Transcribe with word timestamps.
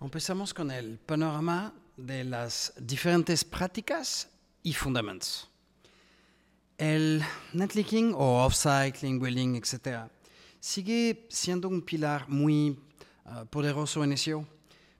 Empezamos 0.00 0.54
con 0.54 0.70
el 0.70 0.96
panorama 0.96 1.74
de 1.96 2.22
las 2.22 2.72
diferentes 2.78 3.42
prácticas 3.42 4.28
y 4.62 4.72
fundamentos. 4.72 5.48
El 6.78 7.20
netlinking 7.52 8.12
o 8.14 8.48
link 9.02 9.20
building, 9.20 9.56
etc., 9.56 10.08
sigue 10.60 11.26
siendo 11.28 11.66
un 11.66 11.82
pilar 11.82 12.28
muy 12.28 12.78
uh, 13.24 13.44
poderoso 13.46 14.04
en 14.04 14.16
SEO, 14.16 14.46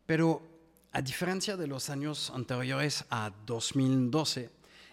pero 0.04 0.42
a 0.90 1.00
diferencia 1.00 1.56
de 1.56 1.68
los 1.68 1.90
años 1.90 2.32
anteriores 2.34 3.04
a 3.08 3.30
2012, 3.46 4.50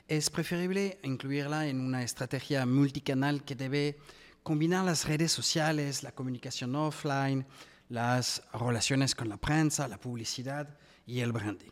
es 0.07 0.29
preferible 0.29 0.99
incluirla 1.01 1.67
en 1.67 1.79
una 1.79 2.03
estrategia 2.03 2.63
multicanal 2.67 3.43
que 3.43 3.55
debe 3.55 3.97
combinar 4.43 4.85
las 4.85 5.07
redes 5.07 5.31
sociales, 5.31 6.03
la 6.03 6.11
comunicación 6.11 6.75
offline, 6.75 7.43
las 7.89 8.41
relaciones 8.53 9.15
con 9.15 9.29
la 9.29 9.37
prensa, 9.37 9.87
la 9.87 9.99
publicidad 9.99 10.77
y 11.05 11.19
el 11.19 11.31
branding. 11.31 11.71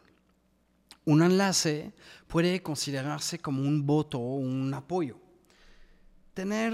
Un 1.06 1.22
enlace 1.22 1.94
puede 2.28 2.62
considerarse 2.62 3.40
como 3.40 3.62
un 3.62 3.86
voto 3.86 4.20
o 4.20 4.36
un 4.36 4.74
apoyo. 4.74 5.18
Tener 6.34 6.74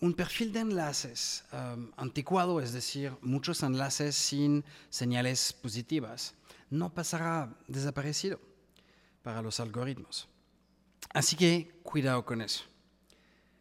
un 0.00 0.14
perfil 0.14 0.52
de 0.52 0.60
enlaces 0.60 1.44
um, 1.52 1.90
anticuado, 1.96 2.60
es 2.60 2.72
decir, 2.72 3.12
muchos 3.20 3.62
enlaces 3.62 4.16
sin 4.16 4.64
señales 4.88 5.52
positivas, 5.52 6.34
no 6.70 6.94
pasará 6.94 7.54
desaparecido 7.68 8.40
para 9.22 9.42
los 9.42 9.60
algoritmos. 9.60 10.26
Así 11.12 11.36
que 11.36 11.80
cuidado 11.82 12.24
con 12.24 12.40
eso. 12.40 12.64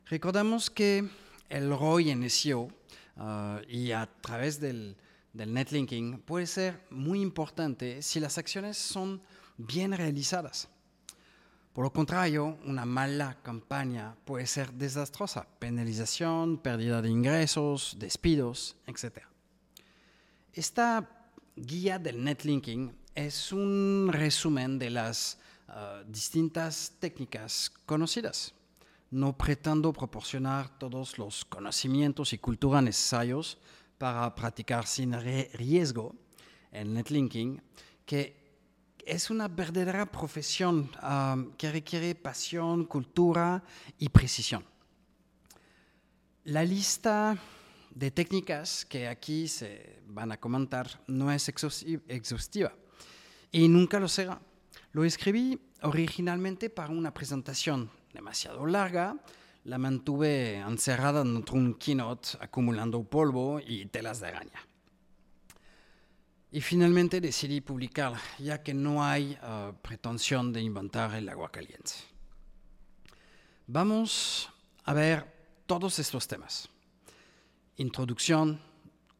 Recordamos 0.05 0.69
que 0.69 1.09
el 1.49 1.69
ROI 1.69 2.11
en 2.11 2.29
SEO 2.29 2.69
uh, 3.19 3.61
y 3.67 3.91
a 3.91 4.09
través 4.21 4.59
del, 4.59 4.95
del 5.33 5.53
netlinking 5.53 6.19
puede 6.19 6.47
ser 6.47 6.81
muy 6.89 7.21
importante 7.21 8.01
si 8.01 8.19
las 8.19 8.37
acciones 8.37 8.77
son 8.77 9.21
bien 9.57 9.91
realizadas. 9.91 10.69
Por 11.73 11.85
lo 11.85 11.93
contrario, 11.93 12.57
una 12.65 12.85
mala 12.85 13.37
campaña 13.43 14.15
puede 14.25 14.47
ser 14.47 14.73
desastrosa, 14.73 15.47
penalización, 15.59 16.57
pérdida 16.57 17.01
de 17.01 17.09
ingresos, 17.09 17.95
despidos, 17.99 18.75
etc. 18.87 19.19
Esta 20.51 21.07
guía 21.55 21.99
del 21.99 22.23
netlinking 22.23 22.91
es 23.13 23.51
un 23.51 24.09
resumen 24.11 24.79
de 24.79 24.89
las 24.89 25.37
uh, 25.67 26.03
distintas 26.09 26.93
técnicas 26.99 27.71
conocidas. 27.85 28.53
No 29.11 29.35
pretendo 29.35 29.91
proporcionar 29.91 30.77
todos 30.77 31.17
los 31.17 31.43
conocimientos 31.45 32.31
y 32.33 32.37
cultura 32.37 32.81
necesarios 32.81 33.57
para 33.97 34.33
practicar 34.35 34.85
sin 34.85 35.13
riesgo 35.53 36.15
el 36.71 36.93
netlinking, 36.93 37.61
que 38.05 38.37
es 39.03 39.31
una 39.31 39.47
verdadera 39.47 40.05
profesión 40.11 40.91
que 41.57 41.71
requiere 41.71 42.13
pasión, 42.13 42.85
cultura 42.85 43.63
y 43.97 44.09
precisión. 44.09 44.63
La 46.43 46.63
lista 46.63 47.35
de 47.89 48.11
técnicas 48.11 48.85
que 48.85 49.07
aquí 49.07 49.47
se 49.47 50.03
van 50.05 50.31
a 50.31 50.39
comentar 50.39 51.01
no 51.07 51.31
es 51.31 51.49
exhaustiva 51.49 52.73
y 53.51 53.67
nunca 53.67 53.99
lo 53.99 54.07
será. 54.07 54.39
Lo 54.91 55.03
escribí 55.03 55.59
originalmente 55.81 56.69
para 56.69 56.89
una 56.89 57.11
presentación 57.13 57.89
demasiado 58.13 58.65
larga, 58.65 59.17
la 59.63 59.77
mantuve 59.77 60.57
encerrada 60.57 61.23
de 61.23 61.43
un 61.51 61.75
keynote 61.75 62.29
acumulando 62.39 63.03
polvo 63.03 63.59
y 63.59 63.85
telas 63.87 64.19
de 64.19 64.27
araña. 64.27 64.65
Y 66.51 66.61
finalmente 66.61 67.21
decidí 67.21 67.61
publicarla, 67.61 68.19
ya 68.39 68.63
que 68.63 68.73
no 68.73 69.03
hay 69.03 69.37
uh, 69.43 69.73
pretensión 69.81 70.51
de 70.51 70.61
inventar 70.61 71.13
el 71.13 71.29
agua 71.29 71.51
caliente. 71.51 71.91
Vamos 73.67 74.49
a 74.85 74.93
ver 74.93 75.31
todos 75.67 75.99
estos 75.99 76.27
temas. 76.27 76.67
Introducción, 77.77 78.59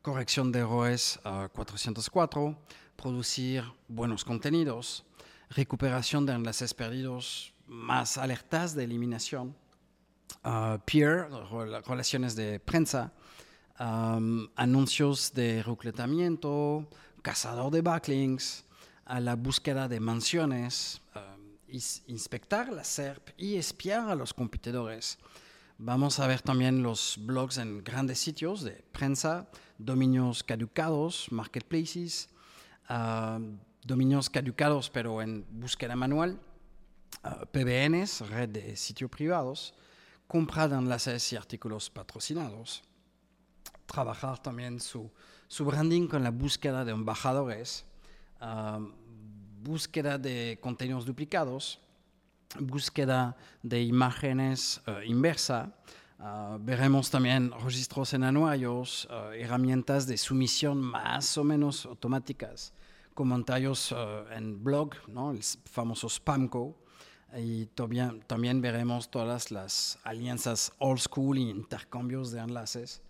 corrección 0.02 0.52
de 0.52 0.60
errores 0.60 1.20
uh, 1.24 1.48
404, 1.50 2.58
producir 2.96 3.64
buenos 3.88 4.26
contenidos, 4.26 5.06
recuperación 5.52 6.26
de 6.26 6.34
enlaces 6.34 6.74
perdidos, 6.74 7.54
más 7.70 8.18
alertas 8.18 8.76
de 8.76 8.84
eliminación, 8.84 9.56
uh, 10.44 10.80
peer, 10.86 11.30
relaciones 11.86 12.36
de 12.36 12.60
prensa, 12.60 13.14
anuncios 14.56 15.32
de 15.34 15.64
reclutamiento, 15.64 16.90
cazador 17.22 17.72
de 17.72 17.82
backlinks, 17.82 18.66
a 19.06 19.20
la 19.20 19.36
búsqueda 19.36 19.88
de 19.88 20.00
mansiones, 20.00 21.02
inspectar 22.08 22.72
la 22.74 22.84
SERP 22.84 23.30
y 23.38 23.56
espiar 23.56 24.10
a 24.10 24.16
los 24.16 24.34
competidores. 24.34 25.18
Vamos 25.78 26.20
a 26.20 26.28
ver 26.28 26.42
también 26.42 26.84
los 26.84 27.18
blogs 27.22 27.58
en 27.58 27.84
grandes 27.84 28.20
sitios 28.20 28.64
de 28.64 28.84
prensa, 28.92 29.50
dominios 29.78 30.44
caducados, 30.44 31.32
marketplaces, 31.32 32.30
dominios 33.84 34.30
caducados 34.30 34.90
pero 34.90 35.22
en 35.22 35.46
búsqueda 35.50 35.96
manual, 35.96 36.40
uh, 37.24 37.46
PBNs, 37.52 38.22
red 38.30 38.50
de 38.50 38.76
sitios 38.76 39.10
privados, 39.10 39.74
compra 40.28 40.68
de 40.68 40.76
enlaces 40.76 41.34
y 41.34 41.36
artículos 41.36 41.90
patrocinados, 41.90 42.84
trabajar 43.86 44.38
también 44.42 44.80
su, 44.80 45.12
su 45.48 45.66
branding 45.66 46.08
con 46.08 46.24
la 46.24 46.32
búsqueda 46.32 46.86
de 46.86 46.92
embajadores, 46.92 47.86
uh, 48.42 48.80
búsqueda 49.62 50.18
de 50.18 50.60
contenidos 50.62 51.06
duplicados, 51.06 51.80
búsqueda 52.60 53.36
de 53.64 53.82
imágenes 53.82 54.82
uh, 54.88 55.02
inversa. 55.04 55.76
Uh, 56.20 56.58
veremos 56.60 57.10
también 57.10 57.52
registros 57.64 58.14
en 58.14 58.24
anuarios, 58.24 59.08
herramientas 59.34 60.06
de 60.06 60.18
sumisión 60.18 60.82
más 60.82 61.38
o 61.38 61.44
menos 61.44 61.86
automáticas, 61.86 62.74
comentarios 63.14 63.96
en 64.32 64.62
blog, 64.62 64.96
¿no? 65.08 65.32
el 65.32 65.42
famoso 65.42 66.10
Spamco, 66.10 66.76
y 67.38 67.68
también, 67.68 68.22
también 68.22 68.62
veremos 68.62 69.10
todas 69.10 69.52
las 69.52 70.00
alianzas 70.04 70.72
old 70.80 71.00
school 71.00 71.38
y 71.38 71.50
intercambios 71.50 72.32
de 72.32 72.40
enlaces. 72.40 73.02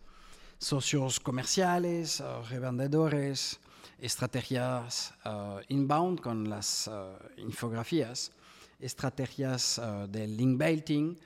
Socios 0.57 1.19
comerciales, 1.19 2.19
uh, 2.19 2.43
revendedores, 2.49 3.59
estrategias 3.97 5.13
uh, 5.25 5.59
inbound 5.69 6.19
con 6.19 6.49
las 6.49 6.87
uh, 6.87 7.15
infografías, 7.37 8.31
estrategias 8.79 9.81
de 10.07 10.25
link 10.25 10.57
building, 10.57 11.17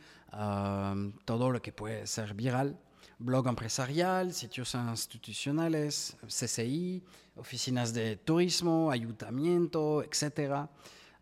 todo 1.23 1.51
lo 1.51 1.61
que 1.61 1.71
puede 1.71 2.07
ser 2.07 2.33
viral, 2.33 2.75
blog 3.19 3.47
empresarial, 3.47 4.33
sitios 4.33 4.73
institucionales, 4.73 6.17
CCI, 6.25 7.03
oficinas 7.35 7.93
de 7.93 8.15
turismo, 8.15 8.89
ayuntamiento, 8.89 10.01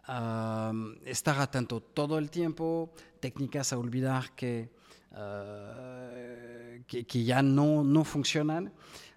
etc. 0.07 1.05
estar 1.05 1.39
atento 1.39 1.81
todo 1.81 2.17
el 2.17 2.29
tiempo, 2.29 2.91
técnicas 3.19 3.73
a 3.73 3.77
olvidar 3.77 4.35
que 4.35 4.69
Uh, 5.11 6.81
que, 6.87 7.05
que, 7.05 7.23
ya 7.25 7.41
no, 7.41 7.83
no 7.83 8.05
funcionan. 8.05 8.71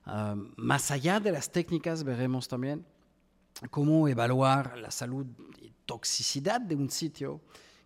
Uh, 0.07 0.35
más 0.57 0.91
allá 0.91 1.21
de 1.21 1.31
las 1.31 1.53
técnicas, 1.53 2.03
veremos 2.03 2.49
también 2.49 2.85
cómo 3.71 4.09
evaluar 4.09 4.77
la 4.77 4.91
salud 4.91 5.25
y 5.63 5.73
toxicidad 5.87 6.61
de 6.61 6.75
un 6.75 6.91
sitio, 6.91 7.41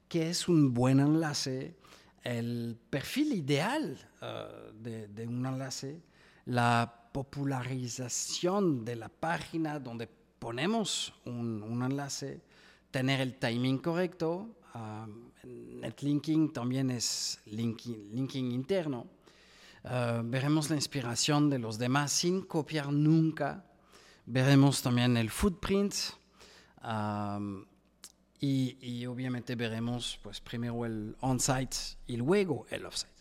que 0.08 0.30
es 0.30 0.48
un 0.48 0.72
buen 0.72 1.00
enlace, 1.00 1.76
el 2.22 2.78
perfil 2.88 3.34
ideal 3.34 3.98
uh, 4.22 4.72
de, 4.72 5.08
de, 5.08 5.26
un 5.26 5.44
enlace, 5.44 6.00
la 6.46 7.10
popularización 7.12 8.86
de 8.86 8.96
la 8.96 9.10
página 9.10 9.78
donde 9.78 10.08
ponemos 10.38 11.12
un, 11.26 11.62
un 11.62 11.82
enlace, 11.82 12.40
tener 12.90 13.20
el 13.20 13.38
timing 13.38 13.78
correcto, 13.78 14.58
Um, 14.74 15.32
netlinking 15.80 16.52
también 16.52 16.90
es 16.90 17.40
linking, 17.46 18.52
interno. 18.52 19.06
Uh, 19.84 20.22
veremos 20.24 20.68
la 20.70 20.76
inspiración 20.76 21.48
de 21.48 21.58
los 21.58 21.78
demás 21.78 22.12
sin 22.12 22.42
copiar 22.42 22.92
nunca. 22.92 23.64
Veremos 24.26 24.82
también 24.82 25.16
el 25.16 25.30
footprint. 25.30 25.94
Um, 26.82 27.64
y, 28.40 29.04
obviamente 29.06 29.56
veremos 29.56 30.20
pues, 30.22 30.40
primero 30.40 30.84
el 30.84 31.16
on-site 31.20 31.76
y 32.06 32.16
luego 32.16 32.66
el 32.70 32.86
off-site. 32.86 33.12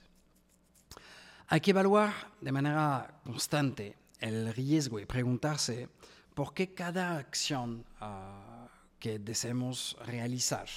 Hay 1.47 1.59
que 1.59 1.71
evaluar 1.71 2.13
de 2.39 2.51
manera 2.51 3.19
constante 3.23 3.95
el 4.19 4.53
riesgo 4.53 4.99
y 4.99 5.05
preguntarse 5.05 5.89
por 6.35 6.53
qué 6.53 6.75
cada 6.75 7.17
acción 7.17 7.83
uh, 7.99 8.46
que 8.99 9.19
deseemos 9.19 9.97
realizar 10.05 10.67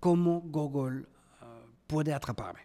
cómo 0.00 0.40
Google 0.40 1.00
uh, 1.00 1.06
puede 1.86 2.12
atraparme. 2.12 2.60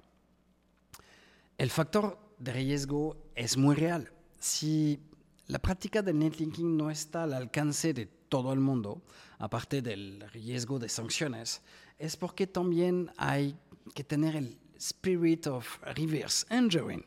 El 1.58 1.70
factor 1.70 2.18
de 2.38 2.54
riesgo 2.54 3.18
es 3.36 3.58
muy 3.58 3.76
real. 3.76 4.12
Si 4.40 5.00
la 5.48 5.60
práctica 5.60 6.02
del 6.02 6.20
netlinking 6.20 6.78
no 6.78 6.90
está 6.90 7.24
al 7.24 7.34
alcance 7.34 7.94
de 7.94 8.06
todo 8.06 8.54
el 8.54 8.60
mundo, 8.60 9.02
aparte 9.40 9.82
del 9.82 10.22
riesgo 10.32 10.80
de 10.80 10.88
sanciones, 10.88 11.62
es 11.98 12.16
porque 12.16 12.48
también 12.48 13.12
hay 13.18 13.58
que 13.94 14.04
tener 14.04 14.36
el 14.36 14.58
spirit 14.78 15.48
of 15.48 15.80
reverse 15.96 16.46
engineering. 16.50 17.04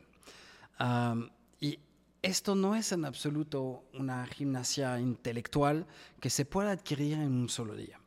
Um, 0.81 1.31
y 1.61 1.79
esto 2.23 2.55
no 2.55 2.77
es 2.77 2.93
en 2.93 3.05
absoluto 3.05 3.85
una 3.95 4.25
gimnasia 4.27 4.99
intelectual 5.01 5.87
que 6.21 6.31
se 6.31 6.45
pueda 6.45 6.71
adquirir 6.71 7.15
en 7.15 7.33
un 7.33 7.49
solo 7.49 7.75
día. 7.75 8.01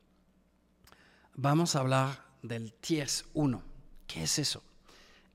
Vamos 1.36 1.76
a 1.76 1.82
hablar 1.82 2.26
del 2.42 2.74
Tier 2.74 3.10
1. 3.34 3.62
¿Qué 4.08 4.24
es 4.24 4.40
eso? 4.40 4.64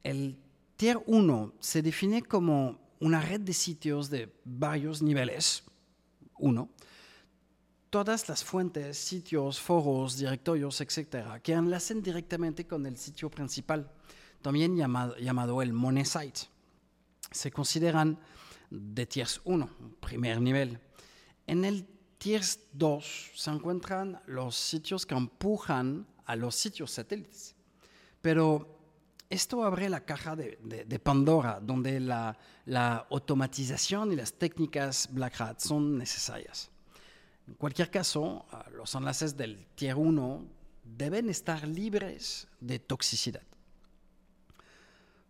El 0.02 0.38
Tier 0.76 0.98
1 1.06 1.52
se 1.60 1.82
define 1.82 2.22
como 2.22 2.80
una 3.00 3.20
red 3.20 3.40
de 3.40 3.52
sitios 3.52 4.08
de 4.08 4.34
varios 4.44 5.02
niveles, 5.02 5.62
uno, 6.38 6.70
todas 7.90 8.28
las 8.30 8.42
fuentes, 8.42 8.96
sitios, 8.96 9.60
foros, 9.60 10.16
directorios, 10.16 10.80
etcétera, 10.80 11.40
que 11.40 11.52
enlacen 11.52 12.02
directamente 12.02 12.66
con 12.66 12.86
el 12.86 12.96
sitio 12.96 13.30
principal, 13.30 13.90
también 14.40 14.74
llamado, 14.74 15.16
llamado 15.18 15.60
el 15.60 15.74
monesite. 15.74 16.48
Se 17.30 17.50
consideran 17.50 18.18
de 18.70 19.06
tiers 19.06 19.40
1, 19.44 19.68
primer 20.00 20.40
nivel. 20.40 20.78
En 21.46 21.64
el 21.64 21.86
tiers 22.18 22.60
2 22.72 23.32
se 23.34 23.50
encuentran 23.50 24.20
los 24.26 24.54
sitios 24.54 25.04
que 25.04 25.14
empujan 25.14 26.06
a 26.24 26.36
los 26.36 26.54
sitios 26.54 26.92
satélites. 26.92 27.56
Pero 28.22 28.78
esto 29.28 29.64
abre 29.64 29.88
la 29.88 30.04
caja 30.04 30.36
de, 30.36 31.00
Pandora, 31.02 31.60
donde 31.60 31.98
la, 32.00 32.36
la, 32.66 33.06
automatización 33.10 34.12
y 34.12 34.16
las 34.16 34.32
técnicas 34.34 35.08
Black 35.10 35.40
Hat 35.40 35.60
son 35.60 35.96
necesarias. 35.98 36.70
En 37.46 37.54
cualquier 37.54 37.90
caso, 37.90 38.46
los 38.72 38.94
enlaces 38.94 39.36
del 39.36 39.66
tier 39.74 39.96
1 39.96 40.44
deben 40.84 41.30
estar 41.30 41.66
libres 41.66 42.46
de 42.60 42.78
toxicidad. 42.78 43.42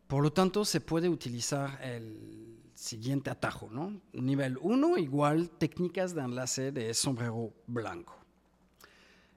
Por 0.06 0.22
lo 0.22 0.32
tanto, 0.32 0.64
se 0.64 0.80
puede 0.80 1.08
utilizar 1.08 1.78
el 1.82 2.59
siguiente 2.80 3.28
atajo, 3.28 3.68
¿no? 3.70 4.00
Nivel 4.14 4.56
1 4.60 4.96
igual 4.96 5.50
técnicas 5.50 6.14
de 6.14 6.22
enlace 6.22 6.72
de 6.72 6.94
sombrero 6.94 7.52
blanco. 7.66 8.16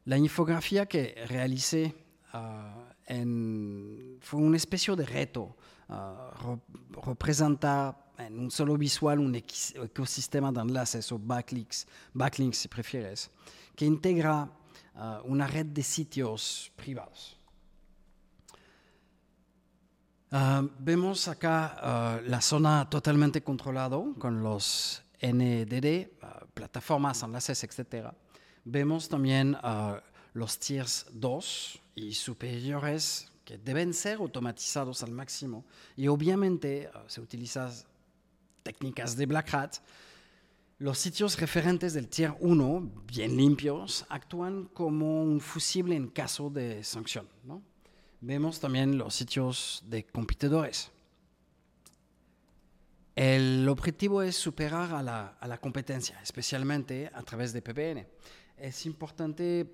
La 0.06 0.18
infografía 0.18 0.86
que 0.86 1.26
realicé 1.28 1.94
ah, 2.32 2.96
fue 4.22 4.40
una 4.40 4.58
especie 4.58 4.96
de 4.96 5.06
reto. 5.06 5.56
Uh, 5.90 6.58
representa 7.06 8.14
en 8.18 8.40
un 8.40 8.50
solo 8.50 8.78
visual 8.78 9.20
un 9.20 9.36
ecosistema 9.36 10.50
de 10.52 10.62
enlaces 10.62 11.12
o 11.12 11.20
backlinks, 11.20 11.86
backlinks 12.14 12.58
si 12.58 12.68
prefieres, 12.70 13.30
que 13.76 13.86
integra 13.86 14.50
uh, 14.96 15.22
una 15.26 15.46
red 15.46 15.66
de 15.66 15.84
sitios 15.84 16.72
privados. 16.78 17.38
Uh, 20.34 20.68
vemos 20.80 21.28
acá 21.28 22.20
la 22.26 22.42
zona 22.42 22.90
totalmente 22.90 23.44
controlada 23.44 24.00
con 24.18 24.42
los 24.42 25.04
NDD, 25.22 26.08
plataformas, 26.56 27.22
enlaces, 27.22 27.64
etc. 27.64 28.08
Vemos 28.66 29.08
también 29.08 29.56
los 30.34 30.58
tiers 30.58 31.06
2 31.12 31.80
y 31.94 32.16
superiores 32.16 33.32
que 33.46 33.60
deben 33.60 33.94
ser 33.94 34.18
automatizados 34.18 35.04
al 35.04 35.12
máximo. 35.12 35.66
Y 35.96 36.08
obviamente 36.08 36.90
se 37.06 37.22
utilizan 37.22 37.72
técnicas 38.64 39.16
de 39.16 39.28
Black 39.28 39.54
Hat, 39.54 39.76
los 40.80 40.98
sitios 40.98 41.40
referentes 41.40 41.94
del 41.94 42.08
Tier 42.08 42.36
1, 42.40 42.92
bien 43.06 43.38
limpios, 43.38 44.04
actúan 44.10 44.66
como 44.74 45.22
un 45.22 45.40
fusible 45.40 45.96
en 45.96 46.08
caso 46.08 46.50
de 46.50 46.84
sanción. 46.84 47.28
Vemos 48.26 48.62
también 48.62 48.98
los 48.98 49.16
sitios 49.16 49.84
de 49.86 50.06
competidores. 50.06 50.90
El 53.16 53.68
objetivo 53.68 54.22
es 54.22 54.38
superar 54.38 54.94
a 54.94 55.04
la, 55.04 55.36
a 55.42 55.46
la 55.46 55.58
competencia, 55.58 56.18
especialmente 56.22 57.12
a 57.14 57.22
través 57.24 57.52
de 57.52 57.62
PPN. 57.62 58.08
Es 58.56 58.86
importante 58.86 59.70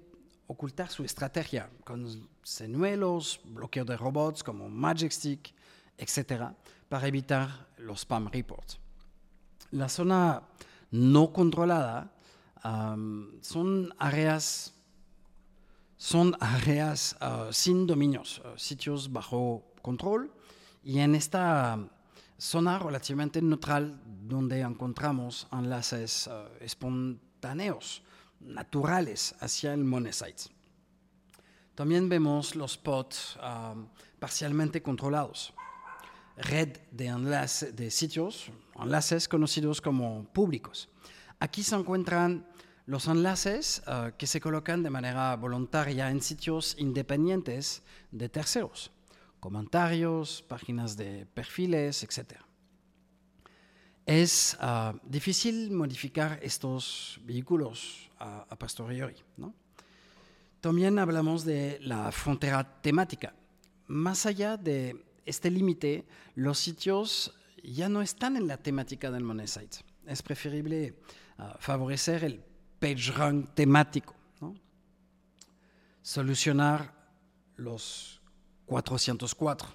ocultar 0.47 0.89
su 0.89 1.03
estrategia 1.03 1.69
con 1.83 2.27
señuelos, 2.41 3.39
bloqueo 3.43 3.85
de 3.85 3.95
robots 3.95 4.43
como 4.43 4.67
Magic 4.67 5.11
Stick, 5.11 5.53
etc., 5.95 6.45
para 6.89 7.07
evitar 7.07 7.67
los 7.77 7.99
spam 7.99 8.29
reports. 8.31 8.79
La 9.69 9.89
zona 9.89 10.41
no 10.89 11.31
controlada 11.31 12.11
son 13.41 13.93
áreas, 13.99 14.73
son 15.99 16.33
áreas 16.39 17.17
uh, 17.19 17.51
sin 17.51 17.85
dominios, 17.85 18.39
uh, 18.39 18.57
sitios 18.57 19.11
bajo 19.11 19.65
control, 19.81 20.31
y 20.81 20.99
en 20.99 21.13
esta 21.13 21.77
zona 22.37 22.79
relativamente 22.79 23.41
neutral 23.41 23.99
donde 24.25 24.61
encontramos 24.61 25.45
enlaces 25.51 26.27
uh, 26.27 26.47
espontáneos 26.63 28.01
naturales 28.39 29.35
hacia 29.41 29.73
el 29.73 29.83
monesite. 29.83 30.43
También 31.75 32.07
vemos 32.07 32.55
los 32.55 32.73
spots 32.73 33.37
parcialmente 34.19 34.81
controlados 34.81 35.53
red 36.39 36.77
de, 36.91 37.07
enlace, 37.07 37.71
de 37.73 37.91
sitios, 37.91 38.51
enlaces 38.81 39.27
conocidos 39.27 39.81
como 39.81 40.25
públicos. 40.31 40.89
Aquí 41.39 41.63
se 41.63 41.75
encuentran 41.75 42.47
los 42.89 43.05
enlaces 43.07 43.83
uh, 43.85 44.17
que 44.17 44.25
se 44.25 44.41
colocan 44.41 44.81
de 44.81 44.89
manera 44.89 45.35
voluntaria 45.35 46.09
en 46.09 46.23
sitios 46.23 46.75
independientes 46.79 47.83
de 48.09 48.29
terceros, 48.29 48.89
comentarios, 49.39 50.41
páginas 50.41 50.97
de 50.97 51.27
perfiles, 51.27 52.01
etc. 52.01 52.41
Es 54.07 54.57
uh, 54.59 54.97
difícil 55.07 55.69
modificar 55.69 56.39
estos 56.41 57.21
vehículos 57.25 58.09
a, 58.17 58.47
a 58.49 58.55
posteriori. 58.57 59.17
¿no? 59.37 59.53
También 60.59 60.97
hablamos 60.97 61.45
de 61.45 61.77
la 61.81 62.11
frontera 62.11 62.81
temática. 62.81 63.35
Más 63.85 64.25
allá 64.25 64.57
de 64.57 65.05
este 65.27 65.51
límite, 65.51 66.07
los 66.33 66.57
sitios 66.57 67.35
ya 67.63 67.87
no 67.87 68.01
están 68.01 68.35
en 68.35 68.47
la 68.47 68.57
temática 68.57 69.11
del 69.11 69.23
monesite. 69.23 69.77
Es 70.07 70.23
preferible 70.23 70.95
uh, 71.37 71.55
favorecer 71.59 72.23
el 72.23 72.48
PageRank 72.79 73.53
temático, 73.53 74.15
solucionar 76.01 76.93
los 77.57 78.21
404. 78.65 79.67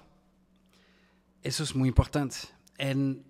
Eso 1.43 1.63
es 1.63 1.75
muy 1.75 1.89
importante. 1.89 2.37
En, 2.77 3.23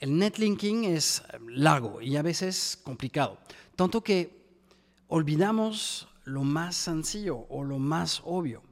el 0.00 0.18
netlinking 0.18 0.84
es 0.84 1.22
largo 1.48 2.02
y 2.02 2.16
a 2.16 2.22
veces 2.22 2.78
complicado, 2.82 3.38
tanto 3.76 4.02
que 4.02 4.44
olvidamos 5.08 6.08
lo 6.24 6.42
más 6.42 6.76
sencillo 6.76 7.46
o 7.48 7.64
lo 7.64 7.78
más 7.78 8.20
obvio. 8.24 8.62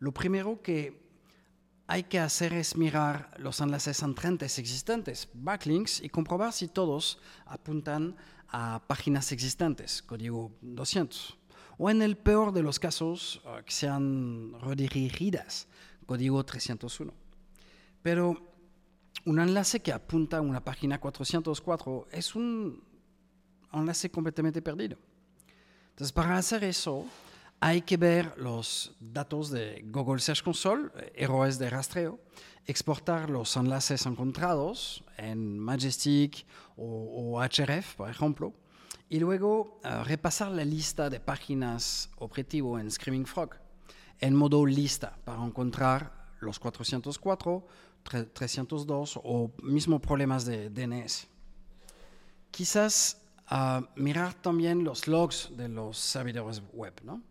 Lo 0.00 0.12
primero 0.12 0.60
que 0.60 1.05
hay 1.88 2.04
que 2.04 2.18
hacer 2.18 2.52
es 2.52 2.76
mirar 2.76 3.30
los 3.38 3.60
enlaces 3.60 4.02
entrantes 4.02 4.58
existentes, 4.58 5.28
backlinks, 5.34 6.00
y 6.02 6.08
comprobar 6.08 6.52
si 6.52 6.68
todos 6.68 7.18
apuntan 7.46 8.16
a 8.48 8.82
páginas 8.86 9.30
existentes, 9.32 10.02
código 10.02 10.52
200. 10.62 11.36
O 11.78 11.90
en 11.90 12.02
el 12.02 12.16
peor 12.16 12.52
de 12.52 12.62
los 12.62 12.78
casos, 12.78 13.40
eh, 13.44 13.62
que 13.64 13.72
sean 13.72 14.54
redirigidas, 14.60 15.68
código 16.06 16.44
301. 16.44 17.12
Pero 18.02 18.36
un 19.24 19.38
enlace 19.38 19.80
que 19.80 19.92
apunta 19.92 20.38
a 20.38 20.40
una 20.40 20.64
página 20.64 20.98
404 20.98 22.08
es 22.10 22.34
un 22.34 22.82
enlace 23.72 24.10
completamente 24.10 24.62
perdido. 24.62 24.96
Entonces, 25.90 26.12
para 26.12 26.36
hacer 26.36 26.64
eso, 26.64 27.06
hay 27.60 27.82
que 27.82 27.96
ver 27.96 28.36
los 28.36 28.94
datos 29.00 29.50
de 29.50 29.82
Google 29.86 30.20
Search 30.20 30.42
Console, 30.42 30.90
eh, 30.96 31.12
errores 31.16 31.58
de 31.58 31.70
rastreo, 31.70 32.20
exportar 32.66 33.30
los 33.30 33.56
enlaces 33.56 34.06
encontrados 34.06 35.04
en 35.16 35.58
Majestic 35.58 36.44
o, 36.76 37.40
href, 37.42 37.94
por 37.94 38.10
ejemplo, 38.10 38.52
y 39.08 39.20
luego 39.20 39.80
eh, 39.84 40.04
repasar 40.04 40.50
la 40.50 40.64
lista 40.64 41.08
de 41.08 41.20
páginas 41.20 42.10
objetivo 42.18 42.78
en 42.78 42.90
Screaming 42.90 43.26
Frog 43.26 43.50
en 44.20 44.34
modo 44.34 44.64
lista 44.66 45.18
para 45.24 45.44
encontrar 45.44 46.12
los 46.40 46.58
404, 46.58 47.66
302 48.32 49.20
o 49.22 49.50
mismo 49.62 50.00
problemas 50.00 50.44
de 50.44 50.70
DNS. 50.70 51.26
Quizás 52.50 53.20
uh, 53.50 53.84
mirar 53.96 54.34
también 54.34 54.84
los 54.84 55.08
logs 55.08 55.50
de 55.56 55.68
los 55.68 55.98
servidores 55.98 56.62
web, 56.72 56.94
¿no? 57.02 57.22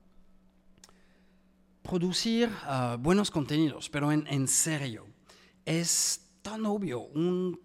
Producir 1.86 2.50
ah, 2.64 2.98
buenos 3.00 3.32
contenidos, 3.32 3.90
pero 3.90 4.12
en, 4.12 4.48
serio, 4.48 5.06
es 5.66 6.22
tan 6.42 6.66
obvio, 6.66 7.02
un 7.02 7.60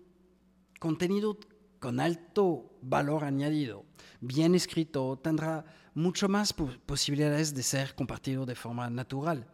contenido 0.79 1.39
con 1.79 2.01
alto 2.01 2.79
valor 2.83 3.25
añadido, 3.25 3.85
bien 4.21 4.55
escrito, 4.55 5.19
tendrá 5.23 5.65
mucho 5.95 6.29
más 6.29 6.53
posibilidades 6.53 7.55
de 7.55 7.63
ser 7.63 7.95
compartido 7.95 8.47
de 8.47 8.55
forma 8.55 8.89
natural. 8.91 9.47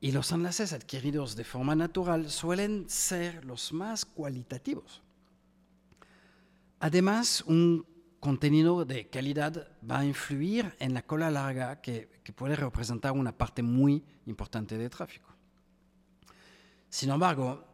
Y 0.00 0.12
los 0.12 0.32
enlaces 0.32 0.72
adquiridos 0.72 1.36
de 1.36 1.44
forma 1.44 1.74
natural 1.74 2.30
suelen 2.30 2.88
ser 2.88 3.44
los 3.44 3.72
más 3.72 4.06
cualitativos. 4.06 5.02
Además, 6.78 7.44
un 7.46 7.84
contenido 8.20 8.84
de 8.84 9.08
calidad 9.08 9.68
va 9.90 10.00
a 10.00 10.04
influir 10.04 10.76
en 10.78 10.94
la 10.94 11.02
cola 11.02 11.30
larga 11.30 11.80
que, 11.80 12.20
puede 12.36 12.54
representar 12.54 13.10
una 13.10 13.36
parte 13.36 13.60
muy 13.60 14.04
importante 14.26 14.78
del 14.78 14.88
tráfico. 14.88 15.28
Sin 16.88 17.10
embargo, 17.10 17.64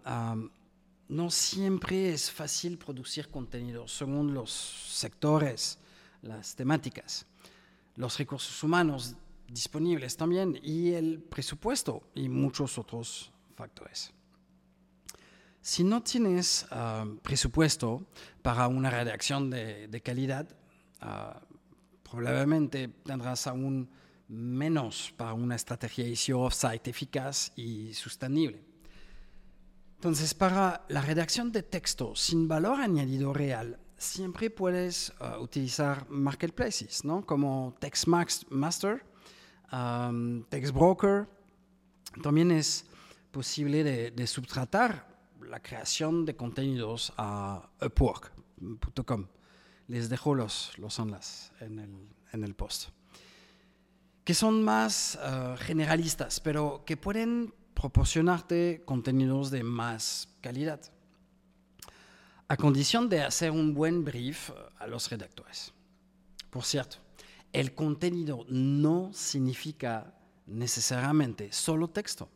no 1.08 1.30
siempre 1.30 2.14
es 2.14 2.30
fácil 2.30 2.78
producir 2.78 3.28
contenido 3.28 3.86
según 3.86 4.32
los 4.32 4.50
sectores, 4.50 5.78
las 6.22 6.56
temáticas, 6.56 7.26
los 7.96 8.16
recursos 8.16 8.62
humanos 8.62 9.14
disponibles 9.46 10.16
también 10.16 10.58
y 10.62 10.92
el 10.92 11.22
presupuesto 11.22 12.02
y 12.14 12.30
muchos 12.30 12.78
otros 12.78 13.30
factores. 13.54 14.12
Si 15.66 15.82
no 15.82 16.00
tienes 16.00 16.64
ah, 16.70 17.04
presupuesto 17.24 18.06
para 18.40 18.68
una 18.68 18.88
redacción 18.88 19.50
de, 19.50 20.00
calidad, 20.00 20.46
ah, 21.00 21.40
probablemente 22.08 22.86
tendrás 22.86 23.48
aún 23.48 23.90
menos 24.28 25.12
para 25.16 25.32
una 25.32 25.56
estrategia 25.56 26.04
SEO 26.14 26.42
off-site 26.42 26.88
eficaz 26.88 27.50
y 27.56 27.92
sostenible. 27.94 28.62
Entonces, 29.96 30.34
para 30.34 30.86
la 30.88 31.00
redacción 31.00 31.50
de 31.50 31.64
texto 31.64 32.14
sin 32.14 32.46
valor 32.46 32.80
añadido 32.80 33.32
real, 33.32 33.76
siempre 33.98 34.50
puedes 34.50 35.12
ah, 35.18 35.40
utilizar 35.40 36.08
marketplaces, 36.08 37.04
¿no? 37.04 37.26
Como 37.26 37.74
TextMaster, 37.80 39.04
um, 39.72 40.44
TextBroker. 40.44 41.26
También 42.22 42.52
es 42.52 42.86
posible 43.32 43.82
de 43.82 44.26
subtratar 44.28 45.15
la 45.48 45.60
creación 45.60 46.24
de 46.24 46.36
contenidos 46.36 47.12
a 47.16 47.68
upwork.com. 47.80 49.26
Les 49.88 50.08
dejo 50.08 50.34
los, 50.34 50.76
los 50.78 50.98
enlaces 50.98 51.52
en 51.60 51.78
el, 51.78 52.08
en 52.32 52.44
el 52.44 52.54
post. 52.54 52.88
Que 54.24 54.34
son 54.34 54.62
más 54.64 55.18
uh, 55.22 55.56
generalistas, 55.56 56.40
pero 56.40 56.82
que 56.84 56.96
pueden 56.96 57.54
proporcionarte 57.74 58.82
contenidos 58.84 59.50
de 59.50 59.62
más 59.62 60.28
calidad, 60.40 60.80
a 62.48 62.56
condición 62.56 63.08
de 63.08 63.22
hacer 63.22 63.50
un 63.50 63.74
buen 63.74 64.04
brief 64.04 64.50
a 64.78 64.86
los 64.86 65.10
redactores. 65.10 65.72
Por 66.50 66.64
cierto, 66.64 66.96
el 67.52 67.74
contenido 67.74 68.44
no 68.48 69.10
significa 69.12 70.14
necesariamente 70.46 71.52
solo 71.52 71.88
texto. 71.88 72.28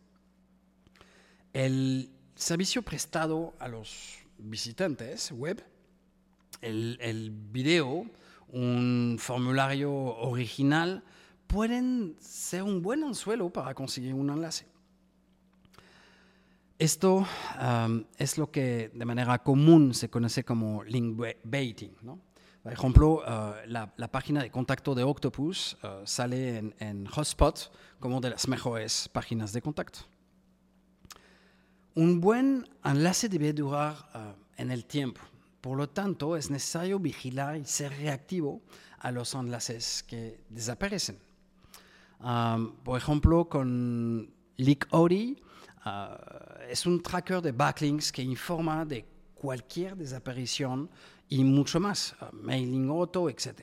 El 1.52 2.10
servicio 2.40 2.82
prestado 2.82 3.54
a 3.58 3.68
los 3.68 4.18
visitantes 4.38 5.30
web, 5.30 5.62
el, 6.62 7.30
video, 7.52 8.06
un 8.48 9.16
formulario 9.18 9.92
original, 9.92 11.04
pueden 11.46 12.16
ser 12.18 12.62
un 12.62 12.80
buen 12.80 13.04
anzuelo 13.04 13.50
para 13.50 13.74
conseguir 13.74 14.14
un 14.14 14.30
enlace. 14.30 14.66
Esto 16.78 17.26
es 18.16 18.38
lo 18.38 18.50
que 18.50 18.90
de 18.94 19.04
manera 19.04 19.38
común 19.42 19.92
se 19.92 20.08
conoce 20.08 20.42
como 20.42 20.82
link 20.84 21.20
baiting. 21.44 21.94
Por 22.62 22.72
ejemplo, 22.72 23.22
uh, 23.26 23.66
la, 23.66 24.10
página 24.10 24.42
de 24.42 24.50
contacto 24.50 24.94
de 24.94 25.02
Octopus 25.02 25.78
uh, 25.82 26.06
sale 26.06 26.58
en, 26.58 26.74
en 26.78 27.06
Hotspot 27.06 27.72
como 27.98 28.20
de 28.20 28.30
las 28.30 28.48
mejores 28.48 29.08
páginas 29.08 29.52
de 29.52 29.62
contacto. 29.62 30.00
Un 31.96 32.20
buen 32.20 32.68
enlace 32.84 33.28
debe 33.28 33.52
durar 33.52 33.96
uh, 34.14 34.32
en 34.56 34.70
el 34.70 34.84
tiempo. 34.84 35.20
Por 35.60 35.76
lo 35.76 35.88
tanto, 35.88 36.36
es 36.36 36.48
necesario 36.48 37.00
vigilar 37.00 37.56
y 37.56 37.64
ser 37.64 37.92
reactivo 37.96 38.62
a 39.00 39.10
los 39.10 39.34
enlaces 39.34 40.04
que 40.04 40.40
desaparecen. 40.48 41.18
Por 42.84 42.96
ejemplo, 42.98 43.48
con 43.48 44.30
LeakOD, 44.56 45.12
uh, 45.12 45.98
es 46.68 46.86
un 46.86 47.02
tracker 47.02 47.42
de 47.42 47.52
backlinks 47.52 48.12
que 48.12 48.22
informa 48.22 48.84
de 48.84 49.04
cualquier 49.34 49.96
desaparición 49.96 50.88
y 51.28 51.42
mucho 51.42 51.80
más, 51.80 52.14
uh, 52.20 52.34
mailing 52.34 52.88
auto, 52.88 53.28
etc. 53.28 53.62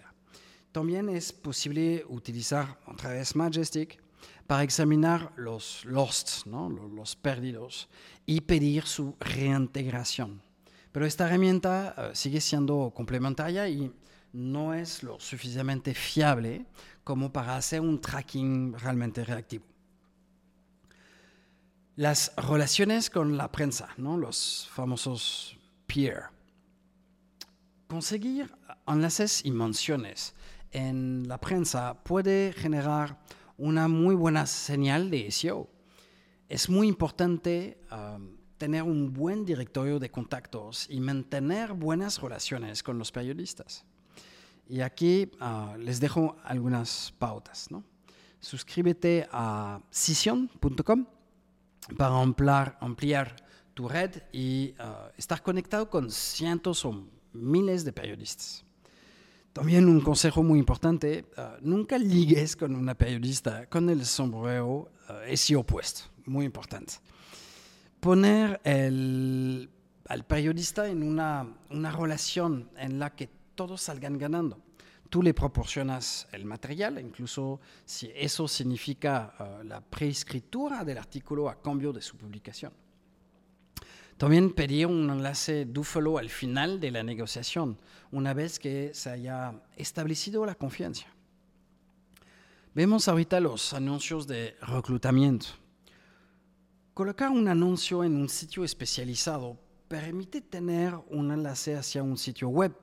También 0.72 1.08
es 1.10 1.32
posible 1.32 2.04
utilizar 2.10 2.78
otra 2.88 3.12
vez 3.12 3.36
Majestic 3.36 4.00
para 4.48 4.63
examinar 4.63 5.34
los 5.36 5.84
lost, 5.86 6.46
los 6.48 7.16
perdidos, 7.16 7.89
y 8.25 8.42
pedir 8.42 8.86
su 8.86 9.16
reintegración. 9.20 10.42
Pero 10.92 11.06
esta 11.06 11.27
herramienta 11.27 11.94
uh, 11.96 12.16
sigue 12.16 12.42
siendo 12.42 12.92
complementaria 12.96 13.68
y 13.68 13.94
no 14.34 14.74
es 14.74 15.04
lo 15.04 15.20
suficientemente 15.20 15.94
fiable 15.94 16.66
como 17.04 17.32
para 17.32 17.56
hacer 17.56 17.82
un 17.82 18.00
tracking 18.01 18.74
realmente 18.74 19.24
reactivo. 19.24 19.66
Las 21.96 22.32
relaciones 22.36 23.10
con 23.10 23.38
la 23.38 23.51
prensa, 23.51 23.89
los 23.98 24.70
famosos 24.72 25.58
peer. 25.88 26.25
Conseguir 27.88 28.54
enlaces 28.86 29.44
y 29.44 29.51
menciones 29.51 30.36
en 30.72 31.27
la 31.27 31.39
prensa 31.39 31.96
puede 32.04 32.54
generar 32.54 33.18
una 33.58 33.88
muy 33.88 34.16
buena 34.16 34.46
señal 34.46 35.10
de 35.10 35.30
SEO. 35.32 35.68
Es 36.48 36.70
muy 36.70 36.88
importante 36.88 37.80
tener 38.58 38.84
un 38.84 39.14
buen 39.14 39.46
directorio 39.46 40.00
de 40.00 40.10
contactos 40.10 40.88
y 40.90 41.00
mantener 41.00 41.74
buenas 41.74 42.22
relaciones 42.22 42.84
con 42.84 42.98
los 42.98 43.12
periodistas. 43.12 43.86
Y 44.70 44.82
aquí 44.82 45.32
uh, 45.40 45.78
les 45.78 46.00
dejo 46.00 46.36
algunas 46.44 47.14
pautas. 47.18 47.72
¿no? 47.72 47.84
Suscríbete 48.40 49.28
a 49.32 49.82
cision.com 49.92 51.06
para 51.98 52.20
ampliar, 52.20 52.78
ampliar, 52.82 53.36
tu 53.74 53.88
red 53.88 54.24
y 54.34 54.74
uh, 54.80 55.12
estar 55.16 55.44
conectado 55.44 55.90
con 55.90 56.10
cientos 56.10 56.84
o 56.84 57.08
miles 57.32 57.86
de 57.86 57.94
periodistas. 57.94 58.66
También 59.58 59.90
un 59.90 60.02
consejo 60.02 60.44
muy 60.44 60.60
importante, 60.60 61.26
uh, 61.36 61.58
nunca 61.62 61.98
ligues 61.98 62.56
con 62.56 62.76
una 62.76 62.94
periodista 62.94 63.66
con 63.66 63.90
el 63.90 64.06
sombrero 64.06 64.92
uh, 65.10 65.36
SEO 65.36 65.62
opuesto, 65.62 66.04
muy 66.28 66.46
importante. 66.46 66.94
Poner 68.00 68.62
al 68.64 70.26
periodista 70.28 70.88
en 70.88 71.02
una, 71.02 71.58
una 71.72 71.92
relación 71.92 72.70
en 72.78 73.00
la 73.00 73.16
que 73.16 73.32
todos 73.56 73.82
salgan 73.82 74.20
ganando. 74.20 74.62
Tú 75.10 75.24
le 75.24 75.34
proporcionas 75.34 76.28
el 76.32 76.46
material, 76.46 77.00
incluso 77.00 77.60
si 77.84 78.12
eso 78.14 78.48
significa 78.48 79.34
uh, 79.40 79.64
la 79.64 79.82
preescritura 79.82 80.86
del 80.86 81.00
artículo 81.00 81.50
a 81.50 81.60
cambio 81.60 81.92
de 81.92 82.04
su 82.04 82.16
publicación. 82.16 82.74
También 84.18 84.52
pedir 84.52 84.88
un 84.88 85.12
enlace 85.12 85.66
dúfalo 85.66 86.18
al 86.18 86.30
final 86.30 86.80
de 86.80 86.90
la 86.90 87.04
negociación, 87.04 87.78
una 88.12 88.34
vez 88.34 88.58
que 88.58 88.92
se 88.96 89.12
haya 89.12 89.62
establecido 89.76 90.44
la 90.44 90.56
confianza. 90.56 91.06
Vemos 92.74 93.08
ahorita 93.08 93.40
los 93.40 93.74
anuncios 93.74 94.26
de 94.26 94.56
reclutamiento. 94.62 95.48
Colocar 96.96 97.30
un 97.30 97.48
anuncio 97.48 98.04
en 98.04 98.16
un 98.16 98.28
sitio 98.28 98.64
especializado 98.64 99.60
permite 99.88 100.42
tener 100.42 100.96
un 101.10 101.32
enlace 101.32 101.76
hacia 101.76 102.02
un 102.02 102.18
sitio 102.18 102.50
web. 102.50 102.76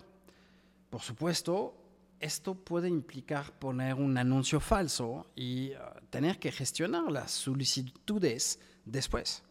Por 0.88 1.00
supuesto, 1.00 1.76
esto 2.20 2.54
puede 2.54 2.88
implicar 2.88 3.58
poner 3.58 3.94
un 3.94 4.16
anuncio 4.16 4.60
falso 4.60 5.26
y 5.34 5.72
uh, 5.72 6.00
tener 6.10 6.38
que 6.38 6.52
gestionar 6.52 7.10
las 7.10 7.32
solicitudes 7.32 8.60
después. 8.84 9.42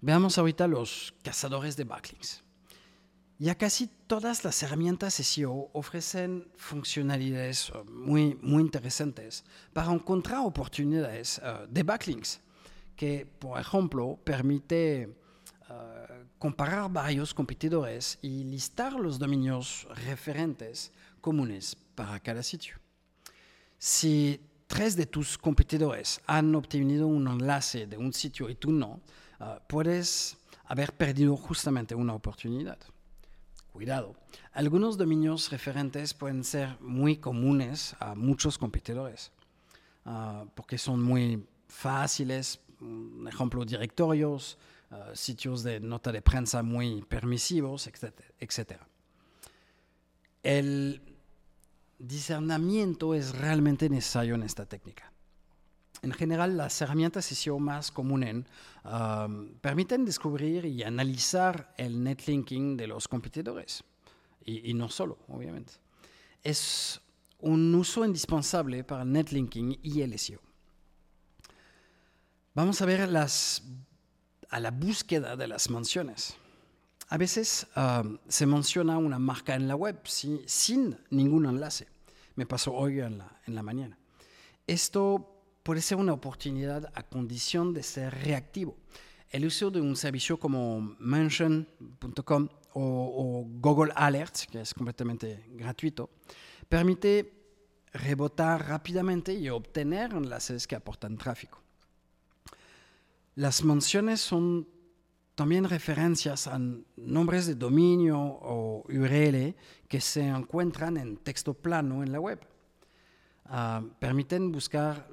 Veamos 0.00 0.38
ahorita 0.38 0.68
los 0.68 1.14
cazadores 1.22 1.76
de 1.76 1.84
backlinks. 1.84 2.45
Ya 3.38 3.54
casi 3.54 3.90
todas 4.06 4.44
las 4.44 4.62
herramientas 4.62 5.12
SEO 5.12 5.68
ofrecen 5.74 6.48
funcionalidades 6.56 7.68
uh, 7.68 7.84
muy, 7.84 8.38
interesantes 8.40 9.44
para 9.74 9.92
encontrar 9.92 10.40
oportunidades 10.40 11.38
uh, 11.38 11.66
de 11.68 11.82
backlinks, 11.82 12.40
que, 12.96 13.26
por 13.26 13.60
ejemplo, 13.60 14.18
permite 14.24 15.14
uh, 15.68 16.24
comparar 16.38 16.90
varios 16.90 17.34
competidores 17.34 18.18
y 18.22 18.44
listar 18.44 18.94
los 18.94 19.18
dominios 19.18 19.86
referentes 20.06 20.90
comunes 21.20 21.76
para 21.94 22.18
cada 22.20 22.42
sitio. 22.42 22.76
Si 23.78 24.40
tres 24.66 24.96
de 24.96 25.04
tus 25.04 25.36
competidores 25.36 26.22
han 26.26 26.54
obtenido 26.54 27.06
un 27.06 27.28
enlace 27.28 27.86
de 27.86 27.98
un 27.98 28.14
sitio 28.14 28.48
y 28.48 28.54
tú 28.54 28.72
no, 28.72 29.02
puedes 29.68 30.38
haber 30.64 30.94
perdido 30.94 31.36
justamente 31.36 31.94
una 31.94 32.14
oportunidad. 32.14 32.78
Cuidado, 33.76 34.16
algunos 34.54 34.96
dominios 34.96 35.50
referentes 35.50 36.14
pueden 36.14 36.44
ser 36.44 36.80
muy 36.80 37.18
comunes 37.18 37.94
a 38.00 38.14
muchos 38.14 38.56
competidores, 38.56 39.32
uh, 40.06 40.46
porque 40.54 40.78
son 40.78 41.02
muy 41.02 41.46
fáciles, 41.68 42.58
un 42.80 43.28
ejemplo, 43.28 43.66
directorios, 43.66 44.56
uh, 44.90 45.14
sitios 45.14 45.62
de 45.62 45.78
nota 45.78 46.10
de 46.10 46.22
prensa 46.22 46.62
muy 46.62 47.02
permisivos, 47.02 47.86
etc. 47.86 48.80
El 50.42 51.02
discernimiento 51.98 53.12
es 53.12 53.36
realmente 53.36 53.90
necesario 53.90 54.36
en 54.36 54.44
esta 54.44 54.64
técnica. 54.64 55.12
En 56.02 56.12
general, 56.12 56.56
las 56.56 56.80
herramientas 56.80 57.24
SEO 57.24 57.58
más 57.58 57.90
comunes 57.90 58.44
um, 58.84 59.48
permiten 59.60 60.04
descubrir 60.04 60.64
y 60.64 60.82
analizar 60.82 61.74
el 61.76 62.02
netlinking 62.02 62.76
de 62.76 62.86
los 62.86 63.08
competidores. 63.08 63.82
Y, 64.44 64.70
y, 64.70 64.74
no 64.74 64.88
solo, 64.88 65.18
obviamente. 65.28 65.72
Es 66.42 67.00
un 67.40 67.74
uso 67.74 68.04
indispensable 68.04 68.84
para 68.84 69.02
el 69.02 69.12
netlinking 69.12 69.78
y 69.82 70.02
el 70.02 70.18
SEO. 70.18 70.40
Vamos 72.54 72.80
a 72.80 72.86
ver 72.86 73.08
las, 73.08 73.62
a 74.48 74.60
la 74.60 74.70
búsqueda 74.70 75.36
de 75.36 75.48
las 75.48 75.68
menciones. 75.70 76.36
A 77.08 77.18
veces 77.18 77.66
um, 77.76 78.18
se 78.28 78.46
menciona 78.46 78.98
una 78.98 79.18
marca 79.18 79.54
en 79.54 79.68
la 79.68 79.76
web 79.76 80.00
si, 80.04 80.42
sin 80.46 80.98
ningún 81.10 81.46
enlace. 81.46 81.86
Me 82.34 82.46
pasó 82.46 82.72
hoy 82.72 83.00
en 83.00 83.18
la, 83.18 83.40
en 83.46 83.54
la 83.54 83.62
mañana. 83.62 83.98
Esto 84.66 85.35
puede 85.66 85.82
ser 85.82 85.98
una 85.98 86.12
oportunidad 86.12 86.92
a 86.94 87.02
condición 87.02 87.74
de 87.74 87.82
ser 87.82 88.14
reactivo. 88.14 88.76
El 89.28 89.44
uso 89.44 89.68
de 89.68 89.80
un 89.80 89.96
servicio 89.96 90.38
como 90.38 90.94
mention.com 91.00 92.48
o, 92.74 93.44
Google 93.60 93.92
Alerts, 93.96 94.46
que 94.46 94.60
es 94.60 94.72
completamente 94.72 95.44
gratuito, 95.54 96.08
permite 96.68 97.32
rebotar 97.92 98.68
rápidamente 98.68 99.34
y 99.34 99.48
obtener 99.48 100.12
enlaces 100.12 100.68
que 100.68 100.76
aportan 100.76 101.16
tráfico. 101.16 101.60
Las 103.34 103.64
menciones 103.64 104.20
son 104.20 104.68
también 105.34 105.68
referencias 105.68 106.46
a 106.46 106.60
nombres 106.96 107.48
de 107.48 107.56
dominio 107.56 108.20
o 108.20 108.84
URL 108.88 109.56
que 109.88 110.00
se 110.00 110.28
encuentran 110.28 110.96
en 110.96 111.16
texto 111.16 111.54
plano 111.54 112.04
en 112.04 112.12
la 112.12 112.20
web. 112.20 112.38
Uh, 113.48 113.88
permiten 114.00 114.50
buscar 114.50 115.08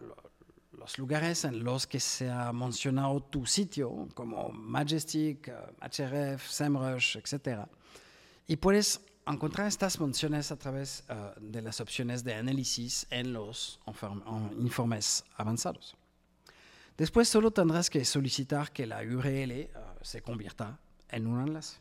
los 0.83 0.97
lugares 0.97 1.45
en 1.45 1.63
los 1.63 1.87
que 1.87 2.01
se 2.01 2.29
ha 2.29 2.51
mencionado 2.51 3.21
tu 3.23 3.45
sitio, 3.45 4.09
como 4.13 4.49
Majestic, 4.49 5.47
HRF, 5.79 6.13
eh, 6.13 6.37
SEMrush, 6.37 7.15
etc. 7.15 7.65
Y 8.47 8.57
puedes 8.57 8.99
encontrar 9.25 9.67
estas 9.67 9.97
menciones 10.01 10.51
a 10.51 10.57
través 10.57 11.05
uh, 11.07 11.39
de 11.39 11.61
las 11.61 11.79
opciones 11.79 12.25
de 12.25 12.33
análisis 12.33 13.07
en 13.09 13.31
los 13.31 13.79
informes 14.59 15.23
avanzados. 15.37 15.95
Después 16.97 17.29
solo 17.29 17.51
tendrás 17.51 17.89
que 17.89 18.03
solicitar 18.03 18.73
que 18.73 18.85
la 18.85 19.03
URL 19.03 19.69
uh, 19.73 20.03
se 20.03 20.21
convierta 20.21 20.77
en 21.07 21.27
un 21.27 21.47
enlace. 21.47 21.77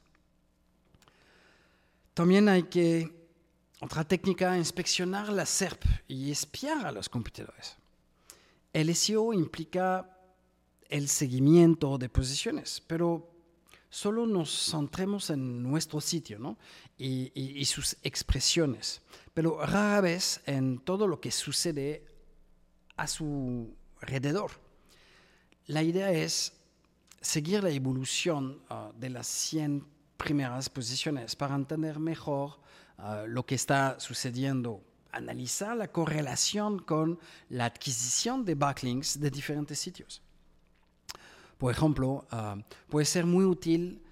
También 2.14 2.48
hay 2.48 2.62
que, 2.64 3.10
otra 3.80 4.04
técnica, 4.04 4.56
inspeccionar 4.56 5.28
la 5.30 5.44
SERP 5.44 5.82
y 6.06 6.30
espiar 6.30 6.86
a 6.86 6.92
los 6.92 7.08
competidores. 7.08 7.81
El 8.72 8.94
SEO 8.94 9.32
implica 9.32 10.08
el 10.88 11.08
seguimiento 11.08 11.98
de 11.98 12.08
posiciones, 12.08 12.82
pero 12.86 13.30
solo 13.90 14.26
nos 14.26 14.70
centremos 14.70 15.28
en 15.30 15.62
nuestro 15.62 16.00
sitio 16.00 16.38
¿no? 16.38 16.58
y, 16.96 17.64
sus 17.66 17.96
expresiones, 18.02 19.02
pero 19.34 19.64
rara 19.64 20.00
vez 20.00 20.40
en 20.46 20.78
todo 20.78 21.06
lo 21.06 21.20
que 21.20 21.30
sucede 21.30 22.04
a 22.96 23.06
su 23.06 23.74
alrededor. 24.00 24.52
La 25.66 25.82
idea 25.82 26.10
es 26.10 26.54
seguir 27.20 27.62
la 27.62 27.70
evolución 27.70 28.62
uh, 28.70 28.98
de 28.98 29.10
las 29.10 29.26
100 29.26 29.86
primeras 30.16 30.68
posiciones 30.70 31.36
para 31.36 31.54
entender 31.54 31.98
mejor 31.98 32.58
uh, 32.98 33.26
lo 33.26 33.44
que 33.44 33.54
está 33.54 34.00
sucediendo 34.00 34.82
analizar 35.12 35.76
la 35.76 35.88
correlación 35.88 36.78
con 36.80 37.18
la 37.50 37.66
adquisición 37.66 38.44
de 38.44 38.54
backlinks 38.54 39.20
de 39.20 39.30
diferentes 39.30 39.78
sitios. 39.78 40.22
Por 41.58 41.72
ejemplo, 41.72 42.26
uh, 42.32 42.60
puede 42.88 43.06
ser 43.06 43.24
muy 43.24 43.44
útil 43.44 44.02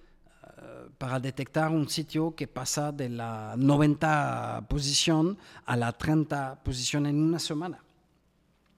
uh, 0.45 0.91
para 0.99 1.19
detectar 1.19 1.71
un 1.71 1.89
sitio 1.89 2.35
que 2.37 2.47
pasa 2.47 2.93
de 2.93 3.09
la 3.09 3.55
90 3.57 4.67
posición 4.69 5.37
a 5.65 5.77
la 5.77 5.91
30 5.93 6.63
posición 6.63 7.07
en 7.07 7.21
una 7.21 7.41
semana 7.41 7.83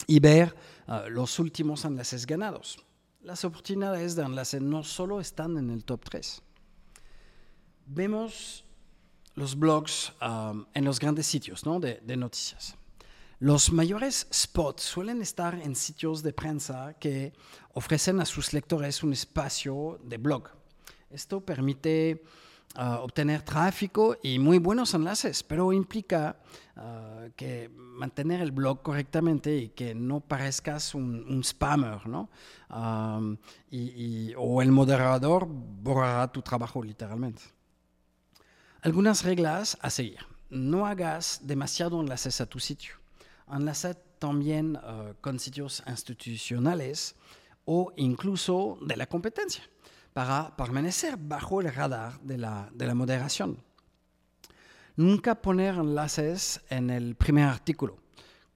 y 0.07 0.21
ver 0.21 0.55
uh, 0.87 1.11
los 1.11 1.39
últimos 1.39 1.85
enlaces 1.85 2.25
ganados. 2.25 2.79
Las 3.21 3.45
oportunidades 3.45 4.17
de 4.17 4.23
enlace 4.23 4.61
no 4.61 4.83
solo 4.83 5.21
están 5.21 5.59
en 5.59 5.71
el 5.71 5.85
top 5.85 6.05
3. 6.09 6.43
Vemos 7.87 8.65
los 9.35 9.59
blogs 9.59 10.13
um, 10.21 10.65
en 10.75 10.85
los 10.85 10.99
grandes 10.99 11.27
sitios 11.27 11.65
¿no? 11.65 11.81
de, 11.81 12.17
noticias. 12.17 12.77
Los 13.39 13.73
mayores 13.73 14.29
spots 14.33 14.83
suelen 14.83 15.21
estar 15.21 15.55
en 15.55 15.75
sitios 15.75 16.23
de 16.23 16.33
prensa 16.33 16.95
que 16.95 17.33
ofrecen 17.75 18.21
a 18.21 18.25
sus 18.25 18.53
lectores 18.53 19.03
un 19.03 19.13
espacio 19.13 19.99
de 20.05 20.17
blog. 20.19 20.49
Esto 21.11 21.41
permite 21.41 22.23
uh, 22.77 23.03
obtener 23.03 23.43
tráfico 23.43 24.17
y 24.23 24.39
muy 24.39 24.59
buenos 24.59 24.95
enlaces, 24.95 25.43
pero 25.43 25.73
implica 25.73 26.37
uh, 26.77 27.31
que 27.35 27.69
mantener 27.75 28.41
el 28.43 28.53
blog 28.53 28.83
correctamente 28.83 29.57
y 29.57 29.69
que 29.71 29.93
no 29.93 30.21
parezcas 30.21 30.95
un, 30.95 31.43
spammer, 31.43 32.07
¿no? 32.07 32.31
Um, 32.71 33.37
y, 33.71 34.33
o 34.37 34.63
el 34.63 34.71
moderador 34.71 35.49
borrará 35.49 36.31
tu 36.31 36.43
trabajo 36.43 36.83
literalmente. 36.83 37.43
Algunas 38.83 39.23
reglas 39.23 39.79
a 39.81 39.91
seguir. 39.91 40.19
No 40.51 40.87
hagas 40.87 41.43
demasiado 41.45 42.01
enlaces 42.01 42.41
a 42.41 42.47
tu 42.47 42.59
sitio. 42.59 42.95
Enlaza 43.49 43.95
también 44.19 44.75
uh, 44.75 45.15
con 45.21 45.39
sitios 45.39 45.85
institucionales 45.87 47.15
o 47.65 47.93
incluso 47.95 48.79
de 48.83 48.97
la 48.97 49.07
competencia 49.07 49.63
para 50.13 50.57
permanecer 50.57 51.17
bajo 51.17 51.61
el 51.61 51.73
radar 51.73 52.21
de 52.23 52.39
la, 52.39 52.71
de 52.75 52.87
la 52.89 52.97
moderación. 52.97 53.57
Nunca 54.97 55.41
poner 55.41 55.77
enlaces 55.77 56.61
en 56.69 56.91
el 56.91 57.15
primer 57.15 57.45
artículo. 57.45 57.99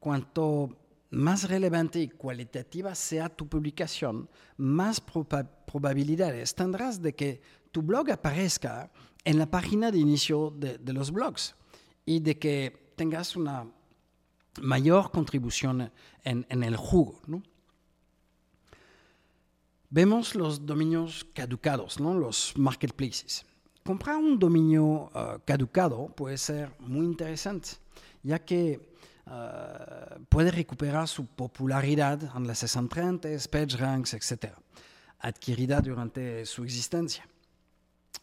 Cuanto 0.00 0.76
más 1.10 1.48
relevante 1.48 2.00
y 2.00 2.08
cualitativa 2.08 2.96
sea 2.96 3.28
tu 3.28 3.46
publicación, 3.48 4.28
más 4.56 5.00
probabilidades 5.00 6.52
tendrás 6.52 7.00
de 7.00 7.14
que 7.14 7.40
tu 7.70 7.80
blog 7.80 8.10
aparezca 8.10 8.90
en 9.26 9.40
la 9.40 9.46
página 9.50 9.90
de 9.90 9.98
inicio 9.98 10.54
de, 10.56 10.92
los 10.92 11.10
blogs 11.10 11.56
y 12.06 12.20
de 12.20 12.38
que 12.38 12.92
tengas 12.94 13.34
una 13.34 13.66
mayor 14.62 15.10
contribución 15.10 15.90
en, 16.22 16.62
el 16.62 16.76
jugo. 16.76 17.20
Vemos 19.90 20.36
los 20.36 20.64
dominios 20.64 21.26
caducados, 21.34 21.98
¿no? 21.98 22.14
los 22.14 22.52
marketplaces. 22.56 23.44
Comprar 23.84 24.16
un 24.16 24.38
dominio 24.38 24.84
uh, 24.84 25.40
caducado 25.44 26.06
puede 26.06 26.38
ser 26.38 26.72
muy 26.78 27.04
interesante, 27.04 27.70
ya 28.22 28.38
que 28.38 28.94
uh, 29.26 30.24
puede 30.28 30.52
recuperar 30.52 31.08
su 31.08 31.26
popularidad 31.26 32.30
en 32.36 32.46
las 32.46 32.60
630, 32.60 33.28
PageRanks, 33.50 34.14
etc., 34.14 34.52
adquirida 35.18 35.80
durante 35.80 36.46
su 36.46 36.62
existencia. 36.62 37.28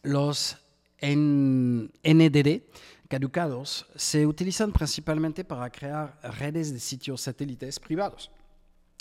Los 0.02 0.63
NDD 1.04 2.62
caducados 3.08 3.86
se 3.94 4.26
utilizan 4.26 4.72
principalmente 4.72 5.44
para 5.44 5.70
crear 5.70 6.18
redes 6.38 6.72
de 6.72 6.80
sitios 6.80 7.20
satélites 7.20 7.78
privados, 7.78 8.30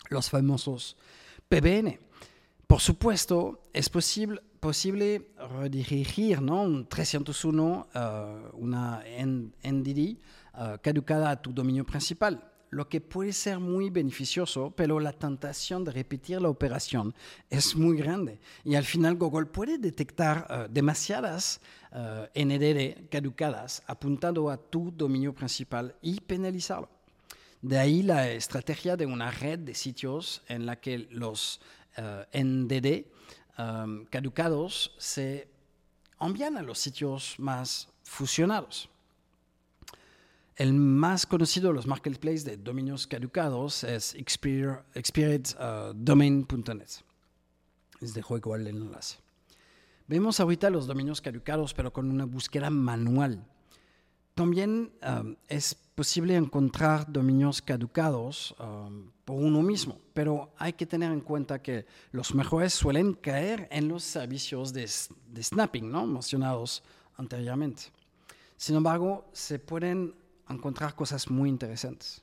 los 0.09 0.29
famosos 0.29 0.97
PBN 1.49 1.99
por 2.73 2.81
supuesto, 2.81 3.61
es 3.71 3.87
posible, 3.87 4.41
posible 4.59 5.29
redirigir 5.37 6.41
¿no? 6.41 6.63
un 6.63 6.87
301, 6.87 7.87
uh, 7.93 8.57
una 8.57 9.03
NDD 9.63 10.17
uh, 10.55 10.77
caducada 10.81 11.29
a 11.29 11.39
tu 11.39 11.53
dominio 11.53 11.85
principal, 11.85 12.51
lo 12.71 12.89
que 12.89 12.99
puede 12.99 13.31
ser 13.31 13.59
muy 13.59 13.91
beneficioso, 13.91 14.73
pero 14.75 14.99
la 14.99 15.13
tentación 15.13 15.83
de 15.83 15.91
repetir 15.91 16.41
la 16.41 16.49
operación 16.49 17.13
es 17.47 17.75
muy 17.75 17.95
grande. 17.95 18.39
Y 18.63 18.73
al 18.73 18.85
final 18.85 19.17
Google 19.17 19.45
puede 19.45 19.77
detectar 19.77 20.47
uh, 20.49 20.73
demasiadas 20.73 21.61
uh, 21.93 22.27
NDD 22.35 23.07
caducadas 23.09 23.81
apuntando 23.87 24.49
a 24.49 24.57
tu 24.57 24.91
dominio 24.91 25.33
principal 25.33 25.95
y 26.01 26.19
penalizarlo. 26.19 26.89
De 27.61 27.79
ahí 27.79 28.03
la 28.03 28.29
estrategia 28.29 28.97
de 28.97 29.05
una 29.05 29.31
red 29.31 29.59
de 29.59 29.73
sitios 29.73 30.41
en 30.49 30.65
la 30.65 30.81
que 30.81 31.07
los 31.11 31.61
uh, 31.97 32.25
eh, 32.31 32.43
NDD 32.43 33.05
um, 33.57 34.03
caducados 34.05 34.93
se 34.97 35.47
envían 36.19 36.57
a 36.57 36.61
los 36.61 36.79
sitios 36.79 37.35
más 37.37 37.87
fusionados. 38.03 38.89
El 40.55 40.73
más 40.73 41.25
conocido 41.25 41.69
de 41.69 41.75
los 41.75 41.87
marketplaces 41.87 42.45
de 42.45 42.57
dominios 42.57 43.07
caducados 43.07 43.83
es 43.83 44.13
experiencedomain.net. 44.13 46.89
Les 48.01 48.13
dejo 48.13 48.37
igual 48.37 48.67
el 48.67 48.75
enlace. 48.75 49.22
Vemos 50.07 50.39
ahorita 50.39 50.69
los 50.69 50.85
dominios 50.85 51.21
caducados, 51.21 51.73
pero 51.73 51.93
con 51.93 52.09
una 52.09 52.25
búsqueda 52.25 52.69
manual. 52.69 53.45
También 54.35 54.91
um, 55.07 55.35
es 55.47 55.75
posible 55.75 56.35
encontrar 56.35 57.11
dominios 57.11 57.61
caducados 57.61 58.55
um, 58.59 59.11
por 59.25 59.37
uno 59.37 59.61
mismo, 59.61 59.99
pero 60.13 60.51
hay 60.57 60.73
que 60.73 60.85
tener 60.85 61.11
en 61.11 61.21
cuenta 61.21 61.61
que 61.61 61.85
los 62.11 62.33
mejores 62.33 62.73
suelen 62.73 63.13
caer 63.13 63.67
en 63.71 63.87
los 63.87 64.03
servicios 64.03 64.73
de, 64.73 64.87
snapping 64.87 65.89
¿no? 65.89 66.05
mencionados 66.07 66.83
anteriormente. 67.17 67.83
Sin 68.57 68.75
embargo, 68.75 69.25
se 69.33 69.59
pueden 69.59 70.15
encontrar 70.49 70.95
cosas 70.95 71.29
muy 71.29 71.47
interesantes. 71.47 72.21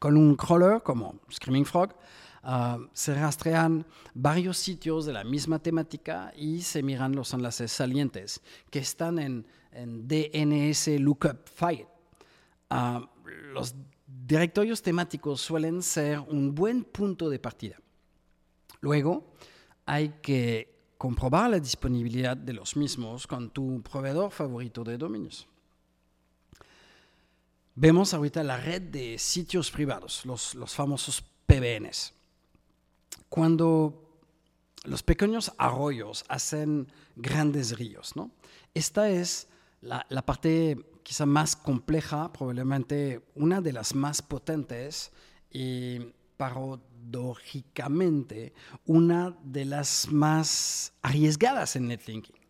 Con 0.00 0.16
un 0.16 0.34
crawler 0.34 0.82
como 0.82 1.20
Screaming 1.30 1.66
Frog, 1.66 1.94
uh, 2.44 2.86
se 2.92 3.14
rastrean 3.14 3.86
varios 4.14 4.58
sitios 4.58 5.06
de 5.06 5.12
la 5.12 5.24
misma 5.24 5.58
temática 5.58 6.32
y 6.36 6.62
se 6.62 6.82
miran 6.82 7.14
los 7.14 7.32
enlaces 7.34 7.72
salientes 7.72 8.40
que 8.70 8.78
están 8.78 9.18
en 9.18 9.46
en 9.72 10.06
DNS 10.06 11.00
Lookup 11.00 11.48
File. 11.48 11.88
Ah, 12.70 13.08
los 13.52 13.74
directorios 14.06 14.82
temáticos 14.82 15.40
suelen 15.40 15.82
ser 15.82 16.20
un 16.20 16.54
buen 16.54 16.84
punto 16.84 17.28
de 17.28 17.38
partida. 17.38 17.78
Luego, 18.80 19.32
hay 19.86 20.10
que 20.22 20.92
comprobar 20.98 21.50
la 21.50 21.58
disponibilidad 21.58 22.36
de 22.36 22.52
los 22.52 22.76
mismos 22.76 23.26
con 23.26 23.50
tu 23.50 23.82
proveedor 23.82 24.30
favorito 24.30 24.84
de 24.84 24.96
dominios. 24.96 25.48
Vemos 27.74 28.12
ahorita 28.12 28.42
la 28.42 28.58
red 28.58 28.82
de 28.82 29.18
sitios 29.18 29.70
privados, 29.70 30.24
los, 30.26 30.54
los 30.54 30.74
famosos 30.74 31.24
PBNs. 31.46 32.12
Cuando 33.28 34.02
los 34.84 35.02
pequeños 35.02 35.52
arroyos 35.58 36.24
hacen 36.28 36.86
grandes 37.16 37.76
ríos, 37.78 38.14
¿no? 38.16 38.30
Esta 38.74 39.10
es 39.10 39.48
la, 39.80 40.04
parte 40.24 40.78
quizá 41.02 41.26
más 41.26 41.56
compleja, 41.56 42.32
probablemente 42.32 43.26
una 43.34 43.60
de 43.60 43.72
las 43.72 43.92
más 43.94 44.22
potentes 44.22 45.10
y 45.50 45.98
paradójicamente 46.36 48.54
una 48.86 49.36
de 49.44 49.64
las 49.64 50.08
más 50.10 50.92
arriesgadas 51.02 51.76
en 51.76 51.88
netlinking. 51.88 52.41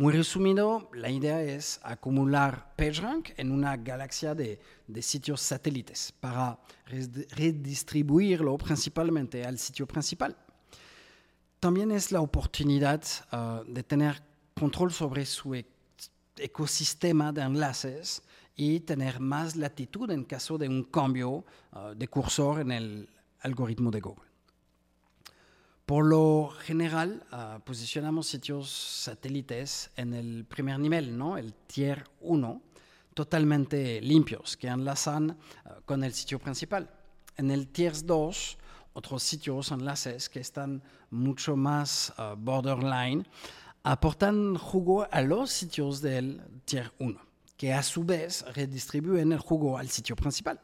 Muy 0.00 0.14
resumido, 0.14 0.88
la 0.94 1.10
idea 1.10 1.42
es 1.42 1.78
acumular 1.82 2.74
PageRank 2.74 3.32
en 3.36 3.52
una 3.52 3.76
galaxia 3.76 4.34
de, 4.34 4.58
sitios 5.02 5.42
satélites 5.42 6.10
para 6.18 6.58
redistribuirlo 6.86 8.56
principalmente 8.56 9.44
al 9.44 9.58
sitio 9.58 9.86
principal. 9.86 10.34
También 11.58 11.90
es 11.90 12.12
la 12.12 12.22
oportunidad 12.22 13.02
ah, 13.30 13.62
de 13.66 13.82
tener 13.82 14.22
control 14.58 14.90
sobre 14.90 15.26
su 15.26 15.54
ecosistema 16.38 17.30
de 17.30 17.42
enlaces 17.42 18.22
y 18.56 18.80
tener 18.80 19.20
más 19.20 19.54
latitud 19.54 20.10
en 20.10 20.24
caso 20.24 20.56
de 20.56 20.66
un 20.66 20.84
cambio 20.84 21.44
uh, 21.72 21.94
de 21.94 22.08
cursor 22.08 22.60
en 22.60 22.72
el 22.72 23.10
algoritmo 23.40 23.90
de 23.90 24.00
Google. 24.00 24.29
Por 25.90 26.06
lo 26.06 26.50
general, 26.60 27.26
uh, 27.32 27.58
posicionamos 27.62 28.28
sitios 28.28 28.70
satélites 28.70 29.90
en 29.96 30.14
el 30.14 30.44
primer 30.44 30.78
nivel, 30.78 31.18
¿no? 31.18 31.36
el 31.36 31.52
tier 31.66 32.04
1, 32.20 32.62
totalmente 33.12 34.00
limpios, 34.00 34.56
que 34.56 34.68
enlazan 34.68 35.30
uh, 35.30 35.82
con 35.84 36.04
el 36.04 36.12
sitio 36.12 36.38
principal. 36.38 36.88
En 37.36 37.50
el 37.50 37.66
tier 37.66 38.04
2, 38.04 38.58
otros 38.92 39.24
sitios, 39.24 39.72
enlaces 39.72 40.28
que 40.28 40.38
están 40.38 40.80
mucho 41.10 41.56
más 41.56 42.12
borderline, 42.38 43.26
aportan 43.82 44.56
jugo 44.58 45.08
a 45.10 45.20
los 45.22 45.50
sitios 45.50 46.00
del 46.00 46.40
tier 46.66 46.92
1, 47.00 47.20
que 47.56 47.74
a 47.74 47.82
su 47.82 48.04
vez 48.04 48.44
redistribuyen 48.54 49.32
el 49.32 49.40
jugo 49.40 49.76
al 49.76 49.88
sitio 49.88 50.14
principal. 50.14 50.60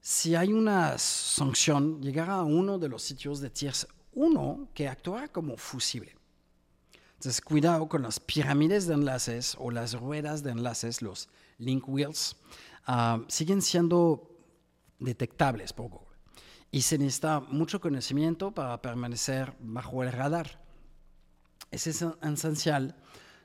Si 0.00 0.34
hay 0.34 0.52
una 0.52 0.98
sanción, 0.98 2.02
llegará 2.02 2.34
a 2.34 2.42
uno 2.42 2.80
de 2.80 2.88
los 2.88 3.02
sitios 3.04 3.38
de 3.38 3.50
tier 3.50 3.74
1 4.18 4.68
que 4.74 4.88
actuará 4.88 5.28
como 5.28 5.56
fusible. 5.56 6.16
Entonces, 7.14 7.40
cuidado 7.40 7.88
con 7.88 8.02
las 8.02 8.20
pirámides 8.20 8.86
de 8.86 8.94
enlaces 8.94 9.56
o 9.58 9.70
las 9.70 9.94
ruedas 9.94 10.42
de 10.42 10.50
enlaces, 10.50 11.02
los 11.02 11.28
link 11.58 11.88
wheels, 11.88 12.36
ah, 12.86 13.20
siguen 13.28 13.62
siendo 13.62 14.30
detectables 14.98 15.72
por 15.72 15.88
Google. 15.88 16.08
Y 16.70 16.82
se 16.82 16.98
necesita 16.98 17.40
mucho 17.40 17.80
conocimiento 17.80 18.52
para 18.52 18.80
permanecer 18.82 19.54
bajo 19.60 20.02
el 20.02 20.12
radar 20.12 20.68
es 21.70 21.86
esencial 21.86 22.96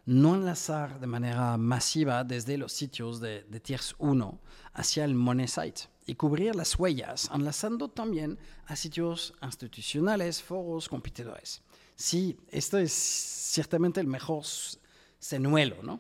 no 0.06 0.36
enlazar 0.36 1.00
de 1.00 1.08
manera 1.08 1.58
masiva 1.58 2.24
desde 2.24 2.58
los 2.58 2.74
sitios 2.74 3.20
de, 3.20 3.44
de 3.44 3.60
Tiers 3.60 3.96
1 4.00 4.40
hacia 4.74 5.06
el 5.06 5.16
Money 5.16 5.48
Site 5.48 5.84
y 6.06 6.16
cubrir 6.16 6.56
las 6.56 6.78
huellas 6.78 7.30
enlazando 7.34 7.88
también 7.90 8.38
a 8.66 8.76
sitios 8.76 9.34
institucionales, 9.42 10.42
foros, 10.42 10.90
competidores. 10.90 11.62
Sí, 11.96 12.38
esto 12.50 12.78
es 12.78 12.92
ciertamente 12.92 14.02
el 14.02 14.08
mejor 14.08 14.44
señuelo, 15.20 15.78
¿no? 15.84 16.00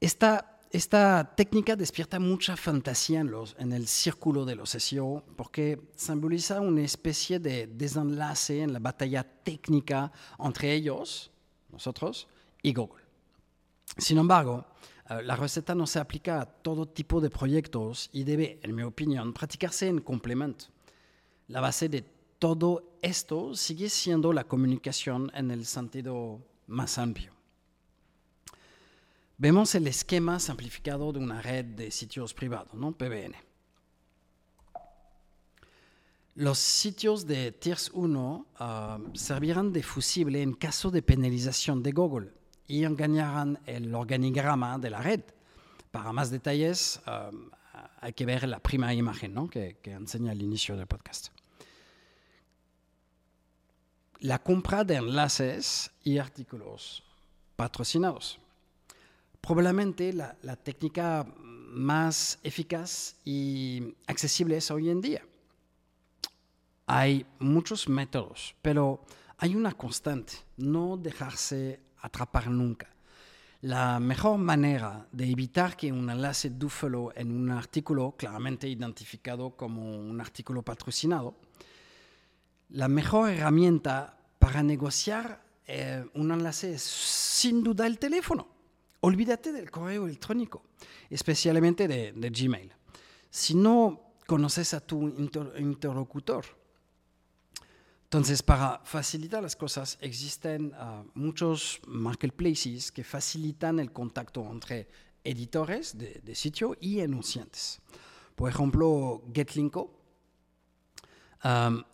Esta 0.00 0.52
esta 0.72 1.32
técnica 1.36 1.76
despierta 1.76 2.18
mucha 2.18 2.56
fantasía 2.56 3.20
en, 3.20 3.32
en, 3.58 3.72
el 3.72 3.86
círculo 3.86 4.44
de 4.44 4.56
los 4.56 4.70
SEO 4.70 5.24
porque 5.36 5.80
simboliza 5.94 6.60
una 6.60 6.82
especie 6.82 7.38
de 7.38 7.66
desenlace 7.66 8.60
en 8.62 8.72
la 8.72 8.78
batalla 8.78 9.22
técnica 9.22 10.12
entre 10.38 10.74
ellos, 10.74 11.30
nosotros, 11.70 12.28
y 12.66 12.72
Google. 12.74 13.04
Sin 13.96 14.18
embargo, 14.18 14.66
eh, 15.08 15.22
la 15.22 15.36
receta 15.36 15.72
no 15.76 15.86
se 15.86 16.00
aplica 16.00 16.40
a 16.40 16.46
todo 16.46 16.88
tipo 16.88 17.20
de 17.20 17.30
proyectos 17.30 18.10
y 18.12 18.24
debe, 18.24 18.58
en 18.60 18.74
mi 18.74 18.82
opinión, 18.82 19.32
practicarse 19.32 19.86
en 19.86 20.00
complemento. 20.00 20.66
La 21.46 21.60
base 21.60 21.88
de 21.88 22.02
todo 22.40 22.98
esto 23.02 23.54
sigue 23.54 23.88
siendo 23.88 24.32
la 24.32 24.44
comunicación 24.44 25.30
en 25.32 25.52
el 25.52 25.64
sentido 25.64 26.44
más 26.66 26.98
amplio. 26.98 27.32
Vemos 29.38 29.76
el 29.76 29.86
esquema 29.86 30.40
simplificado 30.40 31.12
de 31.12 31.20
una 31.20 31.40
red 31.40 31.64
de 31.66 31.92
sitios 31.92 32.34
privados, 32.34 32.74
¿no? 32.74 32.90
PBN. 32.92 33.36
Los 36.34 36.58
sitios 36.58 37.26
de 37.26 37.52
Tiers 37.52 37.90
1 37.94 38.46
servirán 39.14 39.72
de 39.72 39.84
fusible 39.84 40.42
en 40.42 40.54
caso 40.54 40.90
de 40.90 41.00
penalización 41.00 41.82
de 41.82 41.92
Google 41.92 42.32
y 42.66 42.84
engañarán 42.84 43.58
el 43.66 43.94
organigrama 43.94 44.78
de 44.78 44.90
la 44.90 45.00
red. 45.00 45.20
Para 45.90 46.12
más 46.12 46.30
detalles, 46.30 47.00
hay 48.00 48.12
que 48.12 48.26
ver 48.26 48.48
la 48.48 48.60
primera 48.60 48.92
imagen 48.92 49.34
¿no? 49.34 49.48
que, 49.48 49.78
que 49.82 49.92
enseña 49.92 50.32
al 50.32 50.42
inicio 50.42 50.76
del 50.76 50.86
podcast. 50.86 51.28
La 54.20 54.42
compra 54.42 54.84
de 54.84 54.96
enlaces 54.96 55.90
y 56.02 56.18
artículos 56.18 57.02
patrocinados. 57.54 58.38
Probablemente 59.40 60.12
la, 60.12 60.36
la 60.42 60.56
técnica 60.56 61.26
más 61.38 62.38
eficaz 62.42 63.16
y 63.24 63.94
accesible 64.06 64.56
es 64.56 64.70
hoy 64.70 64.90
en 64.90 65.00
día. 65.00 65.22
Hay 66.86 67.26
muchos 67.38 67.88
métodos, 67.88 68.54
pero 68.62 69.04
hay 69.38 69.54
una 69.54 69.72
constante, 69.72 70.34
no 70.56 70.96
dejarse 70.96 71.80
atrapar 72.00 72.50
nunca. 72.50 72.88
La 73.62 73.98
mejor 73.98 74.38
manera 74.38 75.06
de 75.10 75.30
evitar 75.30 75.76
que 75.76 75.90
un 75.90 76.08
enlace 76.10 76.50
dúfalo 76.50 77.12
en 77.16 77.32
un 77.32 77.50
artículo 77.50 78.14
claramente 78.16 78.68
identificado 78.68 79.56
como 79.56 79.96
un 79.96 80.20
artículo 80.20 80.62
patrocinado, 80.62 81.36
la 82.70 82.88
mejor 82.88 83.30
herramienta 83.30 84.18
para 84.38 84.62
negociar 84.62 85.42
eh, 85.66 86.04
un 86.14 86.30
enlace 86.30 86.74
es 86.74 86.82
sin 86.82 87.62
duda 87.62 87.86
el 87.86 87.98
teléfono. 87.98 88.46
Olvídate 89.00 89.52
del 89.52 89.70
correo 89.70 90.06
electrónico, 90.06 90.62
especialmente 91.08 91.88
de, 91.88 92.12
de 92.12 92.30
Gmail. 92.30 92.72
Si 93.30 93.54
no 93.54 94.12
conoces 94.26 94.74
a 94.74 94.80
tu 94.80 95.08
interlocutor, 95.58 96.44
entonces, 98.16 98.42
para 98.42 98.80
facilitar 98.82 99.42
las 99.42 99.54
cosas, 99.54 99.98
existen 100.00 100.72
uh, 100.72 101.04
muchos 101.12 101.82
marketplaces 101.86 102.90
que 102.90 103.04
facilitan 103.04 103.78
el 103.78 103.92
contacto 103.92 104.42
entre 104.50 104.88
editores 105.22 105.98
de, 105.98 106.22
de, 106.24 106.34
sitio 106.34 106.78
y 106.80 107.00
enunciantes. 107.00 107.78
Por 108.34 108.50
ejemplo, 108.50 109.22
Getlinko. 109.34 110.00
Um, 111.44 111.84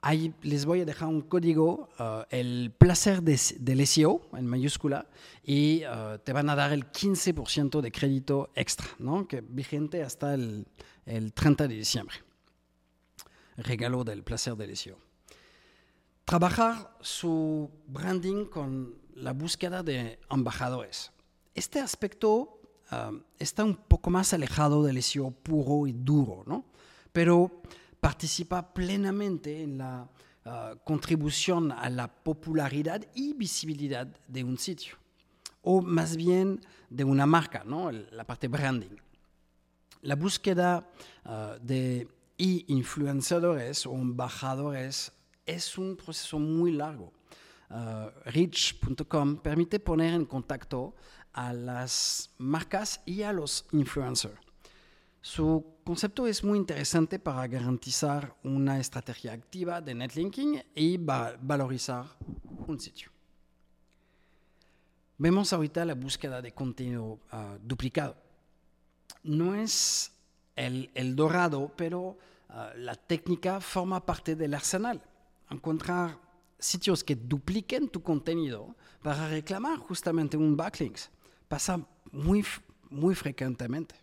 ahí 0.00 0.32
les 0.40 0.64
voy 0.64 0.80
a 0.80 0.86
dejar 0.86 1.08
un 1.08 1.20
código, 1.20 1.90
uh, 1.98 2.22
el 2.30 2.72
placer 2.78 3.22
de, 3.22 3.38
del 3.58 3.86
SEO 3.86 4.22
en 4.32 4.46
mayúscula, 4.46 5.10
y 5.44 5.82
uh, 5.84 6.16
te 6.24 6.32
van 6.32 6.48
a 6.48 6.56
dar 6.56 6.72
el 6.72 6.90
15% 6.90 7.82
de 7.82 7.92
crédito 7.92 8.50
extra, 8.54 8.86
¿no? 8.98 9.28
que 9.28 9.42
vigente 9.42 10.02
hasta 10.02 10.32
el, 10.32 10.66
el 11.04 11.34
30 11.34 11.68
de 11.68 11.74
diciembre. 11.74 12.16
Regalo 13.58 14.04
del 14.04 14.22
placer 14.22 14.56
del 14.56 14.74
SEO 14.74 15.03
trabajar 16.24 16.96
su 17.00 17.70
branding 17.86 18.46
con 18.46 18.94
la 19.14 19.32
búsqueda 19.32 19.82
de 19.82 20.18
embajadores. 20.30 21.12
Este 21.54 21.80
aspecto 21.80 22.60
uh, 22.90 23.16
está 23.38 23.64
un 23.64 23.76
poco 23.76 24.10
más 24.10 24.32
alejado 24.32 24.82
del 24.82 25.02
SEO 25.02 25.30
puro 25.30 25.86
y 25.86 25.92
duro, 25.92 26.42
¿no? 26.46 26.64
pero 27.12 27.62
participa 28.00 28.74
plenamente 28.74 29.62
en 29.62 29.78
la 29.78 30.08
uh, 30.44 30.76
contribución 30.84 31.70
a 31.70 31.88
la 31.90 32.08
popularidad 32.08 33.06
y 33.14 33.34
visibilidad 33.34 34.06
de 34.26 34.44
un 34.44 34.58
sitio, 34.58 34.96
o 35.62 35.80
más 35.80 36.16
bien 36.16 36.60
de 36.90 37.04
una 37.04 37.26
marca, 37.26 37.62
¿no? 37.64 37.92
la 37.92 38.24
parte 38.24 38.48
branding. 38.48 38.96
La 40.02 40.16
búsqueda 40.16 40.90
uh, 41.24 41.58
de 41.64 42.08
influenciadores 42.36 43.86
o 43.86 43.94
embajadores 43.94 45.12
es 45.46 45.78
un 45.78 45.96
proceso 45.96 46.38
muy 46.38 46.72
largo. 46.72 47.12
Uh, 47.70 48.10
Rich.com 48.26 49.38
permite 49.38 49.80
poner 49.80 50.14
en 50.14 50.26
contacto 50.26 50.94
a 51.32 51.52
las 51.52 52.30
marcas 52.38 53.00
y 53.04 53.22
a 53.22 53.32
los 53.32 53.66
influencers. 53.72 54.38
Su 55.20 55.78
concepto 55.84 56.26
es 56.26 56.44
muy 56.44 56.58
interesante 56.58 57.18
para 57.18 57.46
garantizar 57.46 58.36
una 58.44 58.78
estrategia 58.78 59.32
activa 59.32 59.80
de 59.80 59.94
netlinking 59.94 60.62
y 60.74 60.98
va 60.98 61.34
valorizar 61.40 62.04
un 62.66 62.78
sitio. 62.78 63.10
Vemos 65.16 65.52
ahorita 65.52 65.84
la 65.84 65.94
búsqueda 65.94 66.42
de 66.42 66.52
contenido 66.52 67.20
uh, 67.32 67.58
duplicado. 67.62 68.16
No 69.22 69.54
es 69.54 70.12
el, 70.56 71.16
dorado, 71.16 71.72
pero 71.74 72.00
uh, 72.00 72.16
la 72.76 72.94
técnica 72.94 73.60
forma 73.60 74.04
parte 74.04 74.36
del 74.36 74.54
arsenal 74.54 75.02
encontrar 75.50 76.18
sitios 76.58 77.04
que 77.04 77.14
dupliquen 77.14 77.88
tu 77.88 78.02
contenido 78.02 78.74
para 79.02 79.28
reclamar 79.28 79.78
justamente 79.78 80.36
un 80.36 80.56
backlink. 80.56 80.98
Pasa 81.48 81.78
muy, 82.10 82.44
muy 82.90 83.14
frecuentemente. 83.14 83.94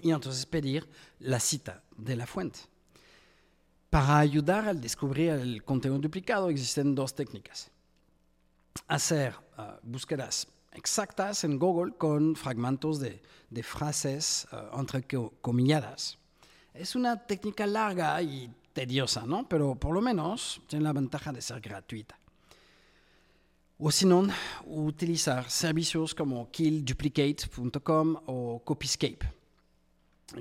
Y 0.00 0.10
entonces 0.10 0.46
pedir 0.46 0.88
la 1.18 1.40
cita 1.40 1.82
de 1.96 2.16
la 2.16 2.26
fuente. 2.26 2.60
Para 3.90 4.18
ayudar 4.18 4.68
a 4.68 4.74
descubrir 4.74 5.30
el 5.30 5.64
contenido 5.64 6.00
duplicado 6.00 6.50
existen 6.50 6.94
dos 6.94 7.14
técnicas. 7.14 7.70
Hacer 8.86 9.34
uh, 9.56 9.78
búsquedas 9.82 10.46
exactas 10.72 11.42
en 11.44 11.58
Google 11.58 11.94
con 11.96 12.36
fragmentos 12.36 13.00
de, 13.00 13.20
de 13.50 13.62
frases 13.62 14.46
uh, 14.52 14.78
entrecomilladas. 14.78 16.18
Es 16.72 16.94
una 16.94 17.26
técnica 17.26 17.66
larga 17.66 18.22
y 18.22 18.54
tediosa, 18.78 19.26
¿no? 19.26 19.48
Pero 19.48 19.74
por 19.74 19.92
lo 19.92 20.00
menos 20.00 20.60
tiene 20.68 20.84
la 20.84 20.92
ventaja 20.92 21.32
de 21.32 21.42
ser 21.42 21.60
gratuita. 21.60 22.16
O 23.76 23.90
si 23.90 24.06
no, 24.06 24.28
utilizar 24.66 25.50
servicios 25.50 26.14
como 26.14 26.48
killduplicate.com 26.52 28.16
o 28.26 28.62
Copyscape, 28.64 29.32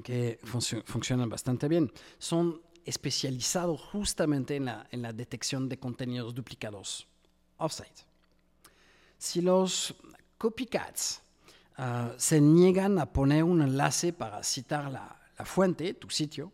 que 0.04 0.39
func 0.43 0.86
funcionan 0.86 1.30
bastante 1.30 1.67
bien. 1.67 1.91
Son 2.19 2.62
especializados 2.86 3.82
justamente 3.82 4.56
en 4.56 4.65
la, 4.65 4.88
en 4.91 5.02
la 5.02 5.13
detección 5.13 5.67
de 5.67 5.80
contenidos 5.80 6.36
duplicados 6.36 7.08
offsite. 7.58 8.06
Si 9.17 9.41
los 9.41 9.95
copycats 10.38 11.21
uh, 11.80 12.13
se 12.17 12.39
niegan 12.39 13.00
a 13.00 13.08
poner 13.08 13.43
un 13.43 13.63
enlace 13.63 14.13
para 14.13 14.43
citar 14.43 14.91
la, 14.91 15.19
la 15.39 15.45
fuente, 15.45 15.95
tu 15.95 16.12
sitio, 16.12 16.52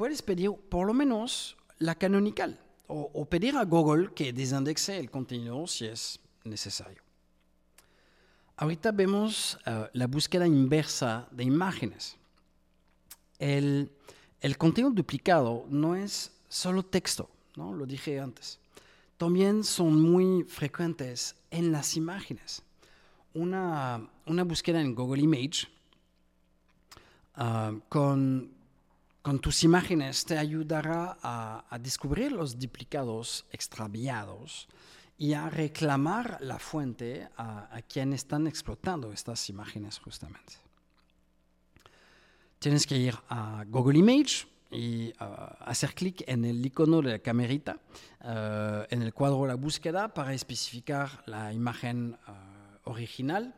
puedes 0.00 0.22
pedir 0.22 0.50
por 0.70 0.86
lo 0.86 0.94
menos 0.94 1.58
la 1.78 1.94
canonical 1.94 2.58
o, 2.86 3.22
pedir 3.26 3.54
a 3.54 3.66
Google 3.66 4.14
que 4.14 4.32
desindexe 4.32 4.98
el 4.98 5.10
contenido 5.10 5.66
si 5.66 5.84
es 5.84 6.18
necesario. 6.42 7.02
Ahorita 8.56 8.92
vemos 8.92 9.58
uh, 9.66 9.88
la 9.92 10.06
búsqueda 10.06 10.46
inversa 10.46 11.28
de 11.30 11.44
imágenes. 11.44 12.16
El, 13.38 13.92
el, 14.40 14.56
contenido 14.56 14.90
duplicado 14.90 15.66
no 15.68 15.94
es 15.94 16.32
solo 16.48 16.82
texto, 16.82 17.28
¿no? 17.56 17.74
lo 17.74 17.84
dije 17.84 18.18
antes. 18.18 18.58
También 19.18 19.62
son 19.64 20.00
muy 20.00 20.44
frecuentes 20.44 21.36
en 21.50 21.72
las 21.72 21.94
imágenes. 21.94 22.62
Una, 23.34 24.08
una 24.24 24.44
búsqueda 24.44 24.80
en 24.80 24.94
Google 24.94 25.20
Image 25.20 25.68
uh, 27.36 27.78
con 27.90 28.59
con 29.22 29.38
tus 29.38 29.64
imágenes 29.64 30.24
te 30.24 30.38
ayudará 30.38 31.18
a, 31.22 31.78
descubrir 31.78 32.32
los 32.32 32.58
duplicados 32.58 33.44
extraviados 33.52 34.68
y 35.18 35.34
a 35.34 35.50
reclamar 35.50 36.38
la 36.40 36.58
fuente 36.58 37.28
a, 37.36 37.74
a 37.74 37.82
quien 37.82 38.12
están 38.12 38.46
explotando 38.46 39.12
estas 39.12 39.48
imágenes 39.50 39.98
justamente. 39.98 40.54
Tienes 42.58 42.86
que 42.86 42.96
ir 42.96 43.14
a 43.28 43.64
Google 43.68 43.98
Image 43.98 44.46
y 44.70 45.08
uh, 45.08 45.14
hacer 45.60 45.94
clic 45.94 46.22
en 46.26 46.44
el 46.44 46.64
icono 46.64 47.02
de 47.02 47.12
la 47.12 47.18
camerita 47.18 47.80
uh, 48.22 48.84
en 48.88 49.02
el 49.02 49.12
cuadro 49.12 49.42
de 49.42 49.48
la 49.48 49.54
búsqueda 49.56 50.14
para 50.14 50.32
especificar 50.32 51.22
la 51.26 51.52
imagen 51.52 52.16
uh, 52.28 52.90
original. 52.90 53.54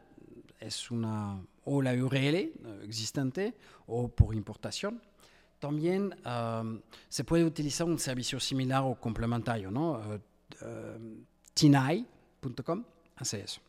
Es 0.59 0.91
una 0.91 1.45
o 1.65 1.83
la 1.83 1.93
URL 1.93 2.53
existente 2.85 3.55
o 3.87 4.09
por 4.09 4.35
importación 4.35 5.03
también 5.63 6.13
um, 6.27 6.83
se 7.09 7.23
puede 7.23 7.45
utilizar 7.45 7.87
un 7.87 7.97
servicio 7.97 8.41
similar 8.41 8.83
o 8.83 8.97
complementario, 8.99 9.71
¿no? 9.71 9.93
Uh, 9.93 10.19
uh, 10.67 11.25
tinai.com 11.55 12.85
hace 13.15 13.43
eso. 13.43 13.61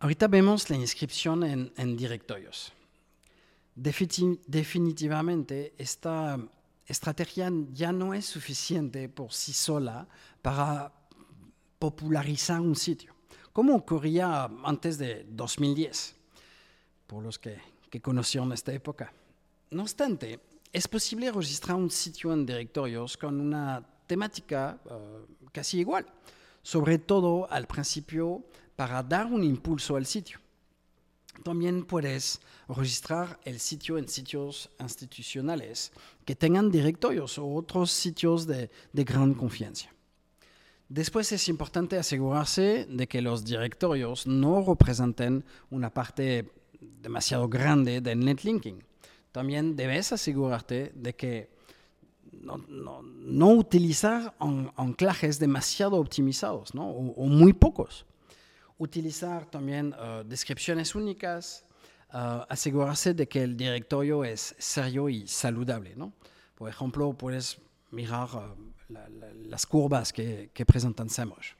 Ahorita 0.00 0.26
vemos 0.26 0.68
la 0.70 0.76
inscripción 0.76 1.44
en, 1.44 1.96
directorios. 1.96 2.72
Defini 3.76 4.40
definitivamente 4.44 5.72
esta 5.78 6.36
estrategia 6.84 7.48
ya 7.72 7.92
no 7.92 8.12
es 8.12 8.26
suficiente 8.26 9.08
por 9.08 9.32
sí 9.32 9.52
sola 9.52 10.08
para 10.42 10.92
popularizar 11.78 12.60
un 12.60 12.74
sitio, 12.74 13.14
como 13.52 13.76
ocurría 13.76 14.50
antes 14.64 14.98
de 14.98 15.24
2010, 15.30 16.16
por 17.06 17.22
los 17.22 17.38
que, 17.38 17.60
que 17.88 18.00
conocieron 18.00 18.52
esta 18.52 18.72
época. 18.72 19.12
No 19.74 19.82
obstante, 19.82 20.38
es 20.72 20.86
posible 20.86 21.32
registrar 21.32 21.76
un 21.76 21.90
sitio 21.90 22.32
en 22.32 22.46
directorios 22.46 23.16
con 23.16 23.40
una 23.40 23.84
temática 24.06 24.78
uh, 24.84 25.50
casi 25.50 25.80
igual, 25.80 26.06
sobre 26.62 26.98
todo 26.98 27.50
al 27.50 27.66
principio 27.66 28.44
para 28.76 29.02
dar 29.02 29.26
un 29.26 29.42
impulso 29.42 29.96
al 29.96 30.06
sitio. 30.06 30.38
También 31.42 31.86
puedes 31.86 32.40
registrar 32.68 33.40
el 33.44 33.58
sitio 33.58 33.98
en 33.98 34.06
sitios 34.06 34.70
institucionales 34.78 35.90
que 36.24 36.36
tengan 36.36 36.70
directorios 36.70 37.36
o 37.38 37.52
otros 37.52 37.90
sitios 37.90 38.46
de, 38.46 38.70
de 38.92 39.02
gran 39.02 39.34
confianza. 39.34 39.88
Después 40.88 41.32
es 41.32 41.48
importante 41.48 41.98
asegurarse 41.98 42.86
de 42.88 43.08
que 43.08 43.20
los 43.20 43.44
directorios 43.44 44.24
no 44.28 44.64
representen 44.64 45.44
una 45.70 45.90
parte 45.92 46.48
demasiado 46.80 47.48
grande 47.48 48.00
del 48.00 48.20
netlinking. 48.20 48.93
También 49.34 49.74
debes 49.74 50.12
asegurarte 50.12 50.92
de 50.94 51.16
que 51.16 51.50
no, 52.30 52.56
no, 53.02 53.48
utilizar 53.48 54.32
anclajes 54.76 55.40
demasiado 55.40 55.96
optimizados 55.96 56.72
¿no? 56.72 56.88
o, 56.88 57.26
muy 57.26 57.52
pocos. 57.52 58.06
Utilizar 58.78 59.50
también 59.50 59.92
uh, 59.94 60.22
descripciones 60.22 60.94
únicas, 60.94 61.66
uh, 62.12 62.46
asegurarse 62.48 63.12
de 63.12 63.26
que 63.26 63.42
el 63.42 63.56
directorio 63.56 64.24
es 64.24 64.54
serio 64.56 65.08
y 65.08 65.26
saludable. 65.26 65.96
¿no? 65.96 66.12
Por 66.54 66.70
ejemplo, 66.70 67.12
puedes 67.12 67.58
mirar 67.90 68.28
la, 68.88 69.08
las 69.48 69.66
curvas 69.66 70.12
que, 70.12 70.50
que 70.54 70.64
presentan 70.64 71.10
SEMrush. 71.10 71.54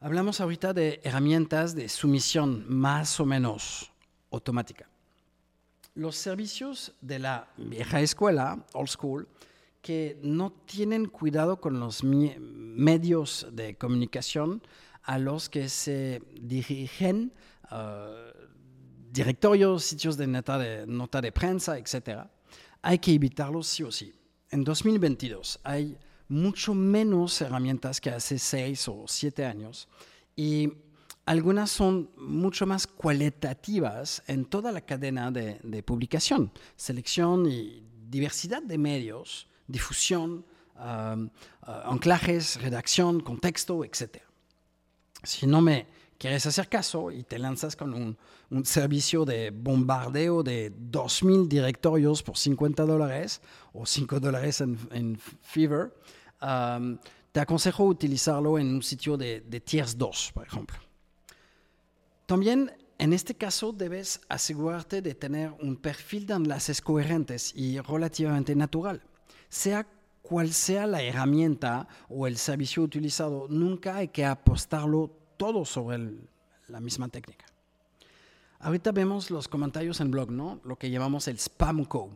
Hablamos 0.00 0.40
ahorita 0.40 0.72
de 0.72 1.02
herramientas 1.04 1.74
de 1.74 1.90
sumisión 1.90 2.64
más 2.66 3.20
o 3.20 3.26
menos 3.26 3.92
automática. 4.30 4.88
Los 5.94 6.16
servicios 6.16 6.94
de 7.00 7.18
la 7.18 7.48
vieja 7.56 8.00
escuela, 8.00 8.64
old 8.72 8.88
school, 8.88 9.28
que 9.82 10.18
no 10.22 10.52
tienen 10.52 11.06
cuidado 11.06 11.60
con 11.60 11.80
los 11.80 12.02
medios 12.04 13.46
de 13.52 13.76
comunicación 13.76 14.62
a 15.02 15.18
los 15.18 15.48
que 15.50 15.68
se 15.68 16.22
dirigen 16.40 17.32
uh, 17.70 18.06
directorios, 19.10 19.84
sitios 19.84 20.16
de 20.16 20.26
nota, 20.28 20.56
de 20.56 20.86
nota 20.86 21.20
de 21.20 21.32
prensa, 21.32 21.76
etc. 21.76 22.26
Hay 22.80 22.98
que 22.98 23.12
evitarlos 23.12 23.66
sí 23.66 23.82
o 23.82 23.92
sí. 23.92 24.14
En 24.50 24.64
2022 24.64 25.60
hay 25.64 25.98
mucho 26.28 26.72
menos 26.72 27.40
herramientas 27.42 28.00
que 28.00 28.10
hace 28.10 28.38
seis 28.38 28.88
o 28.88 29.04
siete 29.06 29.44
años 29.44 29.88
y 30.36 30.72
algunas 31.24 31.70
son 31.70 32.10
mucho 32.16 32.66
más 32.66 32.86
cualitativas 32.86 34.22
en 34.26 34.44
toda 34.44 34.72
la 34.72 34.80
cadena 34.80 35.30
de, 35.30 35.82
publicación, 35.82 36.52
selección 36.76 37.46
y 37.46 37.82
diversidad 38.08 38.62
de 38.62 38.78
medios, 38.78 39.46
difusión, 39.66 40.44
uh, 40.76 41.28
anclajes, 41.84 42.60
redacción, 42.60 43.20
contexto, 43.20 43.84
etc. 43.84 44.18
Si 45.22 45.46
no 45.46 45.60
me 45.60 45.86
quieres 46.18 46.44
hacer 46.46 46.68
caso 46.68 47.10
y 47.10 47.22
te 47.22 47.38
lanzas 47.38 47.76
con 47.76 47.94
un, 47.94 48.18
un 48.50 48.64
servicio 48.64 49.24
de 49.24 49.50
bombardeo 49.50 50.42
de 50.42 50.72
2.000 50.72 51.46
directorios 51.48 52.22
por 52.22 52.36
50 52.36 52.84
dólares 52.84 53.40
o 53.72 53.86
5 53.86 54.20
dólares 54.20 54.60
en, 54.60 54.78
en 54.90 55.18
Fever, 55.18 55.94
um, 56.42 56.98
te 57.30 57.40
aconsejo 57.40 57.84
utilizarlo 57.84 58.58
en 58.58 58.74
un 58.74 58.82
sitio 58.82 59.16
de, 59.16 59.40
de 59.40 59.60
tiers 59.60 59.96
2, 59.96 60.32
por 60.34 60.46
ejemplo. 60.46 60.91
También 62.32 62.72
en 62.96 63.12
este 63.12 63.34
caso 63.34 63.74
debes 63.74 64.22
asegurarte 64.26 65.02
de 65.02 65.14
tener 65.14 65.52
un 65.60 65.76
perfil 65.76 66.26
de 66.26 66.32
enlaces 66.32 66.80
coherentes 66.80 67.52
y 67.54 67.78
relativamente 67.78 68.56
natural. 68.56 69.02
Sea 69.50 69.86
cual 70.22 70.50
sea 70.54 70.86
la 70.86 71.02
herramienta 71.02 71.86
o 72.08 72.26
el 72.26 72.38
servicio 72.38 72.82
utilizado, 72.84 73.48
nunca 73.50 73.96
hay 73.96 74.08
que 74.08 74.24
apostarlo 74.24 75.10
todo 75.36 75.66
sobre 75.66 75.98
la 76.68 76.80
misma 76.80 77.06
técnica. 77.08 77.44
Ahorita 78.60 78.92
vemos 78.92 79.30
los 79.30 79.46
comentarios 79.46 80.00
en 80.00 80.10
blog, 80.10 80.30
¿no? 80.30 80.58
Lo 80.64 80.76
que 80.76 80.88
llamamos 80.88 81.28
el 81.28 81.38
spam 81.38 81.84
code. 81.84 82.12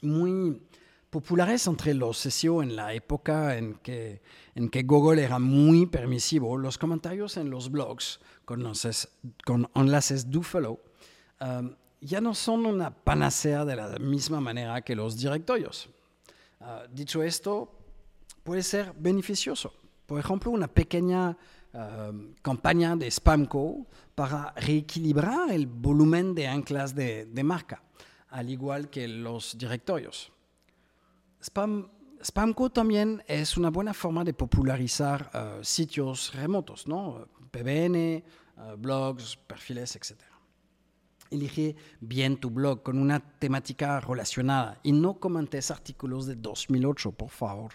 Muy 0.00 0.62
populares 1.10 1.66
entre 1.66 1.94
los 1.94 2.18
SEO 2.18 2.62
en 2.62 2.76
la 2.76 2.92
época 2.92 3.56
en 3.56 3.74
que, 3.78 4.20
Google 4.84 5.22
era 5.22 5.38
muy 5.38 5.86
permisivo, 5.86 6.56
los 6.56 6.76
comentarios 6.76 7.36
en 7.36 7.50
los 7.50 7.70
blogs 7.70 8.20
con, 8.44 8.62
los, 8.62 9.08
con 9.44 9.70
enlaces 9.74 10.30
do 10.30 10.42
follow 10.42 10.78
um, 11.40 11.74
ya 12.00 12.20
no 12.20 12.34
son 12.34 12.66
una 12.66 12.90
panacea 12.90 13.64
de 13.64 13.76
la 13.76 13.88
misma 13.98 14.40
manera 14.40 14.82
que 14.82 14.94
los 14.94 15.16
directorios. 15.16 15.88
Uh, 16.60 16.86
dicho 16.92 17.22
esto, 17.22 17.72
puede 18.44 18.62
ser 18.62 18.92
beneficioso. 18.96 19.72
Por 20.06 20.20
ejemplo, 20.20 20.52
una 20.52 20.68
pequeña 20.68 21.36
uh, 21.72 22.34
campaña 22.40 22.94
de 22.94 23.10
Spamco 23.10 23.86
para 24.14 24.52
reequilibrar 24.56 25.50
el 25.50 25.66
volumen 25.66 26.34
de 26.34 26.46
anclas 26.46 26.94
de, 26.94 27.26
de 27.26 27.44
marca, 27.44 27.82
al 28.28 28.48
igual 28.48 28.90
que 28.90 29.08
los 29.08 29.58
directorios. 29.58 30.30
Spam, 31.42 31.88
Spamco 32.22 32.70
también 32.70 33.22
es 33.28 33.56
una 33.56 33.70
buena 33.70 33.94
forma 33.94 34.24
de 34.24 34.34
popularizar 34.34 35.30
uh, 35.32 35.64
sitios 35.64 36.34
remotos, 36.34 36.88
¿no? 36.88 37.28
PBN, 37.50 38.24
uh, 38.56 38.76
blogs, 38.76 39.36
perfiles, 39.36 39.94
etc. 39.94 40.20
Elige 41.30 41.76
bien 42.00 42.38
tu 42.38 42.50
blog 42.50 42.82
con 42.82 42.98
una 42.98 43.20
temática 43.20 44.00
relacionada 44.00 44.80
y 44.82 44.92
no 44.92 45.20
comentes 45.20 45.70
artículos 45.70 46.26
de 46.26 46.34
2008, 46.34 47.12
por 47.12 47.30
favor. 47.30 47.72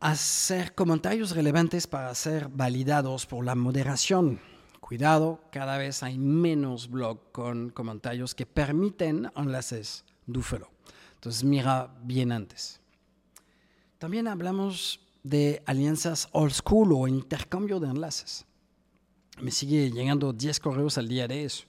Hacer 0.00 0.74
comentarios 0.74 1.34
relevantes 1.34 1.86
para 1.86 2.14
ser 2.14 2.48
validados 2.48 3.26
por 3.26 3.44
la 3.44 3.54
moderación. 3.54 4.40
Cuidado, 4.80 5.40
cada 5.50 5.78
vez 5.78 6.02
hay 6.02 6.18
menos 6.18 6.88
blogs 6.88 7.22
con 7.32 7.70
comentarios 7.70 8.34
que 8.34 8.46
permiten 8.46 9.30
enlaces 9.34 10.04
do 10.26 10.42
follow. 10.42 10.77
Entonces 11.18 11.42
mira 11.42 11.92
bien 12.04 12.30
antes. 12.30 12.80
También 13.98 14.28
hablamos 14.28 15.00
de 15.24 15.60
alianzas 15.66 16.28
old 16.30 16.52
school 16.52 16.92
o 16.92 17.08
intercambio 17.08 17.80
de 17.80 17.88
enlaces. 17.88 18.46
Me 19.40 19.50
sigue 19.50 19.90
llegando 19.90 20.32
10 20.32 20.60
correos 20.60 20.96
al 20.96 21.08
día 21.08 21.26
de 21.26 21.44
eso. 21.44 21.64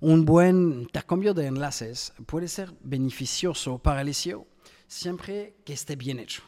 Un 0.00 0.24
buen 0.24 0.82
intercambio 0.82 1.34
de 1.34 1.46
enlaces 1.46 2.12
puede 2.26 2.46
ser 2.46 2.72
beneficioso 2.82 3.78
para 3.78 4.02
el 4.02 4.14
SEO 4.14 4.46
siempre 4.86 5.56
que 5.64 5.72
esté 5.72 5.96
bien 5.96 6.20
hecho. 6.20 6.42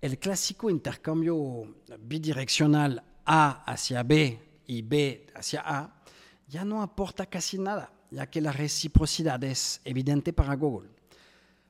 El 0.00 0.18
clásico 0.18 0.68
intercambio 0.68 1.76
bidireccional 2.00 3.04
A 3.24 3.62
hacia 3.70 4.02
B 4.02 4.62
y 4.66 4.82
B 4.82 5.28
hacia 5.36 5.62
A 5.64 6.02
ya 6.48 6.64
no 6.64 6.82
aporta 6.82 7.26
casi 7.26 7.58
nada, 7.58 7.92
ya 8.10 8.28
que 8.28 8.40
la 8.40 8.50
reciprocidad 8.50 9.42
es 9.44 9.80
evidente 9.84 10.32
para 10.32 10.56
Google. 10.56 10.90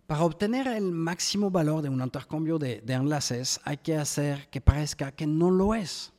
Para 0.06 0.24
obtener 0.24 0.66
el 0.66 0.90
máximo 0.90 1.50
valor 1.50 1.82
de 1.82 1.88
un 1.88 2.02
intercambio 2.02 2.58
de, 2.58 2.82
enlaces 2.86 3.60
hay 3.64 3.78
que 3.78 3.96
hacer 3.96 4.48
que 4.50 4.60
parezca 4.60 5.12
que 5.12 5.26
no 5.26 5.50
lo 5.50 5.74
es. 5.74 6.12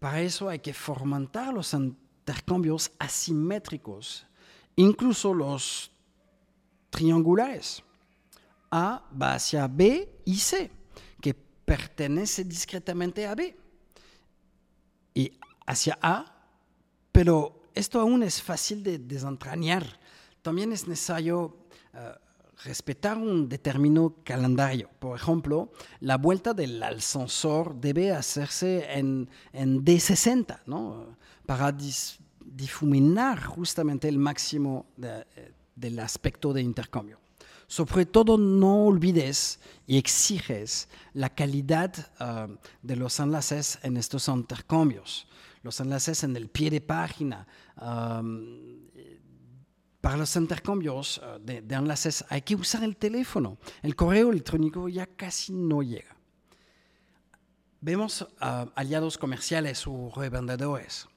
Para 0.00 0.20
eso 0.20 0.48
hay 0.48 0.58
que 0.58 0.74
fomentar 0.74 1.52
los 1.52 1.72
intercambios 1.74 2.90
asimétricos, 2.98 4.26
incluso 4.76 5.32
los 5.32 5.90
triangulares. 6.90 7.82
A 8.70 9.04
va 9.20 9.34
hacia 9.34 9.68
B 9.68 10.20
y 10.24 10.36
C, 10.36 10.70
que 11.20 11.34
pertenece 11.34 12.44
discretamente 12.44 13.26
a 13.26 13.34
B. 13.34 13.56
Y 15.14 15.38
hacia 15.66 15.98
A, 16.02 16.34
pero 17.12 17.62
esto 17.74 18.00
aún 18.00 18.22
es 18.22 18.42
fácil 18.42 18.82
de 18.82 18.98
desentrañar. 18.98 20.00
También 20.42 20.72
es 20.72 20.88
necesario 20.88 21.56
uh, 21.94 22.23
respetar 22.62 23.18
un 23.18 23.48
determinado 23.48 24.16
calendario. 24.24 24.90
Por 24.98 25.16
ejemplo, 25.16 25.72
la 26.00 26.16
vuelta 26.16 26.54
del 26.54 26.82
ascensor 26.82 27.74
debe 27.80 28.12
hacerse 28.12 28.86
en, 28.92 29.28
en 29.52 29.84
D60, 29.84 30.60
¿no? 30.66 31.16
Para 31.46 31.72
dis, 31.72 32.18
difuminar 32.44 33.42
justamente 33.42 34.08
el 34.08 34.18
máximo 34.18 34.86
de, 34.96 35.26
del 35.74 35.98
aspecto 35.98 36.52
de 36.52 36.62
intercambio. 36.62 37.18
Sobre 37.66 38.06
todo, 38.06 38.36
no 38.38 38.84
olvides 38.84 39.58
y 39.86 39.96
exiges 39.96 40.88
la 41.12 41.30
calidad 41.30 41.92
uh, 42.20 42.54
de 42.82 42.96
los 42.96 43.18
enlaces 43.20 43.78
en 43.82 43.96
estos 43.96 44.28
intercambios. 44.28 45.26
Los 45.62 45.80
enlaces 45.80 46.24
en 46.24 46.36
el 46.36 46.48
pie 46.48 46.70
de 46.70 46.82
página, 46.82 47.46
um, 47.80 48.84
para 50.04 50.18
los 50.18 50.36
intercambios 50.36 51.16
uh, 51.16 51.38
de, 51.40 51.62
de, 51.62 51.74
enlaces 51.74 52.26
hay 52.28 52.42
que 52.42 52.54
usar 52.54 52.84
el 52.84 52.94
teléfono. 52.94 53.56
El 53.82 53.96
correo 53.96 54.30
electrónico 54.30 54.86
ya 54.86 55.06
casi 55.06 55.54
no 55.54 55.82
llega. 55.82 56.14
Vemos 57.80 58.20
uh, 58.20 58.68
aliados 58.74 59.16
comerciales 59.16 59.86
o 59.86 60.12
revendedores. 60.14 61.08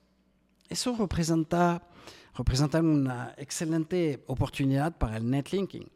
Eso 0.70 0.96
representa, 0.98 1.86
representa 2.34 2.80
una 2.80 3.36
excelente 3.36 4.24
oportunidad 4.26 4.98
para 4.98 5.18
el 5.18 5.30
netlinking. 5.30 5.92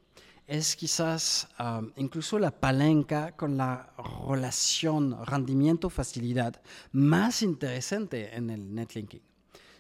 Es 0.46 0.76
quizás 0.76 1.48
um, 1.58 1.94
incluso 1.96 2.40
la 2.40 2.52
palanca 2.52 3.38
con 3.38 3.56
la 3.56 3.94
relación 4.28 5.26
rendimiento-facilidad 5.26 6.62
más 6.92 7.42
interesante 7.42 8.36
en 8.36 8.50
el 8.50 8.76
netlinking. 8.76 9.22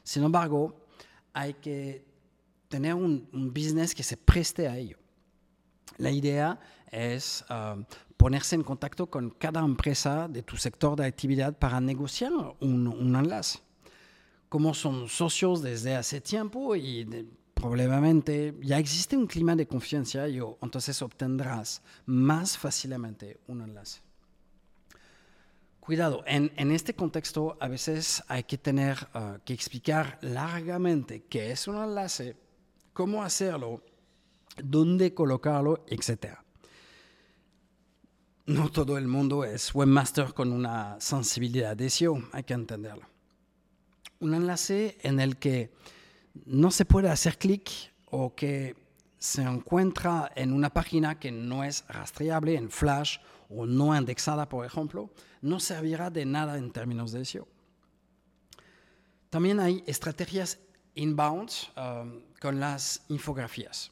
Sin 0.02 0.24
embargo, 0.24 0.86
hay 1.34 1.56
que 1.56 2.11
tener 2.72 2.96
un, 2.96 3.30
business 3.54 3.94
que 3.94 4.02
se 4.02 4.18
preste 4.18 4.68
a 4.68 4.76
ello. 4.76 4.98
La 5.98 6.10
idea 6.10 6.60
es 6.90 7.46
um, 7.50 7.86
ponerse 8.18 8.56
en 8.56 8.64
contacto 8.64 9.08
con 9.08 9.30
cada 9.30 9.60
empresa 9.60 10.28
de 10.28 10.42
tu 10.42 10.58
sector 10.58 10.96
de 10.96 11.06
actividad 11.06 11.56
para 11.56 11.80
negociar 11.80 12.32
un, 12.60 12.88
un 12.88 13.16
enlace. 13.16 13.60
Como 14.50 14.74
son 14.74 15.08
socios 15.08 15.62
desde 15.62 15.96
hace 15.96 16.22
tiempo 16.22 16.76
y 16.76 17.06
probablemente 17.54 18.56
ya 18.62 18.80
existe 18.80 19.16
un 19.16 19.28
clima 19.28 19.56
de 19.56 19.68
confianza 19.68 20.28
y 20.28 20.40
entonces 20.62 21.02
obtendrás 21.02 21.84
más 22.06 22.58
fácilmente 22.58 23.40
un 23.48 23.62
enlace. 23.62 24.02
Cuidado, 25.82 26.24
en, 26.28 26.72
este 26.72 26.94
contexto 26.94 27.58
a 27.60 27.68
veces 27.68 28.24
hay 28.28 28.44
que 28.44 28.58
tener 28.58 28.98
uh, 29.16 29.40
que 29.44 29.54
explicar 29.54 30.20
largamente 30.22 31.24
qué 31.24 31.52
es 31.52 31.68
un 31.68 31.76
enlace, 31.76 32.36
cómo 32.94 33.24
hacerlo, 33.24 33.84
dónde 34.64 35.14
colocarlo, 35.14 35.86
etc. 35.88 36.38
No 38.46 38.70
todo 38.70 38.98
el 38.98 39.08
mundo 39.08 39.44
es 39.46 39.74
webmaster 39.74 40.34
con 40.34 40.52
una 40.52 41.00
sensibilidad 41.00 41.76
de 41.76 41.90
SEO, 41.90 42.24
hay 42.32 42.44
que 42.44 42.54
entenderlo. 42.54 43.08
Un 44.20 44.34
enlace 44.34 44.98
en 45.02 45.20
el 45.20 45.38
que 45.38 45.72
no 46.46 46.72
se 46.72 46.86
puede 46.86 47.10
hacer 47.10 47.38
clic 47.38 47.72
o 48.06 48.36
que 48.36 48.76
se 49.18 49.44
encuentra 49.44 50.32
en 50.36 50.52
una 50.52 50.72
página 50.72 51.20
que 51.20 51.32
no 51.32 51.64
es 51.64 51.86
rastreable 51.88 52.56
en 52.56 52.72
Flash 52.72 53.20
o 53.50 53.66
no 53.66 53.96
indexada, 53.96 54.50
por 54.50 54.66
ejemplo, 54.66 55.12
no 55.42 55.60
servirá 55.60 56.10
de 56.10 56.26
nada 56.26 56.58
en 56.58 56.72
términos 56.72 57.12
de 57.12 57.26
SEO. 57.26 57.48
También 59.30 59.60
hay 59.60 59.84
estrategias 59.88 60.60
inbound 60.96 61.52
um, 61.78 62.22
con 62.40 62.60
las 62.60 63.02
infografías. 63.10 63.92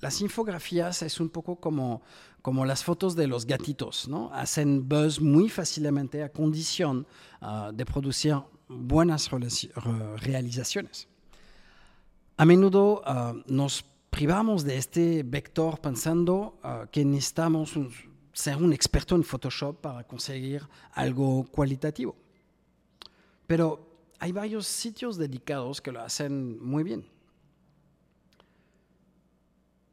Las 0.00 0.20
infografías 0.20 1.02
es 1.02 1.20
un 1.20 1.30
poco 1.30 1.56
como, 1.56 2.02
como 2.42 2.66
las 2.66 2.84
fotos 2.84 3.14
de 3.14 3.26
los 3.26 3.46
gatitos, 3.46 4.08
¿no? 4.08 4.30
Hacen 4.34 4.88
buzz 4.88 5.20
muy 5.20 5.48
fácilmente 5.48 6.22
a 6.22 6.28
condición 6.28 7.06
uh, 7.40 7.72
de 7.72 7.86
producir 7.86 8.36
buenas 8.68 9.30
realizaciones. 9.30 11.08
A 12.36 12.44
menudo 12.44 13.02
uh, 13.06 13.42
nos 13.46 13.84
privamos 14.10 14.64
de 14.64 14.76
este 14.76 15.22
vector 15.22 15.80
pensando 15.80 16.58
uh, 16.62 16.86
que 16.90 17.04
necesitamos 17.04 17.72
ser 18.32 18.56
un 18.56 18.72
experto 18.72 19.14
en 19.14 19.22
Photoshop 19.22 19.80
para 19.80 20.04
conseguir 20.04 20.62
algo 20.92 21.44
cualitativo. 21.50 22.16
Pero 23.46 23.93
hay 24.18 24.32
varios 24.32 24.66
sitios 24.66 25.16
dedicados 25.16 25.80
que 25.80 25.92
lo 25.92 26.00
hacen 26.00 26.58
muy 26.64 26.82
bien. 26.82 27.04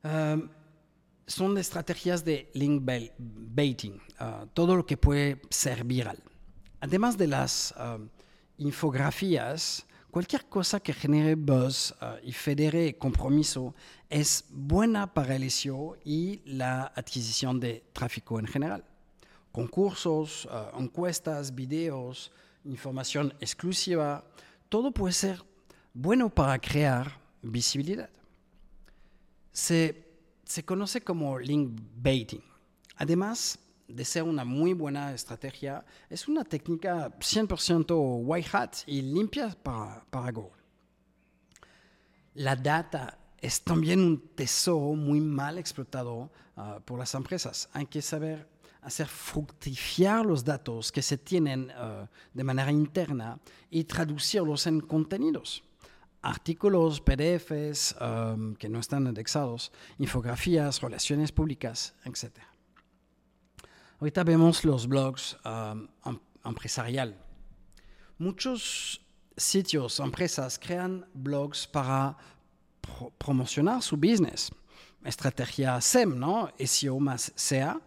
Um, 0.03 0.49
son 1.27 1.57
estrategias 1.57 2.25
de 2.25 2.49
link 2.53 2.81
baiting, 3.17 4.01
uh, 4.19 4.47
todo 4.53 4.75
lo 4.75 4.85
que 4.85 4.97
puede 4.97 5.41
ser 5.49 5.83
viral. 5.83 6.21
Además 6.79 7.17
de 7.17 7.27
las 7.27 7.73
um, 7.77 8.09
infografías, 8.57 9.85
cualquier 10.09 10.45
cosa 10.49 10.79
que 10.79 10.93
genere 10.93 11.35
buzz 11.35 11.91
uh, 12.01 12.17
y 12.23 12.33
federe 12.33 12.97
compromiso 12.97 13.75
es 14.09 14.45
buena 14.49 15.13
para 15.13 15.35
el 15.35 15.49
SEO 15.49 15.97
y 16.03 16.41
la 16.45 16.91
adquisición 16.95 17.59
de 17.59 17.83
tráfico 17.93 18.39
en 18.39 18.47
general. 18.47 18.83
Concursos, 19.51 20.45
uh, 20.45 20.79
encuestas, 20.79 21.53
videos, 21.53 22.31
información 22.65 23.33
exclusiva, 23.39 24.23
todo 24.69 24.91
puede 24.91 25.13
ser 25.13 25.43
bueno 25.93 26.29
para 26.29 26.59
crear 26.59 27.19
visibilidad. 27.41 28.09
Se, 29.51 30.07
se 30.45 30.63
conoce 30.63 31.01
como 31.01 31.39
link 31.39 31.79
baiting. 31.95 32.43
Además 32.97 33.59
de 33.87 34.05
ser 34.05 34.23
una 34.23 34.45
muy 34.45 34.73
buena 34.73 35.13
estrategia, 35.13 35.83
es 36.09 36.27
una 36.27 36.43
técnica 36.43 37.09
100% 37.19 38.21
white 38.23 38.49
hat 38.53 38.75
y 38.85 39.01
limpia 39.01 39.49
para, 39.61 40.05
para 40.09 40.31
Google. 40.31 40.61
La 42.35 42.55
data 42.55 43.17
es 43.37 43.61
también 43.61 43.99
un 43.99 44.29
tesoro 44.35 44.93
muy 44.93 45.19
mal 45.19 45.57
explotado 45.57 46.31
uh, 46.55 46.79
por 46.85 46.99
las 46.99 47.13
empresas. 47.15 47.67
Hay 47.73 47.87
que 47.87 48.01
saber 48.01 48.47
hacer 48.81 49.07
fructificar 49.07 50.25
los 50.25 50.43
datos 50.43 50.91
que 50.91 51.01
se 51.01 51.17
tienen 51.17 51.71
uh, 51.71 52.07
de 52.33 52.43
manera 52.43 52.71
interna 52.71 53.39
y 53.69 53.83
traducirlos 53.83 54.65
en 54.67 54.81
contenidos. 54.81 55.63
Artículos, 56.23 57.01
PDFs 57.01 57.95
um, 57.99 58.55
que 58.55 58.69
no 58.69 58.79
están 58.79 59.07
indexados, 59.07 59.71
infografías, 59.97 60.81
relaciones 60.81 61.31
públicas, 61.31 61.95
etc. 62.05 62.37
Ahorita 63.99 64.23
vemos 64.23 64.63
los 64.63 64.87
blogs 64.87 65.37
um, 65.45 65.87
empresarial. 66.43 67.15
Muchos 68.17 69.01
sitios, 69.35 69.99
empresas 69.99 70.59
crean 70.59 71.07
blogs 71.13 71.67
para 71.67 72.17
pro 72.81 73.11
promocionar 73.17 73.81
su 73.81 73.95
business. 73.95 74.51
Estrategia 75.03 75.81
SEM, 75.81 76.19
¿no? 76.19 76.51
SEO 76.59 76.99
más 76.99 77.31
SEA 77.35 77.79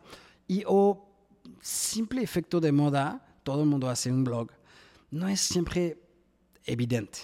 y 0.46 0.62
o 0.66 1.08
simple 1.60 2.22
efecto 2.22 2.60
de 2.60 2.72
moda, 2.72 3.24
todo 3.42 3.62
el 3.62 3.68
mundo 3.68 3.88
hace 3.88 4.10
un 4.10 4.24
blog, 4.24 4.50
no 5.10 5.28
es 5.28 5.40
siempre 5.40 5.98
evidente. 6.64 7.18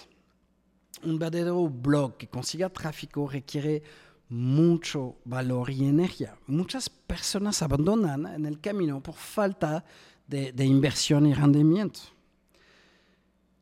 Un 1.03 1.17
verdadero 1.17 1.67
blog 1.67 2.17
que 2.17 2.27
consiga 2.27 2.69
tráfico 2.69 3.27
requiere 3.27 3.83
mucho 4.29 5.17
valor 5.25 5.69
y 5.69 5.85
energía. 5.85 6.35
Muchas 6.47 6.89
personas 6.89 7.61
abandonan 7.61 8.27
en 8.27 8.45
el 8.45 8.59
camino 8.61 9.01
por 9.01 9.15
falta 9.15 9.83
de, 10.27 10.51
de 10.53 10.65
inversión 10.65 11.25
y 11.25 11.33
rendimiento. 11.33 11.99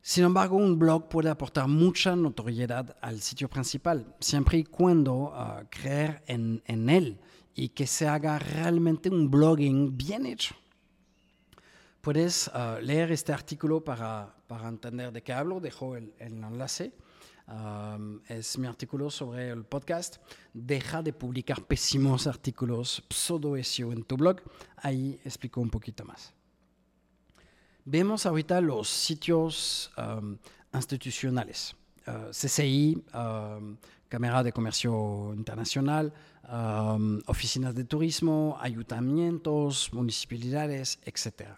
Sin 0.02 0.26
embargo, 0.26 0.58
un 0.58 0.78
blog 0.78 1.10
puede 1.10 1.30
aportar 1.30 1.68
mucha 1.68 2.16
notoriedad 2.16 2.96
al 3.02 3.22
sitio 3.22 3.50
principal, 3.50 4.16
siempre 4.20 4.60
y 4.60 4.64
cuando 4.64 5.14
uh, 5.14 5.66
creer 5.70 6.24
en, 6.28 6.62
en 6.66 6.90
él 6.90 7.20
y 7.56 7.70
que 7.70 7.88
se 7.88 8.08
haga 8.08 8.40
realmente 8.40 9.10
un 9.10 9.30
blogging 9.30 9.98
bien 9.98 10.26
hecho. 10.26 10.56
Puedes 12.02 12.48
uh, 12.50 12.82
leer 12.82 13.12
este 13.12 13.34
artículo 13.34 13.84
para, 13.84 14.34
para, 14.48 14.70
entender 14.70 15.12
de 15.12 15.22
qué 15.22 15.34
hablo, 15.34 15.60
dejo 15.60 15.96
el, 15.96 16.14
el 16.20 16.44
enlace. 16.44 16.94
Um, 17.50 18.22
es 18.28 18.60
mi 18.60 18.68
artículo 18.68 19.10
sobre 19.10 19.50
el 19.50 19.66
podcast. 19.66 20.18
Deja 20.54 21.02
de 21.02 21.14
publicar 21.14 21.66
pésimos 21.66 22.28
artículos 22.28 23.04
pseudo 23.10 23.62
SEO 23.64 23.92
en 23.92 24.04
tu 24.04 24.18
blog. 24.18 24.42
Ahí 24.78 25.20
explico 25.26 25.60
un 25.60 25.70
poquito 25.70 26.06
más. 26.06 26.32
Vemos 27.86 28.28
ahorita 28.28 28.62
los 28.62 28.88
sitios 28.88 29.92
um, 29.98 30.38
institucionales. 30.74 31.76
Uh, 32.06 32.30
CCI, 32.30 33.04
um, 33.14 33.78
Cámara 34.10 34.42
de 34.42 34.52
Comercio 34.52 35.34
Internacional, 35.36 36.12
um, 36.52 37.20
oficinas 37.28 37.76
de 37.76 37.84
turismo, 37.84 38.58
ayuntamientos, 38.60 39.94
municipalidades, 39.94 41.00
etc. 41.06 41.52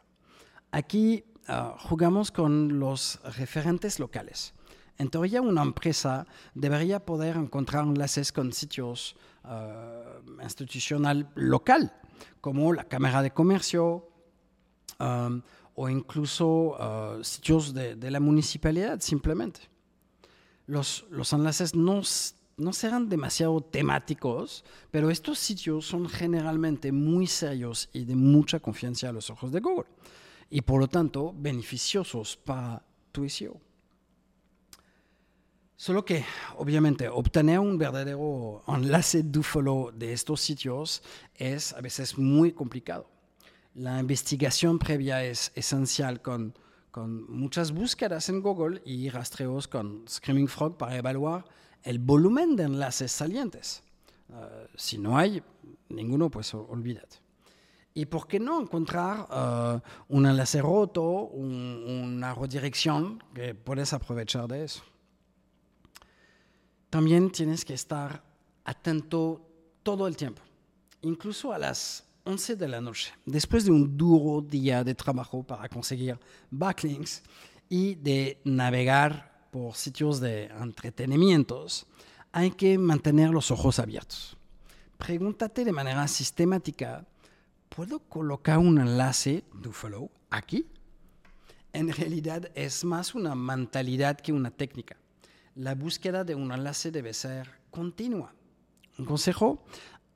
Aquí 0.71 1.23
uh, 1.47 1.77
jugamos 1.79 2.29
con 2.29 2.77
los 2.77 3.19
referentes 3.37 3.99
locales. 3.99 4.53
En 4.97 5.09
teoría, 5.09 5.41
una 5.41 5.61
empresa 5.61 6.27
debería 6.53 6.99
poder 7.05 7.37
encontrar 7.37 7.85
enlaces 7.85 8.33
con 8.33 8.51
sitios 8.51 9.15
uh, 9.45 10.41
institucional 10.43 11.31
local, 11.35 11.93
como 12.41 12.73
la 12.73 12.83
Cámara 12.83 13.21
de 13.21 13.31
Comercio 13.31 14.09
um, 14.99 15.41
o 15.73 15.87
incluso 15.87 16.75
uh, 16.75 17.23
sitios 17.23 17.73
de, 17.73 17.95
de, 17.95 18.11
la 18.11 18.19
municipalidad, 18.19 18.99
simplemente. 18.99 19.61
Los, 20.67 21.05
los 21.09 21.31
enlaces 21.33 21.73
no 21.73 22.03
no 22.61 22.73
serán 22.73 23.09
demasiado 23.09 23.59
temáticos, 23.61 24.63
pero 24.91 25.09
estos 25.09 25.39
sitios 25.39 25.85
son 25.85 26.07
generalmente 26.07 26.91
muy 26.91 27.27
serios 27.27 27.89
y 27.91 28.05
de 28.05 28.15
mucha 28.15 28.59
confianza 28.59 29.09
a 29.09 29.11
los 29.11 29.29
ojos 29.29 29.51
de 29.51 29.59
Google 29.59 29.89
y 30.49 30.61
por 30.61 30.79
lo 30.79 30.87
tanto 30.87 31.33
beneficiosos 31.35 32.37
para 32.37 32.83
tu 33.11 33.27
SEO. 33.27 33.59
Solo 35.75 36.05
que, 36.05 36.23
obviamente, 36.57 37.09
obtener 37.09 37.57
un 37.57 37.79
verdadero 37.79 38.61
enlace 38.67 39.23
do 39.23 39.41
follow 39.41 39.89
de 39.91 40.13
estos 40.13 40.39
sitios 40.39 41.01
es 41.33 41.73
a 41.73 41.81
veces 41.81 42.19
muy 42.19 42.51
complicado. 42.51 43.09
La 43.73 43.99
investigación 43.99 44.77
previa 44.77 45.23
es 45.25 45.51
esencial 45.55 46.21
con, 46.21 46.53
con 46.91 47.23
muchas 47.31 47.71
búsquedas 47.71 48.29
en 48.29 48.43
Google 48.43 48.83
y 48.85 49.09
rastreos 49.09 49.67
con 49.67 50.05
Screaming 50.07 50.47
Frog 50.47 50.77
para 50.77 50.97
evaluar 50.97 51.45
el 51.83 51.99
volumen 51.99 52.55
de 52.55 52.63
enlaces 52.63 53.11
salientes. 53.11 53.83
Uh, 54.29 54.67
si 54.75 54.97
no 54.97 55.17
hay 55.17 55.41
ninguno, 55.89 56.29
pues 56.29 56.53
olvídate. 56.53 57.17
¿Y 57.93 58.05
por 58.05 58.27
qué 58.27 58.39
no 58.39 58.61
encontrar 58.61 59.27
uh, 59.29 59.81
un 60.13 60.25
enlace 60.25 60.61
roto, 60.61 61.01
un, 61.03 61.83
una 61.87 62.33
redirección 62.33 63.21
que 63.33 63.53
puedes 63.53 63.91
aprovechar 63.91 64.47
de 64.47 64.63
eso? 64.63 64.81
También 66.89 67.31
tienes 67.31 67.65
que 67.65 67.73
estar 67.73 68.23
atento 68.63 69.41
todo 69.83 70.07
el 70.07 70.15
tiempo, 70.15 70.41
incluso 71.01 71.51
a 71.51 71.57
las 71.57 72.05
11 72.23 72.55
de 72.55 72.67
la 72.67 72.81
noche, 72.81 73.13
después 73.25 73.65
de 73.65 73.71
un 73.71 73.97
duro 73.97 74.41
día 74.41 74.83
de 74.83 74.93
trabajo 74.93 75.43
para 75.43 75.67
conseguir 75.67 76.19
backlinks 76.49 77.23
y 77.67 77.95
de 77.95 78.39
navegar 78.43 79.30
por 79.51 79.75
sitios 79.75 80.19
de 80.19 80.45
entretenimientos, 80.45 81.85
hay 82.31 82.51
que 82.51 82.77
mantener 82.77 83.29
los 83.29 83.51
ojos 83.51 83.79
abiertos. 83.79 84.37
Pregúntate 84.97 85.65
de 85.65 85.71
manera 85.71 86.07
sistemática, 86.07 87.05
¿puedo 87.69 87.99
colocar 87.99 88.57
un 88.57 88.79
enlace 88.79 89.43
de 89.53 89.71
follow 89.71 90.09
aquí? 90.29 90.65
En 91.73 91.91
realidad 91.91 92.49
es 92.55 92.83
más 92.83 93.13
una 93.13 93.35
mentalidad 93.35 94.17
que 94.17 94.33
una 94.33 94.51
técnica. 94.51 94.97
La 95.55 95.75
búsqueda 95.75 96.23
de 96.23 96.35
un 96.35 96.51
enlace 96.51 96.91
debe 96.91 97.13
ser 97.13 97.49
continua. 97.71 98.33
Un 98.97 99.05
consejo, 99.05 99.63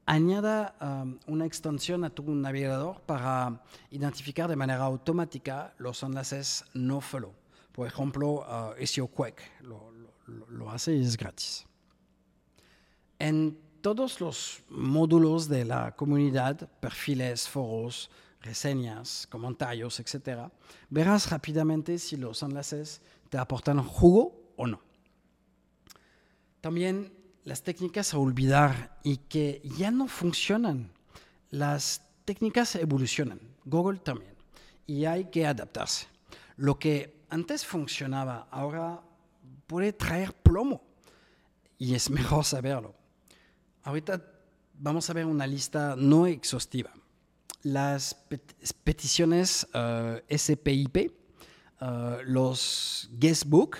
añada 0.06 0.76
um, 0.82 1.18
una 1.28 1.46
extensión 1.46 2.04
a 2.04 2.10
tu 2.10 2.24
navegador 2.36 3.02
para 3.02 3.64
identificar 3.90 4.50
de 4.50 4.56
manera 4.56 4.84
automática 4.84 5.74
los 5.78 6.04
enlaces 6.04 6.66
no 6.74 7.02
follow. 7.02 7.34
Por 7.76 7.88
ejemplo, 7.88 8.46
uh, 8.48 8.86
SEO 8.86 9.08
Quake 9.08 9.44
lo, 9.60 9.92
lo, 10.28 10.72
hace 10.72 10.96
y 10.96 11.04
es 11.04 11.18
gratis. 11.18 11.66
En 13.20 13.60
todos 13.82 14.22
los 14.22 14.62
módulos 14.70 15.50
de 15.50 15.66
la 15.66 15.94
comunidad, 15.94 16.70
perfiles, 16.80 17.50
foros, 17.50 18.10
reseñas, 18.40 19.28
comentarios, 19.30 20.00
etc., 20.00 20.50
verás 20.90 21.30
rápidamente 21.30 22.00
si 22.00 22.16
los 22.16 22.42
enlaces 22.44 23.02
te 23.30 23.38
aportan 23.38 23.84
jugo 23.84 24.54
o 24.56 24.68
no. 24.68 24.80
También 26.62 27.12
las 27.44 27.62
técnicas 27.62 28.14
a 28.14 28.20
olvidar 28.20 28.98
y 29.04 29.18
que 29.18 29.62
ya 29.78 29.92
no 29.92 30.08
funcionan. 30.08 30.94
Las 31.50 32.02
técnicas 32.24 32.74
evolucionan, 32.78 33.42
Google 33.66 34.00
también, 34.00 34.34
y 34.88 35.04
hay 35.04 35.26
que 35.26 35.46
adaptarse. 35.46 36.15
Lo 36.58 36.80
que 36.80 37.26
antes 37.30 37.66
funcionaba 37.66 38.48
ahora 38.52 39.02
puede 39.68 39.94
traer 39.94 40.34
plomo 40.34 40.82
y 41.78 41.96
es 41.96 42.10
mejor 42.20 42.46
saberlo. 42.46 42.96
Ahorita 43.84 44.22
vamos 44.80 45.10
a 45.10 45.14
ver 45.14 45.26
una 45.26 45.46
lista 45.46 45.96
no 45.98 46.28
exhaustiva. 46.28 46.92
Las 47.64 48.16
peticiones 48.84 49.68
uh, 49.74 50.20
eh, 50.28 50.38
SPIP, 50.38 50.98
eh, 50.98 52.18
los 52.26 53.10
guestbook, 53.14 53.78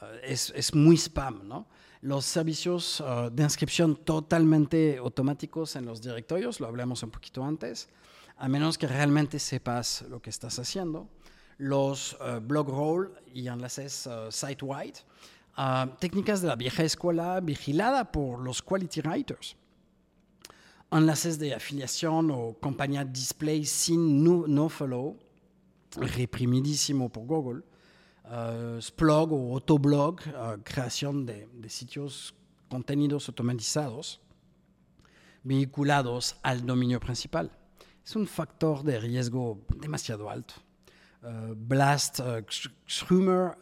uh, 0.00 0.04
es, 0.22 0.50
es, 0.56 0.74
muy 0.74 0.96
spam, 0.96 1.46
¿no? 1.46 1.66
los 2.00 2.24
servicios 2.24 3.02
de 3.32 3.42
inscripción 3.42 3.96
totalmente 3.96 4.98
automáticos 4.98 5.74
en 5.74 5.84
los 5.84 6.00
directorios, 6.00 6.60
lo 6.60 6.68
hablamos 6.68 7.02
un 7.02 7.10
poquito 7.10 7.44
antes, 7.44 7.88
a 8.36 8.48
menos 8.48 8.78
que 8.78 8.86
realmente 8.86 9.40
sepas 9.40 10.02
lo 10.02 10.22
que 10.22 10.30
estás 10.30 10.60
haciendo, 10.60 11.08
los 11.58 12.14
uh, 12.14 12.40
blog 12.40 12.68
roll 12.68 13.12
y 13.34 13.48
enlaces 13.48 14.06
uh, 14.06 14.30
site-wide, 14.30 15.00
técnicas 15.98 16.40
de 16.40 16.48
la 16.48 16.56
vieja 16.56 16.84
escuela 16.84 17.40
vigilada 17.40 18.10
por 18.10 18.38
los 18.38 18.62
quality 18.62 19.00
writers, 19.00 19.56
enlaces 20.90 21.38
de 21.38 21.54
afiliación 21.54 22.30
o 22.30 22.56
campaña 22.60 23.04
display 23.04 23.64
sin 23.64 24.22
no, 24.22 24.46
no 24.46 24.68
follow, 24.68 25.16
reprimidísimo 25.96 27.08
por 27.08 27.26
Google, 27.26 27.62
uh, 28.24 28.80
Splog 28.80 29.32
o 29.32 29.54
Autoblog, 29.54 30.20
uh, 30.28 30.62
creación 30.62 31.26
de, 31.26 31.48
de, 31.52 31.68
sitios 31.68 32.34
contenidos 32.68 33.28
automatizados 33.28 34.20
vinculados 35.42 36.36
al 36.42 36.64
dominio 36.66 37.00
principal. 37.00 37.50
Es 38.04 38.16
un 38.16 38.26
factor 38.26 38.82
de 38.82 39.00
riesgo 39.00 39.60
demasiado 39.76 40.28
alto. 40.28 40.54
Uh, 41.20 41.54
Blast, 41.54 42.20
Schrummer, 42.86 43.56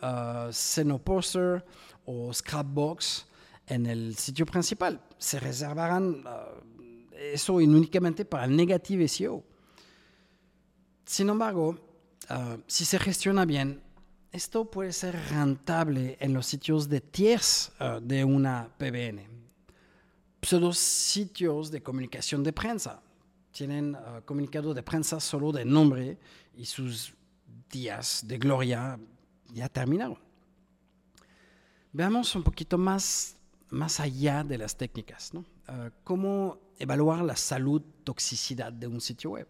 Xenoposter 0.53 1.65
o 2.05 2.33
Scrapbox 2.33 3.27
en 3.67 3.87
el 3.87 4.17
sitio 4.17 4.45
principal. 4.45 5.01
Se 5.19 5.41
reservarán 5.41 6.23
eso 7.13 7.55
únicamente 7.55 8.25
para 8.25 8.45
el 8.45 8.55
negative 8.55 9.09
SEO. 9.09 9.43
Sin 11.05 11.31
embargo, 11.31 11.79
si 12.67 12.85
se 12.85 12.99
gestiona 12.99 13.45
bien, 13.45 13.83
esto 14.31 14.71
puede 14.71 14.93
ser 14.93 15.17
rentable 15.31 16.19
en 16.21 16.35
los 16.35 16.47
sitios 16.47 16.89
de 16.89 17.01
tiers 17.01 17.73
de 18.03 18.25
una 18.25 18.69
PBN. 18.77 19.37
Pseudo 20.47 20.73
sitios 20.73 21.73
de 21.73 21.83
comunicación 21.83 22.45
de 22.45 22.53
prensa. 22.53 23.03
Tienen 23.51 23.97
uh, 23.97 24.23
comunicado 24.25 24.73
de 24.73 24.81
prensa 24.81 25.19
solo 25.19 25.51
de 25.51 25.65
nombre 25.65 26.19
y 26.55 26.65
sus 26.65 27.16
días 27.71 28.23
de 28.27 28.39
gloria 28.39 28.99
ya 29.53 29.69
terminaron. 29.69 30.19
Veamos 31.93 32.35
un 32.35 32.43
poquito 32.43 32.77
más, 32.79 33.37
más 33.71 34.01
allá 34.01 34.45
de 34.45 34.59
las 34.59 34.77
técnicas. 34.77 35.33
¿no? 35.33 35.41
Uh, 35.69 35.91
¿Cómo 36.05 36.59
evaluar 36.79 37.23
la 37.23 37.37
salud, 37.37 37.83
toxicidad 38.05 38.73
de 38.73 38.87
un 38.87 39.01
sitio 39.01 39.31
web? 39.31 39.49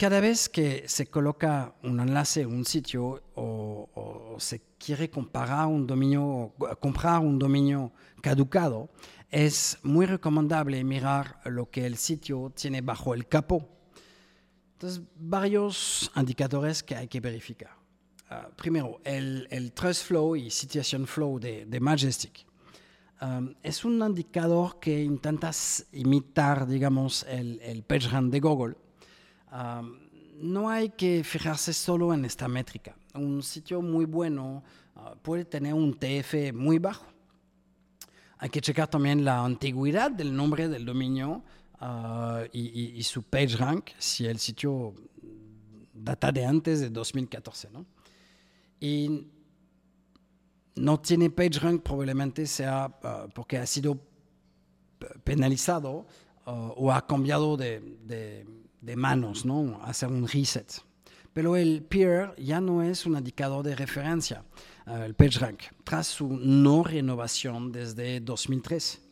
cada 0.00 0.18
vez 0.20 0.48
que 0.48 0.84
se 0.88 1.08
coloca 1.08 1.74
un 1.82 2.00
enlace 2.00 2.40
en 2.40 2.54
un 2.54 2.64
sitio 2.64 3.22
o, 3.34 3.86
o, 3.94 4.40
se 4.40 4.62
quiere 4.78 5.10
comparar 5.10 5.66
un 5.66 5.86
dominio, 5.86 6.54
comprar 6.80 7.18
un 7.18 7.38
dominio 7.38 7.92
caducado, 8.22 8.88
es 9.30 9.76
muy 9.82 10.06
recomendable 10.06 10.82
mirar 10.84 11.42
lo 11.44 11.68
que 11.68 11.84
el 11.84 11.98
sitio 11.98 12.50
tiene 12.56 12.80
bajo 12.80 13.12
el 13.12 13.28
capó. 13.28 13.68
Entonces, 14.80 15.02
varios 15.14 16.10
indicadores 16.16 16.82
que 16.82 16.96
hay 16.96 17.06
que 17.06 17.20
verificar. 17.20 17.76
Uh, 18.30 18.50
primero, 18.56 18.98
el, 19.04 19.46
el, 19.50 19.72
Trust 19.72 20.06
Flow 20.06 20.36
y 20.36 20.50
Situation 20.50 21.06
Flow 21.06 21.38
de, 21.38 21.66
de 21.66 21.80
Majestic. 21.80 22.46
Um, 23.20 23.54
es 23.62 23.84
un 23.84 24.00
indicador 24.00 24.80
que 24.80 25.02
intenta 25.04 25.50
imitar, 25.92 26.66
digamos, 26.66 27.26
el, 27.28 27.60
el 27.60 27.82
PageRank 27.82 28.32
de 28.32 28.40
Google 28.40 28.76
no 30.40 30.70
hay 30.70 30.88
que 30.90 31.22
fijarse 31.22 31.72
solo 31.72 32.14
en 32.14 32.24
esta 32.24 32.48
métrica. 32.48 32.96
Un 33.14 33.42
sitio 33.42 33.82
muy 33.82 34.06
bueno 34.06 34.62
uh, 34.96 35.16
puede 35.20 35.44
tener 35.44 35.74
un 35.74 35.94
TF 35.94 36.54
muy 36.54 36.78
bajo. 36.78 37.04
Hay 38.38 38.48
que 38.48 38.60
checar 38.62 38.88
también 38.88 39.22
la 39.22 39.44
antigüedad 39.44 40.10
del 40.10 40.34
nombre 40.34 40.68
del 40.68 40.86
dominio 40.86 41.44
uh, 41.80 42.44
y, 42.52 42.98
y, 42.98 43.02
su 43.02 43.22
PageRank, 43.22 43.90
si 43.98 44.26
el 44.26 44.38
sitio 44.38 44.94
data 45.92 46.32
de 46.32 46.44
antes 46.44 46.80
de 46.80 46.90
2014. 46.90 47.70
¿no? 47.70 47.86
Y 48.80 49.26
no 50.76 51.00
tiene 51.00 51.30
PageRank 51.30 51.82
probablemente 51.82 52.46
sea 52.46 52.86
uh, 53.02 53.30
porque 53.34 53.58
ha 53.58 53.66
sido 53.66 54.00
penalizado 55.24 56.06
o 56.44 56.90
ha 56.92 57.06
cambiado 57.06 57.56
de, 57.56 57.80
de 58.02 58.44
de 58.80 58.96
manos, 58.96 59.44
¿no? 59.44 59.80
hacer 59.82 60.08
un 60.08 60.26
reset. 60.26 60.82
Pero 61.32 61.56
el 61.56 61.82
peer 61.82 62.34
ya 62.36 62.60
no 62.60 62.82
es 62.82 63.06
un 63.06 63.16
indicador 63.16 63.64
de 63.64 63.76
referencia, 63.76 64.44
uh, 64.86 64.96
el 65.02 65.14
PageRank, 65.14 65.60
tras 65.84 66.08
su 66.08 66.28
no 66.28 66.82
renovación 66.82 67.70
desde 67.70 68.20
2013. 68.20 69.09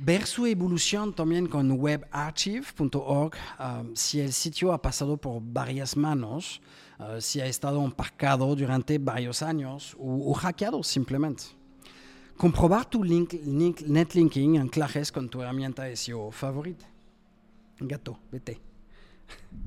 Ver 0.00 0.26
su 0.26 0.46
evolución 0.46 1.12
también 1.12 1.48
con 1.48 1.72
webarchive.org, 1.72 3.34
uh, 3.58 3.96
si 3.96 4.20
el 4.20 4.32
sitio 4.32 4.72
ha 4.72 4.80
pasado 4.80 5.16
por 5.16 5.42
varias 5.42 5.96
manos, 5.96 6.60
uh, 7.00 7.20
si 7.20 7.40
ha 7.40 7.46
estado 7.46 7.84
emparcado 7.84 8.54
durante 8.54 8.98
varios 8.98 9.42
años 9.42 9.96
o, 9.98 10.30
o 10.30 10.34
hackeado 10.34 10.84
simplemente. 10.84 11.44
Comprobar 12.36 12.88
tu 12.88 13.02
link, 13.02 13.32
link, 13.44 13.80
netlinking 13.80 14.58
anclajes 14.58 15.10
con 15.10 15.28
tu 15.28 15.42
herramienta 15.42 15.84
SEO 15.96 16.30
favorita. 16.30 16.86
Gato, 17.80 18.20
vete. 18.30 18.60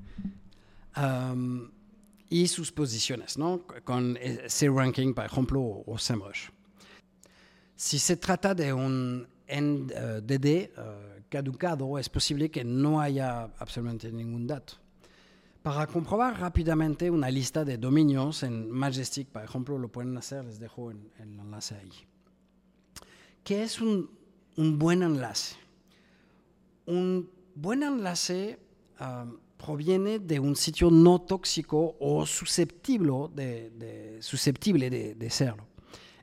um, 0.96 1.70
y 2.30 2.48
sus 2.48 2.72
posiciones, 2.72 3.38
¿no? 3.38 3.66
Con 3.84 4.18
C-Ranking, 4.48 5.14
por 5.14 5.26
ejemplo, 5.26 5.84
o 5.86 5.98
SEMrush. 5.98 6.48
Si 7.76 8.00
se 8.00 8.16
trata 8.16 8.56
de 8.56 8.72
un 8.72 9.28
NDD 9.52 10.72
uh, 10.78 11.22
caducado, 11.30 12.00
es 12.00 12.10
posible 12.10 12.50
que 12.50 12.64
no 12.64 13.02
haya 13.02 13.44
absolutamente 13.60 14.12
ningún 14.12 14.48
dato. 14.48 14.74
Para 15.62 15.86
comprobar 15.86 16.40
rápidamente 16.40 17.12
una 17.12 17.30
lista 17.30 17.64
de 17.64 17.78
dominios 17.78 18.42
en 18.42 18.72
Majestic, 18.72 19.28
por 19.28 19.44
ejemplo, 19.44 19.78
lo 19.78 19.90
pueden 19.90 20.18
hacer, 20.18 20.44
les 20.44 20.60
dejo 20.60 20.90
el, 20.90 21.12
enlace 21.20 21.76
ahí. 21.76 21.92
¿Qué 23.44 23.62
es 23.64 23.80
un, 23.80 24.10
un 24.58 24.80
buen 24.80 25.04
enlace? 25.04 25.56
Un 26.88 27.30
buen 27.54 27.84
enlace 27.84 28.58
um, 29.00 29.38
proviene 29.56 30.18
de 30.18 30.40
un 30.40 30.56
sitio 30.56 30.90
no 30.90 31.22
tóxico 31.22 31.96
o 32.00 32.26
susceptible 32.26 33.30
de, 33.36 33.70
de 33.70 34.22
susceptible 34.22 34.90
de, 34.90 35.30
serlo. 35.30 35.68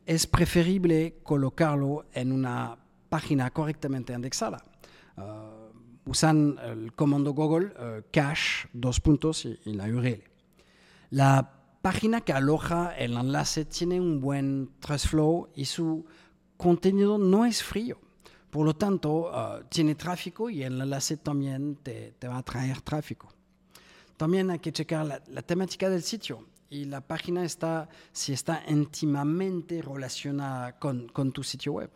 Es 0.04 0.26
preferible 0.26 1.18
colocarlo 1.22 2.06
en 2.12 2.32
una 2.32 2.76
página 3.08 3.50
correctamente 3.50 4.12
indexada. 4.12 4.62
Uh, 5.16 6.10
usan 6.10 6.58
el 6.62 6.92
comando 6.94 7.32
Google 7.32 7.66
uh, 7.66 8.02
cache, 8.12 8.68
dos 8.72 9.00
puntos 9.00 9.44
y, 9.44 9.58
la 9.72 9.84
URL. 9.84 10.22
La 11.10 11.50
página 11.82 12.20
que 12.20 12.32
aloja 12.32 12.96
el 12.96 13.16
enlace 13.16 13.64
tiene 13.64 14.00
un 14.00 14.20
buen 14.20 14.70
trace 14.80 15.08
flow 15.08 15.48
y 15.54 15.64
su 15.64 16.04
contenido 16.56 17.18
no 17.18 17.44
es 17.44 17.62
frío. 17.62 17.98
Por 18.50 18.64
lo 18.64 18.74
tanto, 18.74 19.30
uh, 19.30 19.64
tiene 19.68 19.94
tráfico 19.94 20.48
y 20.48 20.62
el 20.62 20.80
enlace 20.80 21.16
también 21.18 21.76
te, 21.76 22.14
va 22.26 22.38
a 22.38 22.42
traer 22.42 22.80
tráfico. 22.80 23.28
También 24.16 24.50
hay 24.50 24.58
que 24.58 24.72
checar 24.72 25.06
la, 25.06 25.42
temática 25.42 25.88
del 25.88 26.02
sitio 26.02 26.46
y 26.70 26.86
la 26.86 27.00
página 27.00 27.44
está, 27.44 27.88
si 28.12 28.32
está 28.32 28.64
íntimamente 28.66 29.80
relacionada 29.80 30.78
con 30.78 31.32
tu 31.32 31.42
sitio 31.44 31.72
web. 31.72 31.90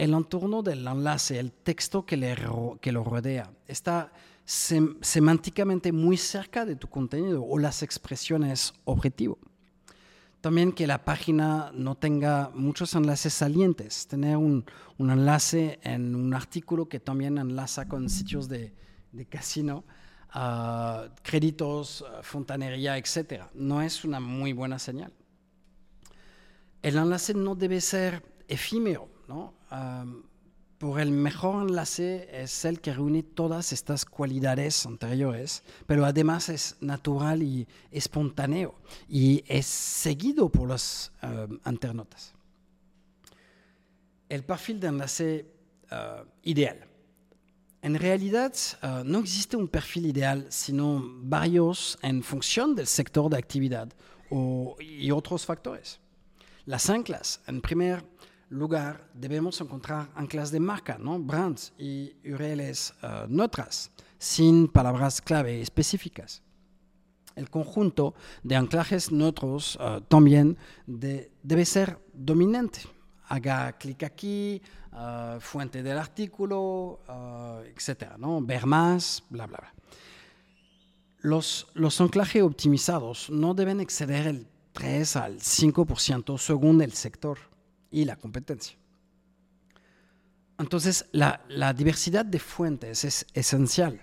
El 0.00 0.14
entorno 0.14 0.62
del 0.62 0.88
enlace, 0.88 1.38
el 1.38 1.52
texto 1.52 2.06
que, 2.06 2.16
lo 2.16 3.04
rodea, 3.04 3.52
está 3.66 4.10
sem, 4.46 4.96
semánticamente 5.02 5.92
muy 5.92 6.16
cerca 6.16 6.64
de 6.64 6.74
tu 6.74 6.88
contenido 6.88 7.44
o 7.44 7.58
las 7.58 7.82
expresiones 7.82 8.72
objetivo. 8.86 9.38
También 10.40 10.72
que 10.72 10.86
la 10.86 11.04
página 11.04 11.70
no 11.74 11.98
tenga 11.98 12.50
muchos 12.54 12.94
enlaces 12.94 13.34
salientes, 13.34 14.06
tener 14.06 14.38
un, 14.38 14.64
enlace 14.98 15.78
en 15.82 16.14
un 16.14 16.32
artículo 16.32 16.88
que 16.88 16.98
también 16.98 17.36
enlaza 17.36 17.86
con 17.86 18.08
sitios 18.08 18.48
de, 18.48 18.72
casino, 19.28 19.84
uh, 20.34 21.10
créditos, 21.22 22.00
uh, 22.00 22.22
fontanería, 22.22 22.96
etc. 22.96 23.42
No 23.52 23.82
es 23.82 24.02
una 24.06 24.18
muy 24.18 24.54
buena 24.54 24.78
señal. 24.78 25.12
El 26.80 26.96
enlace 26.96 27.34
no 27.34 27.54
debe 27.54 27.82
ser 27.82 28.24
efímero, 28.48 29.19
¿no? 29.30 29.54
Um, 29.70 30.24
por 30.78 30.98
el 30.98 31.10
mejor 31.12 31.68
enlace 31.68 32.28
es 32.32 32.64
el 32.64 32.80
que 32.80 32.92
reúne 32.92 33.22
todas 33.22 33.72
estas 33.72 34.04
cualidades 34.04 34.86
anteriores, 34.86 35.62
pero 35.86 36.04
además 36.04 36.48
es 36.48 36.76
natural 36.80 37.42
y 37.42 37.68
espontáneo 37.90 38.74
y 39.08 39.44
es 39.46 39.66
seguido 39.66 40.48
por 40.48 40.66
los 40.68 41.12
uh, 41.22 41.70
internautas. 41.70 42.34
El 44.28 44.42
perfil 44.42 44.80
de 44.80 44.88
enlace 44.88 45.46
uh, 45.92 46.26
ideal. 46.42 46.78
En 47.82 47.94
realidad 47.94 48.54
uh, 48.82 49.04
no 49.04 49.18
existe 49.20 49.56
un 49.56 49.68
perfil 49.68 50.06
ideal, 50.06 50.46
sino 50.48 51.02
varios 51.22 51.98
en 52.02 52.22
función 52.22 52.74
del 52.74 52.86
sector 52.86 53.30
de 53.30 53.38
actividad 53.38 53.92
o, 54.30 54.76
y 54.80 55.10
otros 55.10 55.44
factores. 55.44 56.00
Las 56.64 56.88
anclas, 56.88 57.40
en 57.46 57.60
primer 57.60 58.04
debemos 59.14 59.60
encontrar 59.60 60.10
anclas 60.14 60.50
de 60.50 60.60
marca, 60.60 60.98
¿no? 60.98 61.18
brands 61.18 61.72
y 61.78 62.12
URLs 62.24 62.94
uh, 63.02 63.26
neutras, 63.28 63.90
sin 64.18 64.68
palabras 64.68 65.20
clave 65.20 65.60
específicas. 65.60 66.42
El 67.36 67.48
conjunto 67.48 68.14
de 68.42 68.56
anclajes 68.56 69.12
neutros 69.12 69.76
uh, 69.76 70.00
también 70.00 70.58
de, 70.86 71.30
debe 71.42 71.64
ser 71.64 71.98
dominante. 72.12 72.80
Haga 73.28 73.78
clic 73.78 74.02
aquí, 74.02 74.60
uh, 74.92 75.38
fuente 75.38 75.84
del 75.84 75.96
artículo, 75.96 77.00
etc. 77.64 78.16
¿no? 78.18 78.40
Ver 78.40 78.66
más, 78.66 79.22
bla, 79.30 79.46
bla, 79.46 79.58
bla. 79.58 79.74
Los, 81.20 81.68
los 81.74 82.00
anclajes 82.00 82.42
optimizados 82.42 83.30
no 83.30 83.54
deben 83.54 83.80
exceder 83.80 84.26
el 84.26 84.48
3 84.72 85.16
al 85.16 85.38
5% 85.38 86.38
según 86.38 86.82
el 86.82 86.92
sector 86.92 87.38
y 87.90 88.04
la 88.04 88.16
competencia. 88.16 88.76
Entonces, 90.58 91.06
la, 91.12 91.72
diversidad 91.72 92.24
de 92.24 92.38
fuentes 92.38 93.04
es 93.04 93.26
esencial. 93.32 94.02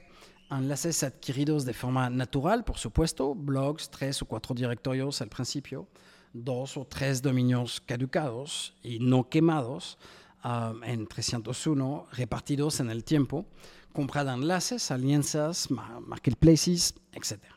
Enlaces 0.50 1.04
adquiridos 1.04 1.66
de 1.66 1.74
forma 1.74 2.10
natural, 2.10 2.64
por 2.64 2.78
supuesto, 2.78 3.36
blogs, 3.36 3.92
tres 3.92 4.22
o 4.22 4.26
cuatro 4.26 4.56
directorios 4.56 5.22
al 5.22 5.30
principio, 5.30 5.88
dos 6.34 6.78
o 6.78 6.86
tres 6.86 7.22
dominios 7.22 7.80
caducados 7.82 8.74
y 8.82 8.98
no 9.00 9.30
quemados 9.30 10.00
um, 10.44 10.84
en 10.84 11.06
301, 11.06 12.08
repartidos 12.14 12.80
en 12.80 12.90
el 12.90 13.04
tiempo, 13.04 13.46
compra 13.94 14.24
de 14.24 14.32
enlaces, 14.32 14.90
alianzas, 14.90 15.70
marketplaces, 15.70 16.96
etc. 17.12 17.57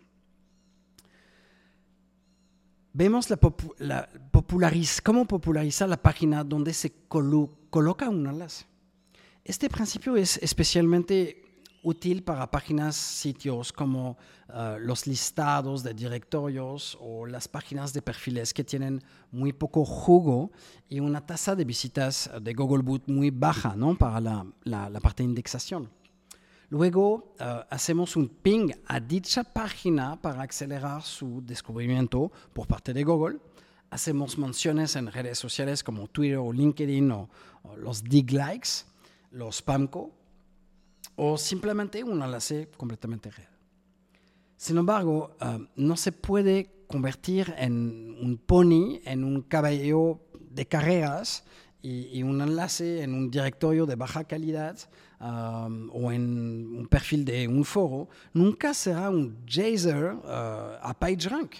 vemos 2.93 3.31
la, 3.31 3.37
popu 3.37 3.75
la 3.79 4.09
populariz 4.31 5.01
cómo 5.01 5.25
popularizar 5.27 5.89
la 5.89 5.97
página 5.97 6.45
donde 6.45 6.73
se 6.73 6.93
colo 7.09 7.51
coloca 7.71 8.09
un 8.09 8.27
enlace. 8.27 8.67
Este 9.45 9.69
principio 9.69 10.17
es 10.17 10.39
especialmente 10.39 11.41
útil 11.83 12.23
para 12.23 12.51
páginas, 12.51 12.95
sitios 12.95 13.73
como 13.73 14.19
uh, 14.49 14.79
los 14.79 15.07
listados 15.07 15.83
de 15.83 15.95
directorios 15.95 16.99
o 17.01 17.27
las 17.27 17.49
páginas 17.49 17.93
de 17.93 18.03
perfiles 18.03 18.53
que 18.53 18.65
tienen 18.65 19.03
muy 19.31 19.53
poco 19.53 19.85
jugo 19.85 20.51
y 20.89 21.01
una 21.01 21.25
tasa 21.25 21.57
de 21.57 21.65
visitas 21.65 22.31
de 22.43 22.53
Google 22.53 22.83
Boot 22.83 23.09
muy 23.09 23.31
baja 23.31 23.75
¿no? 23.77 23.97
para 23.97 24.21
la, 24.21 24.45
la 24.65 25.01
parte 25.01 25.23
de 25.23 25.31
indexación. 25.31 25.89
Luego 26.71 27.35
uh, 27.41 27.67
hacemos 27.69 28.15
un 28.15 28.29
ping 28.29 28.71
a 28.87 29.01
dicha 29.01 29.43
página 29.43 30.21
para 30.23 30.43
acelerar 30.43 31.03
su 31.03 31.43
descubrimiento 31.45 32.31
por 32.53 32.69
parte 32.69 32.95
de 32.95 33.03
Google. 33.03 33.39
Hacemos 33.91 34.39
menciones 34.39 34.95
en 34.95 35.11
redes 35.11 35.37
sociales 35.37 35.83
como 35.83 36.07
Twitter 36.07 36.39
o 36.39 36.53
LinkedIn 36.53 37.11
o, 37.11 37.29
los 37.77 38.05
dig 38.05 38.31
likes, 38.33 38.85
los 39.33 39.63
PAMCO 39.63 40.13
o 41.17 41.37
simplemente 41.37 42.05
un 42.05 42.23
enlace 42.23 42.69
completamente 42.77 43.33
real. 43.33 43.51
Sin 44.57 44.79
embargo, 44.79 45.37
uh, 45.43 45.65
no 45.75 45.97
se 45.97 46.13
puede 46.13 46.85
convertir 46.87 47.53
en 47.59 48.17
un 48.23 48.39
pony, 48.39 49.01
en 49.05 49.25
un 49.25 49.43
caballo 49.43 50.21
de 50.39 50.67
carreras 50.67 51.43
y, 51.83 52.17
y 52.17 52.23
un 52.23 52.41
enlace 52.41 53.03
en 53.03 53.13
un 53.13 53.29
directorio 53.29 53.87
de 53.87 53.97
baja 53.97 54.23
calidad 54.23 54.79
um, 55.21 55.91
o 55.93 56.11
en 56.11 56.79
un 56.79 56.87
perfil 56.89 57.25
de 57.25 57.47
un 57.47 57.65
foro, 57.65 58.09
nunca 58.33 58.75
será 58.75 59.11
un 59.11 59.37
jazer 59.47 60.15
uh, 60.15 60.81
a 60.81 60.95
PageRank, 60.99 61.57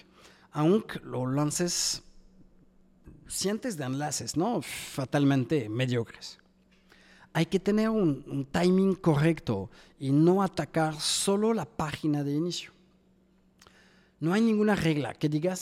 aunque 0.51 0.99
lo 0.99 1.25
lances 1.25 2.03
cientos 3.27 3.77
de 3.77 3.85
enlaces, 3.85 4.35
¿no? 4.35 4.61
Fatalmente 4.61 5.69
mediocres. 5.69 6.37
Hay 7.33 7.45
que 7.45 7.59
tener 7.59 7.89
un, 7.89 8.45
timing 8.51 8.95
correcto 8.95 9.69
y 9.97 10.11
no 10.11 10.43
atacar 10.43 10.99
solo 10.99 11.53
la 11.53 11.63
página 11.65 12.25
de 12.25 12.33
inicio. 12.33 12.71
No 14.19 14.33
hay 14.33 14.41
ninguna 14.41 14.75
regla 14.75 15.13
que 15.13 15.29
diga 15.29 15.55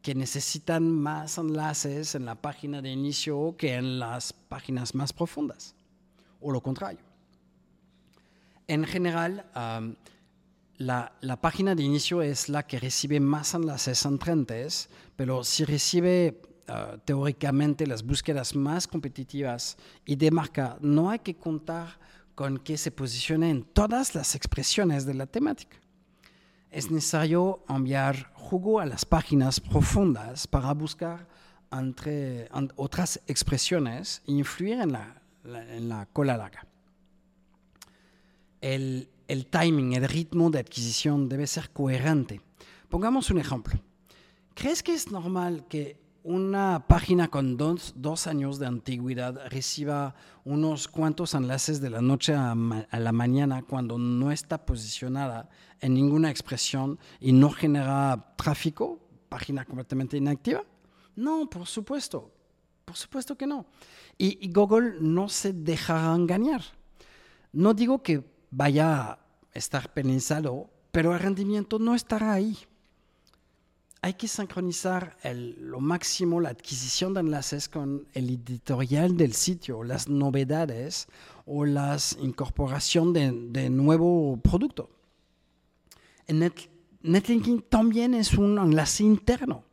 que 0.00 0.14
necesitan 0.14 0.90
más 0.90 1.36
enlaces 1.36 2.14
en 2.14 2.24
la 2.24 2.36
página 2.36 2.80
de 2.80 2.90
inicio 2.90 3.54
que 3.58 3.74
en 3.74 3.98
las 3.98 4.32
páginas 4.32 4.94
más 4.94 5.12
profundas 5.12 5.74
o 6.40 6.50
lo 6.50 6.60
contrario. 6.60 7.00
En 8.66 8.84
general, 8.84 9.44
la, 10.76 11.40
página 11.40 11.74
de 11.74 11.82
inicio 11.82 12.22
es 12.22 12.48
la 12.48 12.66
que 12.66 12.78
recibe 12.78 13.20
más 13.20 13.54
enlaces 13.54 14.04
entrantes, 14.04 14.88
pero 15.16 15.44
si 15.44 15.64
recibe 15.64 16.40
uh, 16.68 16.96
teóricamente 17.04 17.86
las 17.86 18.02
búsquedas 18.02 18.54
más 18.54 18.86
competitivas 18.86 19.76
y 20.06 20.16
de 20.16 20.30
marca, 20.30 20.78
no 20.80 21.10
hay 21.10 21.18
que 21.18 21.36
contar 21.36 21.98
con 22.34 22.58
que 22.58 22.78
se 22.78 22.90
posicione 22.90 23.50
en 23.50 23.64
todas 23.64 24.14
las 24.14 24.34
expresiones 24.34 25.04
de 25.04 25.14
la 25.14 25.26
temática. 25.26 25.76
Es 26.70 26.90
necesario 26.90 27.62
enviar 27.68 28.32
jugo 28.34 28.80
a 28.80 28.86
las 28.86 29.04
páginas 29.04 29.60
profundas 29.60 30.46
para 30.46 30.72
buscar 30.72 31.26
entre, 31.72 32.46
entre 32.54 32.74
otras 32.76 33.20
expresiones 33.26 34.22
e 34.26 34.32
influir 34.32 34.80
en 34.80 34.92
la 34.92 35.19
en 35.44 35.88
la 35.88 36.06
cola 36.06 36.36
larga. 36.36 36.66
El, 38.60 39.08
el 39.28 39.46
timing, 39.46 39.94
el 39.94 40.08
ritmo 40.08 40.50
de 40.50 40.58
adquisición 40.58 41.28
debe 41.28 41.46
ser 41.46 41.70
coherente. 41.70 42.40
Pongamos 42.88 43.30
un 43.30 43.38
ejemplo. 43.38 43.80
¿Crees 44.54 44.82
que 44.82 44.92
es 44.92 45.10
normal 45.10 45.66
que 45.68 46.00
una 46.22 46.86
página 46.86 47.28
con 47.28 47.56
dos, 47.56 47.94
dos, 47.96 48.26
años 48.26 48.58
de 48.58 48.66
antigüedad 48.66 49.48
reciba 49.48 50.14
unos 50.44 50.88
cuantos 50.88 51.34
enlaces 51.34 51.80
de 51.80 51.90
la 51.90 52.02
noche 52.02 52.34
a, 52.34 52.52
a, 52.52 53.00
la 53.00 53.12
mañana 53.12 53.62
cuando 53.62 53.96
no 53.98 54.30
está 54.30 54.66
posicionada 54.66 55.48
en 55.80 55.94
ninguna 55.94 56.30
expresión 56.30 56.98
y 57.20 57.32
no 57.32 57.50
genera 57.50 58.34
tráfico, 58.36 58.98
página 59.28 59.64
completamente 59.64 60.18
inactiva? 60.18 60.62
No, 61.16 61.48
por 61.48 61.66
supuesto, 61.66 62.32
por 62.90 62.96
supuesto 62.96 63.36
que 63.36 63.46
no. 63.46 63.66
Y, 64.18 64.50
Google 64.52 64.96
no 65.00 65.28
se 65.28 65.52
dejará 65.52 66.12
engañar. 66.12 66.62
No 67.52 67.72
digo 67.72 68.02
que 68.02 68.24
vaya 68.50 69.12
a 69.12 69.18
estar 69.54 69.92
pensado, 69.92 70.68
pero 70.90 71.14
el 71.14 71.20
rendimiento 71.20 71.78
no 71.78 71.94
estará 71.94 72.32
ahí 72.32 72.58
hay 74.02 74.14
que 74.14 74.28
sincronizar 74.28 75.16
lo 75.24 75.80
máximo 75.80 76.40
la 76.40 76.48
adquisición 76.48 77.12
de 77.12 77.20
enlaces 77.20 77.68
con 77.68 78.06
el 78.14 78.30
editorial 78.30 79.16
del 79.16 79.34
sitio, 79.34 79.84
las 79.84 80.08
novedades 80.08 81.06
o 81.44 81.66
la 81.66 81.98
incorporación 82.20 83.12
de, 83.12 83.68
nuevo 83.68 84.38
producto. 84.38 84.88
Netlinking 87.02 87.62
también 87.68 88.14
es 88.14 88.32
un 88.34 88.58
enlace 88.58 89.04
interno. 89.04 89.64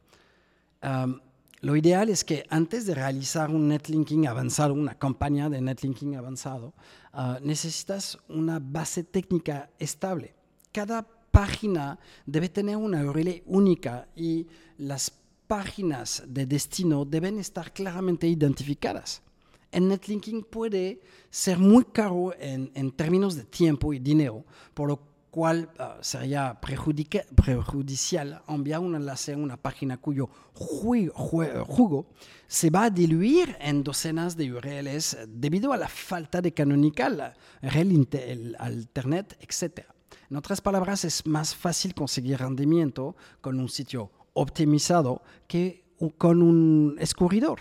Lo 1.61 1.75
ideal 1.75 2.09
es 2.09 2.23
que 2.23 2.45
antes 2.49 2.85
de 2.85 2.93
realizar 2.93 3.49
un 3.49 3.67
netlinking 3.67 4.27
avanzado, 4.27 4.73
una 4.73 4.93
campaña 4.93 5.49
de 5.49 5.59
netlinking 5.59 6.15
avanzado, 6.15 6.73
uh, 7.13 7.39
necesitas 7.41 8.19
una 8.29 8.59
base 8.59 9.03
técnica 9.03 9.71
estable. 9.79 10.35
Cada 10.71 11.07
página 11.31 11.97
debe 12.27 12.49
tener 12.49 12.77
una 12.77 13.03
URL 13.03 13.41
única 13.47 14.07
y 14.15 14.45
las 14.77 15.11
páginas 15.47 16.23
de 16.27 16.45
destino 16.45 17.05
deben 17.05 17.39
estar 17.39 17.73
claramente 17.73 18.27
identificadas. 18.27 19.23
El 19.71 19.87
netlinking 19.87 20.43
puede 20.43 21.01
ser 21.31 21.57
muy 21.57 21.85
caro 21.85 22.33
en, 22.39 22.71
en 22.75 22.91
términos 22.91 23.35
de 23.35 23.43
tiempo 23.43 23.93
y 23.93 23.99
dinero, 23.99 24.45
por 24.75 24.89
lo 24.89 25.06
cual 25.37 25.69
uh, 25.77 26.01
sería 26.01 26.59
perjudicial 26.59 28.41
enviar 28.47 28.79
un 28.79 28.95
enlace 28.95 29.33
a 29.33 29.37
una 29.37 29.55
página 29.55 29.97
cuyo 29.97 30.27
jugo 30.51 32.07
se 32.47 32.71
va 32.71 32.85
a 32.85 32.89
diluir 32.89 33.55
en 33.59 33.83
docenas 33.83 34.35
de 34.35 34.51
URLs 34.51 35.15
debido 35.27 35.73
a 35.73 35.77
la 35.77 35.89
falta 35.89 36.41
de 36.41 36.55
canonical, 36.55 37.35
el 37.61 38.55
Alternet, 38.57 39.37
etc. 39.39 39.85
En 40.27 40.37
otras 40.37 40.59
palabras, 40.59 41.05
es 41.05 41.23
más 41.27 41.53
fácil 41.53 41.93
conseguir 41.93 42.39
rendimiento 42.39 43.15
con 43.39 43.59
un 43.59 43.69
sitio 43.69 44.09
optimizado 44.33 45.21
que 45.47 45.83
con 46.17 46.41
un 46.41 46.95
escurridor. 46.97 47.59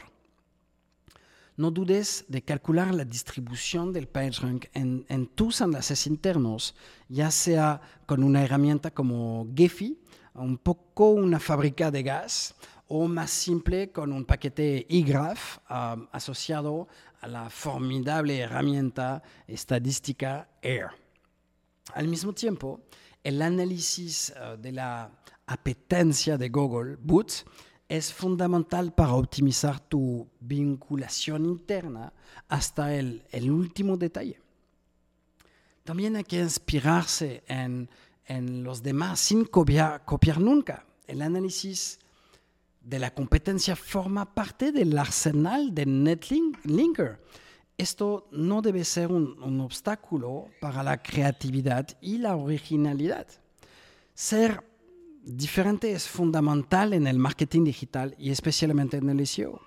No 1.56 1.70
dudes 1.70 2.24
de 2.28 2.42
calcular 2.42 2.94
la 2.94 3.04
distribución 3.04 3.92
del 3.92 4.08
PageRank 4.08 4.66
en, 4.74 5.06
en 5.08 5.26
tus 5.26 5.60
enlaces 5.60 6.06
internos, 6.06 6.74
ya 7.08 7.30
sea 7.30 7.80
con 8.04 8.22
una 8.22 8.42
herramienta 8.42 8.90
como 8.90 9.48
Gephi, 9.54 9.98
un 10.34 10.58
poco 10.58 11.10
una 11.10 11.40
fábrica 11.40 11.90
de 11.90 12.02
gas, 12.02 12.54
o 12.88 13.08
más 13.08 13.30
simple 13.30 13.90
con 13.90 14.12
un 14.12 14.24
paquete 14.24 14.86
iGraph 14.88 15.58
asociado 16.12 16.88
a 17.20 17.26
la 17.26 17.50
formidable 17.50 18.38
herramienta 18.38 19.22
estadística 19.46 20.48
AIR. 20.62 20.90
Al 21.94 22.08
mismo 22.08 22.32
tiempo, 22.32 22.80
el 23.24 23.42
análisis 23.42 24.32
uh, 24.36 24.56
de 24.60 24.72
la 24.72 25.10
apetencia 25.46 26.36
de 26.36 26.48
Google 26.48 26.96
Boots 27.00 27.44
es 27.88 28.12
fundamental 28.12 28.92
para 28.92 29.12
optimizar 29.12 29.80
tu 29.80 30.28
vinculación 30.40 31.44
interna 31.44 32.12
hasta 32.48 32.94
el, 32.94 33.22
último 33.50 33.96
detalle. 33.96 34.40
También 35.84 36.16
hay 36.16 36.24
que 36.24 36.40
inspirarse 36.40 37.44
en, 37.46 37.88
en 38.26 38.64
los 38.64 38.82
demás 38.82 39.20
sin 39.20 39.44
copiar, 39.44 40.04
copiar 40.04 40.40
nunca. 40.40 40.84
El 41.06 41.22
análisis 41.22 42.00
de 42.80 42.98
la 42.98 43.14
competencia 43.14 43.76
forma 43.76 44.34
parte 44.34 44.72
del 44.72 44.98
arsenal 44.98 45.74
de 45.74 45.86
NetLinker 45.86 47.20
esto 47.78 48.26
no 48.30 48.62
debe 48.62 48.84
ser 48.84 49.12
un, 49.12 49.42
un, 49.42 49.60
obstáculo 49.60 50.48
para 50.60 50.82
la 50.82 51.02
creatividad 51.02 51.86
y 52.00 52.18
la 52.18 52.36
originalidad. 52.36 53.26
Ser 54.14 54.64
diferente 55.26 55.92
es 55.92 56.08
fundamental 56.08 56.92
en 56.92 57.06
el 57.06 57.18
marketing 57.18 57.64
digital 57.64 58.14
y 58.18 58.30
especialmente 58.30 58.96
en 58.96 59.10
el 59.10 59.26
SEO. 59.26 59.60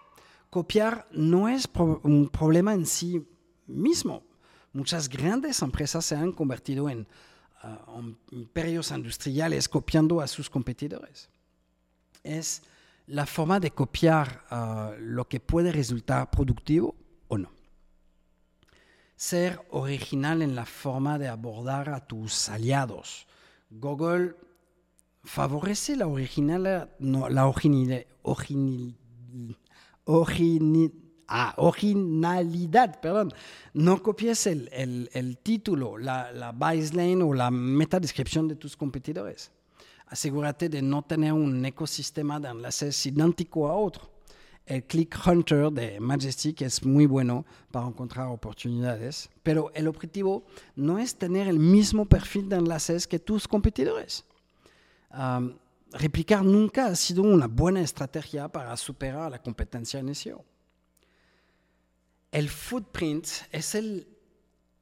Copiar 0.50 1.08
no 1.12 1.50
es 1.50 1.70
un 1.76 2.30
problema 2.30 2.74
en 2.74 2.86
sí 2.86 3.28
mismo. 3.68 4.24
Muchas 4.72 5.10
grandes 5.10 5.62
empresas 5.62 6.06
se 6.06 6.16
han 6.16 6.32
convertido 6.32 6.90
en 6.90 7.08
uh, 7.64 8.16
imperios 8.32 8.92
industriales 8.92 9.68
copiando 9.68 10.22
a 10.22 10.28
sus 10.28 10.50
competidores. 10.50 11.30
Es 12.24 12.64
la 13.06 13.26
forma 13.26 13.60
de 13.60 13.72
copiar 13.72 14.46
uh, 14.50 15.00
lo 15.00 15.28
que 15.28 15.40
puede 15.40 15.72
resultar 15.72 16.32
productivo 16.32 16.96
o 17.28 17.38
no 17.38 17.52
ser 19.20 19.60
original 19.72 20.42
en 20.42 20.56
la 20.56 20.66
forma 20.66 21.20
de 21.20 21.28
abordar 21.28 21.90
a 21.90 22.08
tus 22.08 22.48
aliados. 22.48 23.28
Google 23.70 24.34
favorece 25.24 25.96
la, 25.96 26.08
original, 26.08 26.92
no, 27.00 27.30
la 27.30 27.48
original, 27.48 28.06
ah, 31.28 31.54
originalidad, 31.58 33.00
perdón. 33.02 33.34
No 33.74 34.02
copies 34.02 34.48
el, 34.48 34.70
el, 34.72 35.10
el 35.14 35.38
título, 35.38 35.98
la, 35.98 36.32
la 36.32 36.52
baseline 36.52 37.22
o 37.22 37.34
la 37.34 37.52
metadescripción 37.52 38.48
de 38.48 38.56
tus 38.56 38.76
competidores. 38.76 39.52
Asegúrate 40.08 40.70
de 40.70 40.82
no 40.82 41.04
tener 41.04 41.34
un 41.34 41.64
ecosistema 41.66 42.40
de 42.40 42.50
enlaces 42.50 43.06
idéntico 43.06 43.68
a 43.68 43.76
otro 43.76 44.20
el 44.70 44.84
Click 44.84 45.20
Hunter 45.26 45.72
de 45.72 46.00
Majestic 46.00 46.62
es 46.62 46.86
muy 46.86 47.08
bueno 47.08 47.44
para 47.72 47.88
encontrar 47.88 48.28
oportunidades, 48.28 49.28
pero 49.42 49.72
el 49.74 49.88
objetivo 49.88 50.46
no 50.76 51.00
es 51.00 51.16
tener 51.16 51.48
el 51.48 51.58
mismo 51.58 52.06
perfil 52.06 52.48
de 52.50 52.58
enlaces 52.58 53.08
que 53.08 53.18
tus 53.18 53.48
competidores. 53.48 54.26
Replicar 55.92 56.44
nunca 56.44 56.88
ha 56.88 56.96
sido 56.96 57.24
una 57.24 57.48
buena 57.48 57.82
estrategia 57.82 58.48
para 58.48 58.76
superar 58.78 59.32
la 59.32 59.42
competencia 59.42 60.00
en 60.00 60.14
SEO. 60.14 60.46
El 62.32 62.50
footprint 62.50 63.26
es 63.52 63.74
el 63.74 64.08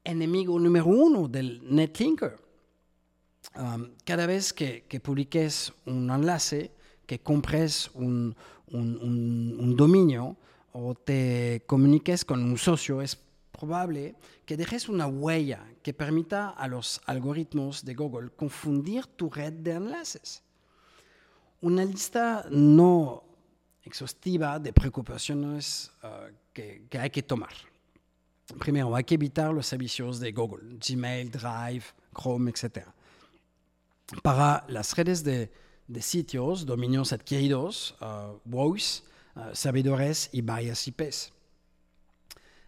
enemigo 0.03 0.59
número 0.59 0.87
uno 0.87 1.27
del 1.27 1.61
netlinker. 1.63 2.37
Cada 4.03 4.25
vez 4.25 4.51
que, 4.51 4.83
que 4.87 4.99
publiques 4.99 5.73
un 5.85 6.09
enlace, 6.11 6.71
que 7.05 7.19
compres 7.19 7.89
un, 7.93 8.35
un, 8.71 9.75
dominio 9.75 10.35
o 10.73 10.93
te 10.93 11.63
comuniques 11.65 12.25
con 12.25 12.43
un 12.43 12.57
socio, 12.57 13.01
es 13.01 13.17
probable 13.57 14.15
que 14.45 14.55
dejes 14.55 14.87
una 14.87 15.07
huella 15.07 15.65
que 15.83 15.93
permita 15.93 16.49
a 16.49 16.67
los 16.67 17.01
algoritmos 17.05 17.83
de 17.83 17.93
Google 17.95 18.29
confundir 18.29 19.05
tu 19.07 19.29
red 19.29 19.53
de 19.53 19.71
enlaces. 19.71 20.43
Una 21.61 21.83
lista 21.83 22.45
no 22.51 23.23
exhaustiva 23.83 24.59
de 24.59 24.71
preocupaciones 24.71 25.91
uh, 26.03 26.31
que, 26.53 26.87
hay 26.99 27.09
que 27.09 27.23
tomar. 27.23 27.53
Primero, 28.59 28.95
hay 28.95 29.03
que 29.03 29.15
evitar 29.15 29.53
los 29.53 29.65
servicios 29.65 30.19
de 30.19 30.31
Google, 30.31 30.77
Gmail, 30.77 31.31
Drive, 31.31 31.83
Chrome, 32.13 32.51
etc. 32.51 32.87
Para 34.21 34.65
las 34.69 34.95
redes 34.95 35.23
de 35.23 35.49
sitios, 36.01 36.65
dominios 36.65 37.11
adquiridos, 37.11 37.95
uh, 38.01 38.39
WOWs, 38.45 39.03
uh, 39.35 39.53
servidores 39.53 40.29
y 40.31 40.41
varias 40.41 40.87
IPs. 40.87 41.33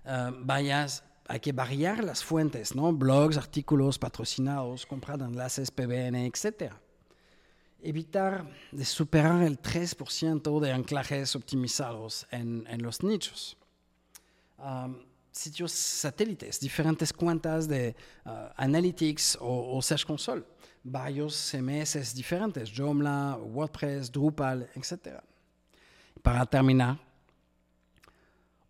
Varias, 0.04 1.04
hay 1.28 1.40
que 1.40 1.52
variar 1.52 2.04
las 2.04 2.24
fuentes, 2.24 2.76
¿no? 2.76 2.92
blogs, 2.92 3.38
artículos 3.38 4.00
patrocinados, 4.00 4.86
comprar 4.86 5.22
enlaces 5.22 5.70
PBN, 5.72 6.26
etc. 6.26 6.74
Evitar 7.82 8.50
de 8.72 8.86
superar 8.86 9.44
el 9.44 9.62
3% 9.62 10.60
de 10.60 10.72
anclajes 10.72 11.36
optimizados 11.36 12.28
en, 12.32 12.66
en 12.68 12.82
los 12.82 13.04
nichos. 13.04 13.58
Um, 14.58 14.98
sitios 15.32 15.72
satélites, 15.72 16.60
diferentes 16.60 17.14
cuentas 17.14 17.68
de 17.68 17.96
uh, 18.26 18.52
Analytics 18.58 19.38
o, 19.40 19.78
o 19.78 19.82
Search 19.82 20.06
Console 20.06 20.44
varios 20.84 21.36
CMS 21.36 22.14
diferentes, 22.14 22.72
Joomla, 22.72 23.38
WordPress, 23.38 24.12
Drupal, 24.12 24.70
etc. 24.76 25.22
Para 26.22 26.46
terminar, 26.46 27.00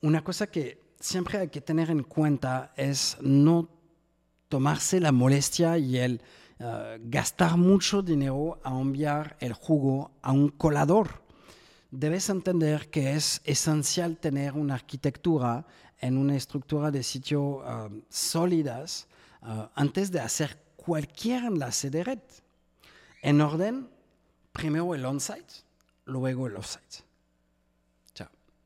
una 0.02 0.24
cosa 0.24 0.48
que 0.48 0.89
siempre 1.00 1.38
hay 1.40 1.48
que 1.50 1.62
tener 1.62 1.90
en 1.90 2.04
cuenta 2.04 2.74
es 2.76 3.18
no 3.22 3.70
tomarse 4.50 5.00
la 5.00 5.12
molestia 5.12 5.78
y 5.78 5.98
el 5.98 6.22
uh, 6.60 6.98
gastar 7.02 7.58
mucho 7.58 8.02
dinero 8.02 8.60
a 8.64 8.72
enviar 8.72 9.38
el 9.40 9.54
jugo 9.54 10.12
a 10.22 10.32
un 10.32 10.50
colador. 10.50 11.22
debes 11.92 12.30
entender 12.30 12.90
que 12.90 13.16
es 13.16 13.42
esencial 13.46 14.18
tener 14.18 14.54
una 14.54 14.76
arquitectura 14.76 15.66
en 16.00 16.18
una 16.18 16.36
estructura 16.36 16.92
de 16.92 17.04
sitio 17.04 17.42
um, 17.42 18.02
sólidas 18.10 19.08
uh, 19.42 19.68
antes 19.76 20.12
de 20.12 20.20
hacer 20.20 20.58
cualquier 20.76 21.46
enlace 21.46 21.90
de 21.90 22.04
red. 22.04 22.20
En 23.22 23.42
orden, 23.42 23.90
primero 24.54 24.96
el 24.96 25.06
on-site, 25.06 25.66
luego 26.06 26.48
el 26.48 26.56
off-site. 26.56 27.09